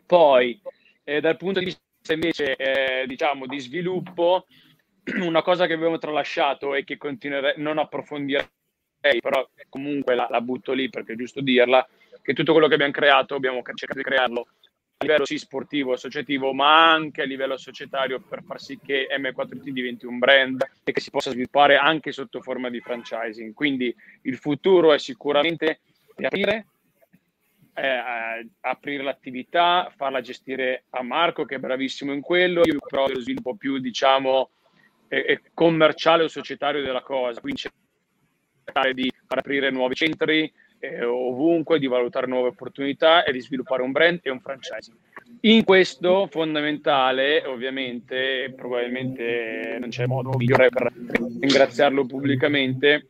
Poi, 0.05 0.59
eh, 1.03 1.19
dal 1.21 1.37
punto 1.37 1.59
di 1.59 1.65
vista 1.65 2.13
invece, 2.13 2.55
eh, 2.55 3.05
diciamo, 3.07 3.45
di 3.47 3.59
sviluppo, 3.59 4.45
una 5.23 5.41
cosa 5.41 5.67
che 5.67 5.73
abbiamo 5.73 5.97
tralasciato 5.97 6.73
e 6.73 6.83
che 6.83 6.97
continuerei 6.97 7.53
non 7.57 7.77
approfondirei, 7.77 8.45
però 9.21 9.47
comunque 9.69 10.15
la, 10.15 10.27
la, 10.29 10.41
butto 10.41 10.73
lì 10.73 10.89
perché 10.89 11.13
è 11.13 11.17
giusto 11.17 11.39
dirla, 11.39 11.85
che 12.21 12.33
tutto 12.33 12.51
quello 12.51 12.67
che 12.67 12.73
abbiamo 12.73 12.91
creato 12.91 13.35
abbiamo 13.35 13.61
cercato 13.63 13.99
di 13.99 14.03
crearlo 14.03 14.47
a 14.99 15.05
livello 15.05 15.25
sì 15.25 15.37
sportivo, 15.37 15.93
associativo, 15.93 16.53
ma 16.53 16.91
anche 16.91 17.21
a 17.21 17.25
livello 17.25 17.55
societario 17.55 18.19
per 18.19 18.43
far 18.43 18.59
sì 18.59 18.79
che 18.83 19.07
M4T 19.15 19.69
diventi 19.69 20.07
un 20.07 20.17
brand 20.17 20.65
e 20.83 20.91
che 20.91 21.01
si 21.01 21.11
possa 21.11 21.29
sviluppare 21.29 21.77
anche 21.77 22.11
sotto 22.11 22.41
forma 22.41 22.69
di 22.69 22.79
franchising. 22.79 23.53
Quindi 23.53 23.95
il 24.23 24.37
futuro 24.37 24.93
è 24.93 24.97
sicuramente 24.97 25.81
aprire, 26.15 26.65
eh, 27.75 28.47
aprire 28.61 29.03
l'attività, 29.03 29.93
farla 29.95 30.21
gestire 30.21 30.85
a 30.89 31.03
Marco 31.03 31.45
che 31.45 31.55
è 31.55 31.59
bravissimo 31.59 32.11
in 32.11 32.21
quello, 32.21 32.63
io 32.65 32.79
però 32.79 33.07
lo 33.07 33.19
sviluppo 33.19 33.55
più 33.55 33.77
diciamo 33.77 34.49
eh, 35.09 35.41
commerciale 35.53 36.23
o 36.23 36.27
societario 36.27 36.81
della 36.81 37.01
cosa, 37.01 37.39
quindi 37.39 37.69
cercare 38.63 38.95
di 38.95 39.11
aprire 39.27 39.69
nuovi 39.69 39.93
centri, 39.93 40.51
eh, 40.79 41.03
ovunque, 41.03 41.79
di 41.79 41.87
valutare 41.87 42.27
nuove 42.27 42.49
opportunità 42.49 43.23
e 43.23 43.31
di 43.31 43.41
sviluppare 43.41 43.81
un 43.81 43.91
brand 43.91 44.19
e 44.21 44.29
un 44.29 44.39
franchising. 44.39 44.97
In 45.41 45.63
questo 45.63 46.27
fondamentale, 46.31 47.45
ovviamente, 47.45 48.53
probabilmente 48.55 49.77
non 49.79 49.89
c'è 49.89 50.05
modo 50.05 50.31
migliore 50.35 50.69
per 50.69 50.91
ringraziarlo 51.39 52.05
pubblicamente, 52.05 53.09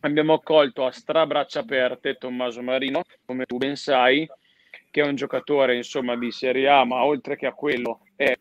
abbiamo 0.00 0.34
accolto 0.34 0.86
a 0.86 0.90
strabraccia 0.90 1.60
aperte 1.60 2.14
Tommaso 2.14 2.62
Marino, 2.62 3.02
come 3.24 3.44
tu 3.44 3.58
ben 3.58 3.76
sai, 3.76 4.28
che 4.90 5.02
è 5.02 5.04
un 5.04 5.14
giocatore 5.14 5.76
insomma 5.76 6.16
di 6.16 6.30
Serie 6.30 6.68
A, 6.68 6.84
ma 6.84 7.04
oltre 7.04 7.36
che 7.36 7.46
a 7.46 7.52
quello 7.52 8.00
è 8.16 8.36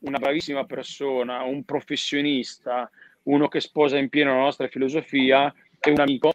una 0.00 0.18
bravissima 0.18 0.64
persona, 0.64 1.42
un 1.42 1.64
professionista, 1.64 2.90
uno 3.24 3.48
che 3.48 3.60
sposa 3.60 3.96
in 3.98 4.08
pieno 4.08 4.34
la 4.34 4.42
nostra 4.42 4.68
filosofia 4.68 5.52
e 5.80 5.90
un 5.90 6.00
amico 6.00 6.32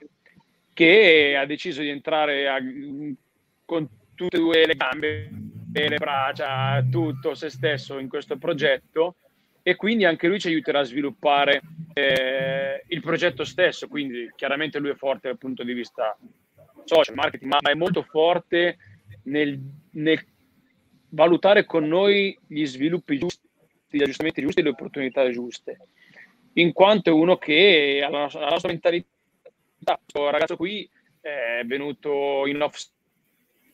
che 0.73 1.35
ha 1.37 1.45
deciso 1.45 1.81
di 1.81 1.89
entrare 1.89 2.47
a, 2.47 2.57
con 3.65 3.87
tutte 4.15 4.37
e 4.37 4.39
due 4.39 4.65
le 4.65 4.75
gambe, 4.75 5.29
le 5.71 5.95
braccia, 5.97 6.85
tutto 6.89 7.33
se 7.33 7.49
stesso 7.49 7.97
in 7.97 8.09
questo 8.09 8.37
progetto 8.37 9.15
e 9.63 9.75
quindi 9.75 10.05
anche 10.05 10.27
lui 10.27 10.39
ci 10.39 10.47
aiuterà 10.47 10.79
a 10.79 10.83
sviluppare 10.83 11.61
eh, 11.93 12.83
il 12.87 13.01
progetto 13.01 13.43
stesso. 13.43 13.87
Quindi 13.87 14.31
chiaramente 14.35 14.79
lui 14.79 14.89
è 14.89 14.95
forte 14.95 15.27
dal 15.27 15.37
punto 15.37 15.63
di 15.63 15.73
vista 15.73 16.17
social, 16.85 17.15
marketing, 17.15 17.51
ma 17.51 17.59
è 17.59 17.75
molto 17.75 18.01
forte 18.03 18.77
nel, 19.23 19.59
nel 19.91 20.25
valutare 21.09 21.65
con 21.65 21.87
noi 21.87 22.37
gli 22.47 22.65
sviluppi 22.65 23.19
giusti, 23.19 23.47
gli 23.89 24.01
aggiustamenti 24.01 24.41
giusti 24.41 24.61
e 24.61 24.63
le 24.63 24.69
opportunità 24.69 25.29
giuste. 25.29 25.77
In 26.53 26.73
quanto 26.73 27.09
è 27.09 27.13
uno 27.13 27.37
che 27.37 28.01
ha 28.03 28.09
la 28.09 28.19
nostra, 28.21 28.41
la 28.41 28.49
nostra 28.49 28.69
mentalità 28.69 29.07
questo 29.83 30.29
ragazzo 30.29 30.55
qui 30.55 30.89
è 31.19 31.63
venuto 31.65 32.45
in 32.45 32.61
off 32.61 32.77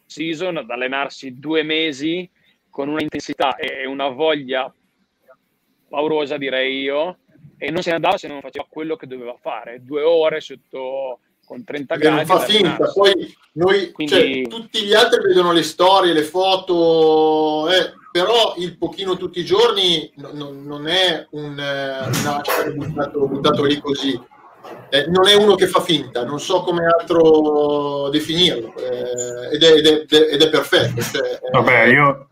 season 0.05 0.58
ad 0.58 0.70
allenarsi 0.70 1.39
due 1.39 1.64
mesi 1.64 2.30
con 2.70 2.89
una 2.89 3.01
intensità 3.01 3.55
e 3.55 3.86
una 3.86 4.08
voglia 4.10 4.72
paurosa, 5.89 6.38
direi 6.38 6.82
io, 6.82 7.20
e 7.58 7.72
non 7.72 7.82
se 7.82 7.89
ne 7.89 7.95
andava 7.95 8.18
se 8.18 8.28
non 8.28 8.41
faceva 8.41 8.68
quello 8.70 8.95
che 8.95 9.08
doveva 9.08 9.36
fare. 9.39 9.84
Due 9.84 10.01
ore 10.03 10.41
sotto 10.41 11.20
con 11.45 11.64
30 11.64 11.95
Perché 11.95 12.10
gradi. 12.10 12.28
Non 12.28 12.38
fa 12.39 12.45
finta, 12.45 12.91
poi 12.91 13.36
noi, 13.53 13.80
cioè, 13.80 13.91
Quindi... 13.91 14.14
cioè, 14.14 14.47
tutti 14.47 14.84
gli 14.84 14.93
altri 14.93 15.24
vedono 15.24 15.53
le 15.53 15.64
storie, 15.64 16.14
le 16.14 16.24
foto, 16.24 17.70
eh, 17.72 17.93
però 18.12 18.53
il 18.58 18.78
pochino 18.78 19.18
tutti 19.18 19.39
i 19.39 19.45
giorni 19.45 20.12
non, 20.18 20.64
non 20.66 20.88
è 20.88 21.26
un, 21.32 21.58
eh, 21.58 22.70
un 22.70 22.76
buttato, 22.76 23.28
buttato 23.28 23.64
lì 23.64 23.80
così 23.80 24.20
eh, 24.89 25.07
non 25.07 25.28
è 25.28 25.34
uno 25.36 25.55
che 25.55 25.68
fa 25.68 25.82
finta, 25.82 26.24
non 26.24 26.39
so 26.39 26.61
come 26.61 26.86
altro 26.86 28.09
definirlo, 28.09 28.74
eh, 28.78 29.55
ed, 29.55 29.63
è, 29.63 29.74
ed, 29.74 29.86
è, 29.86 30.34
ed, 30.34 30.41
è, 30.41 30.49
perfetto. 30.49 31.01
Cioè, 31.01 31.39
Vabbè, 31.51 31.84
io, 31.86 32.30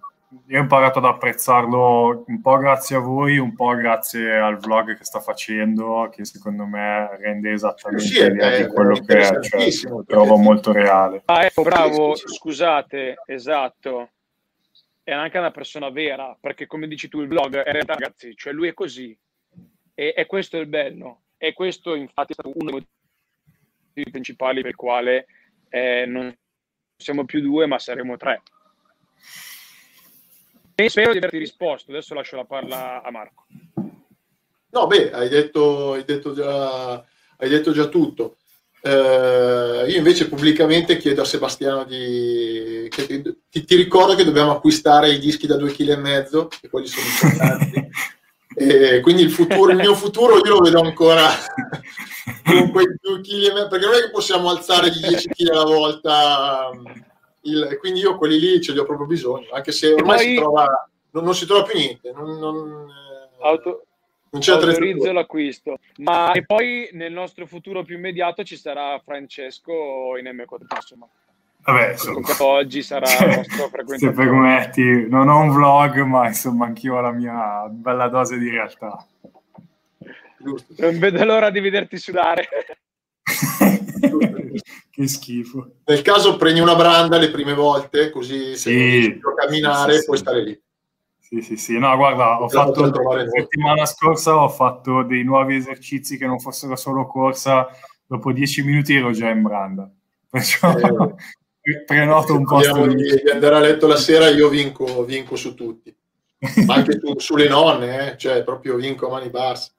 io, 0.47 0.57
ho 0.57 0.61
imparato 0.61 0.99
ad 0.99 1.05
apprezzarlo 1.05 2.23
un 2.27 2.41
po' 2.41 2.57
grazie 2.57 2.95
a 2.95 2.99
voi, 2.99 3.37
un 3.37 3.53
po' 3.53 3.75
grazie 3.75 4.37
al 4.37 4.57
vlog 4.57 4.97
che 4.97 5.03
sta 5.03 5.19
facendo, 5.19 6.09
che 6.11 6.23
secondo 6.23 6.65
me 6.65 7.17
rende 7.17 7.51
esattamente 7.51 8.05
sì, 8.05 8.19
è, 8.19 8.67
quello 8.67 8.99
che 9.01 9.17
è, 9.17 9.39
cioè, 9.41 10.03
trovo 10.05 10.37
molto 10.37 10.71
reale. 10.71 11.23
Ah, 11.25 11.45
ecco, 11.45 11.63
bravo, 11.63 12.15
scusate, 12.15 13.15
esatto. 13.25 14.09
È 15.03 15.11
anche 15.11 15.37
una 15.37 15.51
persona 15.51 15.89
vera, 15.91 16.35
perché 16.39 16.65
come 16.65 16.87
dici 16.87 17.09
tu 17.09 17.21
il 17.21 17.27
vlog 17.27 17.57
è 17.57 17.71
realtà, 17.71 17.93
ragazzi, 17.93 18.33
cioè 18.35 18.53
lui 18.53 18.69
è 18.69 18.73
così. 18.73 19.15
E, 19.93 20.13
e 20.17 20.25
questo 20.25 20.57
è 20.57 20.59
il 20.59 20.65
bello 20.65 21.19
e 21.45 21.53
questo 21.53 21.93
infatti 21.93 22.31
è 22.31 22.33
stato 22.33 22.51
uno 22.55 22.71
dei 22.71 22.87
motivi 23.93 24.11
principali 24.11 24.61
per 24.61 24.71
il 24.71 24.75
quale 24.75 25.27
eh, 25.69 26.05
non 26.07 26.35
siamo 26.97 27.25
più 27.25 27.39
due 27.41 27.67
ma 27.67 27.77
saremo 27.77 28.17
tre. 28.17 28.41
E 30.73 30.89
spero 30.89 31.11
di 31.11 31.17
averti 31.19 31.37
risposto, 31.37 31.91
adesso 31.91 32.15
lascio 32.15 32.35
la 32.35 32.45
parola 32.45 33.01
a 33.03 33.11
Marco. 33.11 33.45
No, 34.71 34.87
beh, 34.87 35.11
hai 35.11 35.29
detto, 35.29 35.93
hai 35.93 36.03
detto, 36.03 36.33
già, 36.33 36.93
hai 36.93 37.49
detto 37.49 37.71
già 37.71 37.85
tutto. 37.85 38.37
Uh, 38.81 39.87
io 39.87 39.97
invece 39.97 40.27
pubblicamente 40.27 40.97
chiedo 40.97 41.21
a 41.21 41.25
Sebastiano 41.25 41.85
di... 41.85 42.87
Che, 42.89 43.35
ti, 43.49 43.65
ti, 43.65 43.75
ricordo 43.75 44.15
che 44.15 44.23
dobbiamo 44.23 44.51
acquistare 44.51 45.11
i 45.11 45.19
dischi 45.19 45.47
da 45.47 45.55
due 45.55 45.71
kg 45.71 46.47
e 46.61 46.69
quelli 46.69 46.87
sono 46.87 47.07
importanti. 47.07 47.89
E 48.57 49.01
quindi 49.01 49.21
il, 49.21 49.31
futuro, 49.31 49.71
il 49.71 49.77
mio 49.77 49.93
futuro 49.93 50.37
io 50.37 50.53
lo 50.53 50.59
vedo 50.59 50.79
ancora 50.79 51.27
con 52.45 52.71
quei 52.71 52.87
due 53.01 53.19
chili, 53.21 53.51
perché 53.51 53.85
non 53.85 53.95
è 53.95 54.01
che 54.01 54.11
possiamo 54.11 54.49
alzare 54.49 54.89
di 54.89 54.99
10 54.99 55.27
kg 55.29 55.49
alla 55.49 55.63
volta. 55.63 56.69
Il, 57.41 57.77
quindi 57.79 57.99
io 57.99 58.17
quelli 58.17 58.39
lì 58.39 58.61
ce 58.61 58.71
li 58.71 58.79
ho 58.79 58.85
proprio 58.85 59.05
bisogno, 59.05 59.49
anche 59.51 59.71
se 59.71 59.93
ormai 59.93 60.19
si 60.19 60.35
trova, 60.35 60.89
non, 61.11 61.23
non, 61.25 61.35
si 61.35 61.45
trova 61.45 61.63
più 61.63 61.77
niente. 61.77 62.11
Non, 62.11 62.39
non, 62.39 62.87
eh, 62.89 63.45
auto, 63.45 63.85
non 64.31 64.41
c'è 64.41 64.53
autorizzo 64.53 65.11
l'acquisto. 65.11 65.77
Ma 65.97 66.31
e 66.31 66.45
poi 66.45 66.89
nel 66.93 67.11
nostro 67.11 67.45
futuro 67.45 67.83
più 67.83 67.95
immediato 67.95 68.43
ci 68.43 68.57
sarà 68.57 68.99
Francesco 69.03 70.17
in 70.17 70.25
M4 70.25 70.75
insomma. 70.75 71.07
Vabbè, 71.65 71.93
insomma. 71.93 72.27
oggi 72.41 72.83
sarà 72.83 73.07
il 73.25 73.37
nostro 73.37 73.69
frequentatore. 73.69 73.97
Se 73.97 74.11
permetti, 74.11 75.09
non 75.09 75.29
ho 75.29 75.39
un 75.39 75.49
vlog, 75.49 75.99
ma 76.01 76.27
insomma 76.27 76.67
anch'io 76.67 76.95
ho 76.95 77.01
la 77.01 77.11
mia 77.11 77.67
bella 77.69 78.07
dose 78.07 78.37
di 78.37 78.49
realtà. 78.49 79.03
Non 80.77 80.99
vedo 80.99 81.25
l'ora 81.25 81.49
di 81.49 81.59
vederti 81.59 81.97
sudare. 81.97 82.47
che 84.91 85.07
schifo. 85.07 85.77
Nel 85.85 86.03
caso 86.03 86.37
prendi 86.37 86.59
una 86.59 86.75
branda 86.75 87.17
le 87.17 87.31
prime 87.31 87.55
volte, 87.55 88.11
così 88.11 88.55
se 88.55 88.69
sì, 88.69 89.19
non 89.19 89.33
a 89.33 89.41
camminare 89.41 89.97
sì, 89.97 90.05
puoi 90.05 90.17
stare 90.19 90.43
lì. 90.43 90.61
Sì, 91.17 91.41
sì, 91.41 91.57
sì. 91.57 91.79
No, 91.79 91.95
guarda, 91.97 92.43
ho 92.43 92.47
fatto 92.47 92.85
la 92.85 93.25
settimana 93.27 93.87
scorsa 93.87 94.37
ho 94.37 94.49
fatto 94.49 95.01
dei 95.01 95.23
nuovi 95.23 95.55
esercizi 95.55 96.19
che 96.19 96.27
non 96.27 96.37
fossero 96.39 96.75
solo 96.75 97.07
corsa. 97.07 97.67
Dopo 98.05 98.31
dieci 98.31 98.61
minuti 98.61 98.93
ero 98.93 99.09
già 99.09 99.29
in 99.29 99.41
branda. 99.41 99.89
Perciò 100.29 100.77
eh, 100.77 101.15
prenoto 101.85 102.35
un 102.35 102.45
po' 102.45 102.59
di, 102.87 103.21
di 103.23 103.29
andare 103.29 103.55
a 103.55 103.59
letto 103.59 103.87
la 103.87 103.95
sera 103.95 104.29
io 104.29 104.49
vinco, 104.49 105.03
vinco 105.03 105.35
su 105.35 105.53
tutti. 105.55 105.95
Ma 106.65 106.75
anche 106.75 106.99
tu, 106.99 107.17
sulle 107.17 107.47
nonne 107.47 108.11
eh? 108.11 108.17
cioè 108.17 108.43
proprio 108.43 108.75
vinco 108.75 109.07
a 109.07 109.09
mani 109.09 109.29
basse 109.29 109.71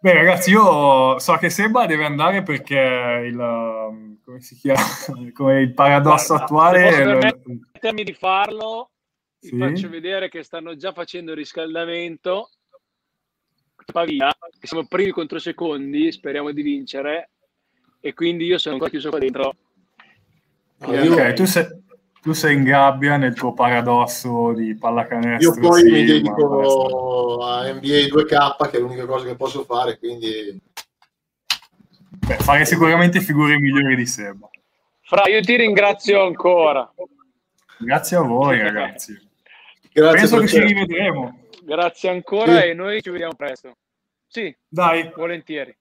beh 0.00 0.12
ragazzi 0.12 0.50
io 0.50 1.18
so 1.18 1.36
che 1.36 1.48
Seba 1.48 1.86
deve 1.86 2.04
andare 2.04 2.42
perché 2.42 3.22
il 3.24 4.16
come 4.26 4.40
si 4.40 4.56
chiama? 4.56 4.80
Come 5.32 5.60
il 5.60 5.72
paradosso 5.72 6.34
Guarda, 6.34 6.44
attuale 6.44 6.92
se 6.92 7.02
permettermi 7.02 8.02
di 8.02 8.12
farlo 8.12 8.90
sì? 9.38 9.52
vi 9.52 9.58
faccio 9.58 9.88
vedere 9.88 10.28
che 10.28 10.42
stanno 10.42 10.74
già 10.74 10.92
facendo 10.92 11.30
il 11.30 11.36
riscaldamento. 11.36 12.50
Pavia, 13.92 14.36
siamo 14.60 14.84
primi 14.88 15.12
contro 15.12 15.38
secondi 15.38 16.10
speriamo 16.10 16.50
di 16.50 16.62
vincere. 16.62 17.30
E 18.00 18.14
quindi 18.14 18.46
io 18.46 18.58
sono 18.58 18.74
ancora 18.74 18.90
chiuso 18.90 19.10
qua 19.10 19.20
dentro 19.20 19.54
ok, 20.78 21.32
tu 21.32 21.44
sei, 21.44 21.66
tu 22.20 22.32
sei 22.32 22.54
in 22.56 22.64
gabbia 22.64 23.16
nel 23.16 23.34
tuo 23.34 23.52
paradosso 23.52 24.52
di 24.52 24.76
pallacanestro. 24.76 25.54
Io 25.54 25.60
poi 25.60 25.80
sì, 25.82 25.90
mi 25.90 26.04
dedico 26.04 27.38
a 27.44 27.72
NBA 27.72 28.08
2K, 28.10 28.70
che 28.70 28.76
è 28.76 28.80
l'unica 28.80 29.06
cosa 29.06 29.26
che 29.26 29.36
posso 29.36 29.64
fare, 29.64 29.98
quindi... 29.98 30.60
Beh, 32.26 32.36
fare 32.38 32.64
sicuramente 32.64 33.20
figure 33.20 33.58
migliori 33.58 33.94
di 33.94 34.06
Seba. 34.06 34.48
Fra, 35.02 35.28
io 35.28 35.40
ti 35.40 35.56
ringrazio 35.56 36.24
ancora. 36.24 36.92
Grazie 37.78 38.16
a 38.16 38.22
voi, 38.22 38.58
ragazzi. 38.62 39.16
Grazie 39.92 40.18
Penso 40.18 40.38
che 40.38 40.48
ci 40.48 40.58
rivedremo. 40.60 41.44
Grazie 41.62 42.10
ancora 42.10 42.60
sì. 42.60 42.68
e 42.68 42.74
noi 42.74 43.00
ci 43.02 43.10
vediamo 43.10 43.34
presto. 43.34 43.76
Sì, 44.26 44.54
dai. 44.68 45.10
Volentieri. 45.14 45.76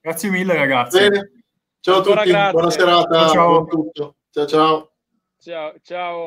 Grazie 0.00 0.30
mille, 0.30 0.54
ragazzi. 0.54 0.98
Bene. 0.98 1.41
Ciao 1.82 1.98
a 1.98 2.00
tutti, 2.00 2.28
grazie. 2.28 2.52
buona 2.52 2.70
serata. 2.70 3.28
Ciao, 3.30 3.66
ciao. 3.92 4.14
Ciao, 4.30 4.46
ciao. 4.46 4.92
Ciao, 5.36 5.74
ciao. 5.82 6.26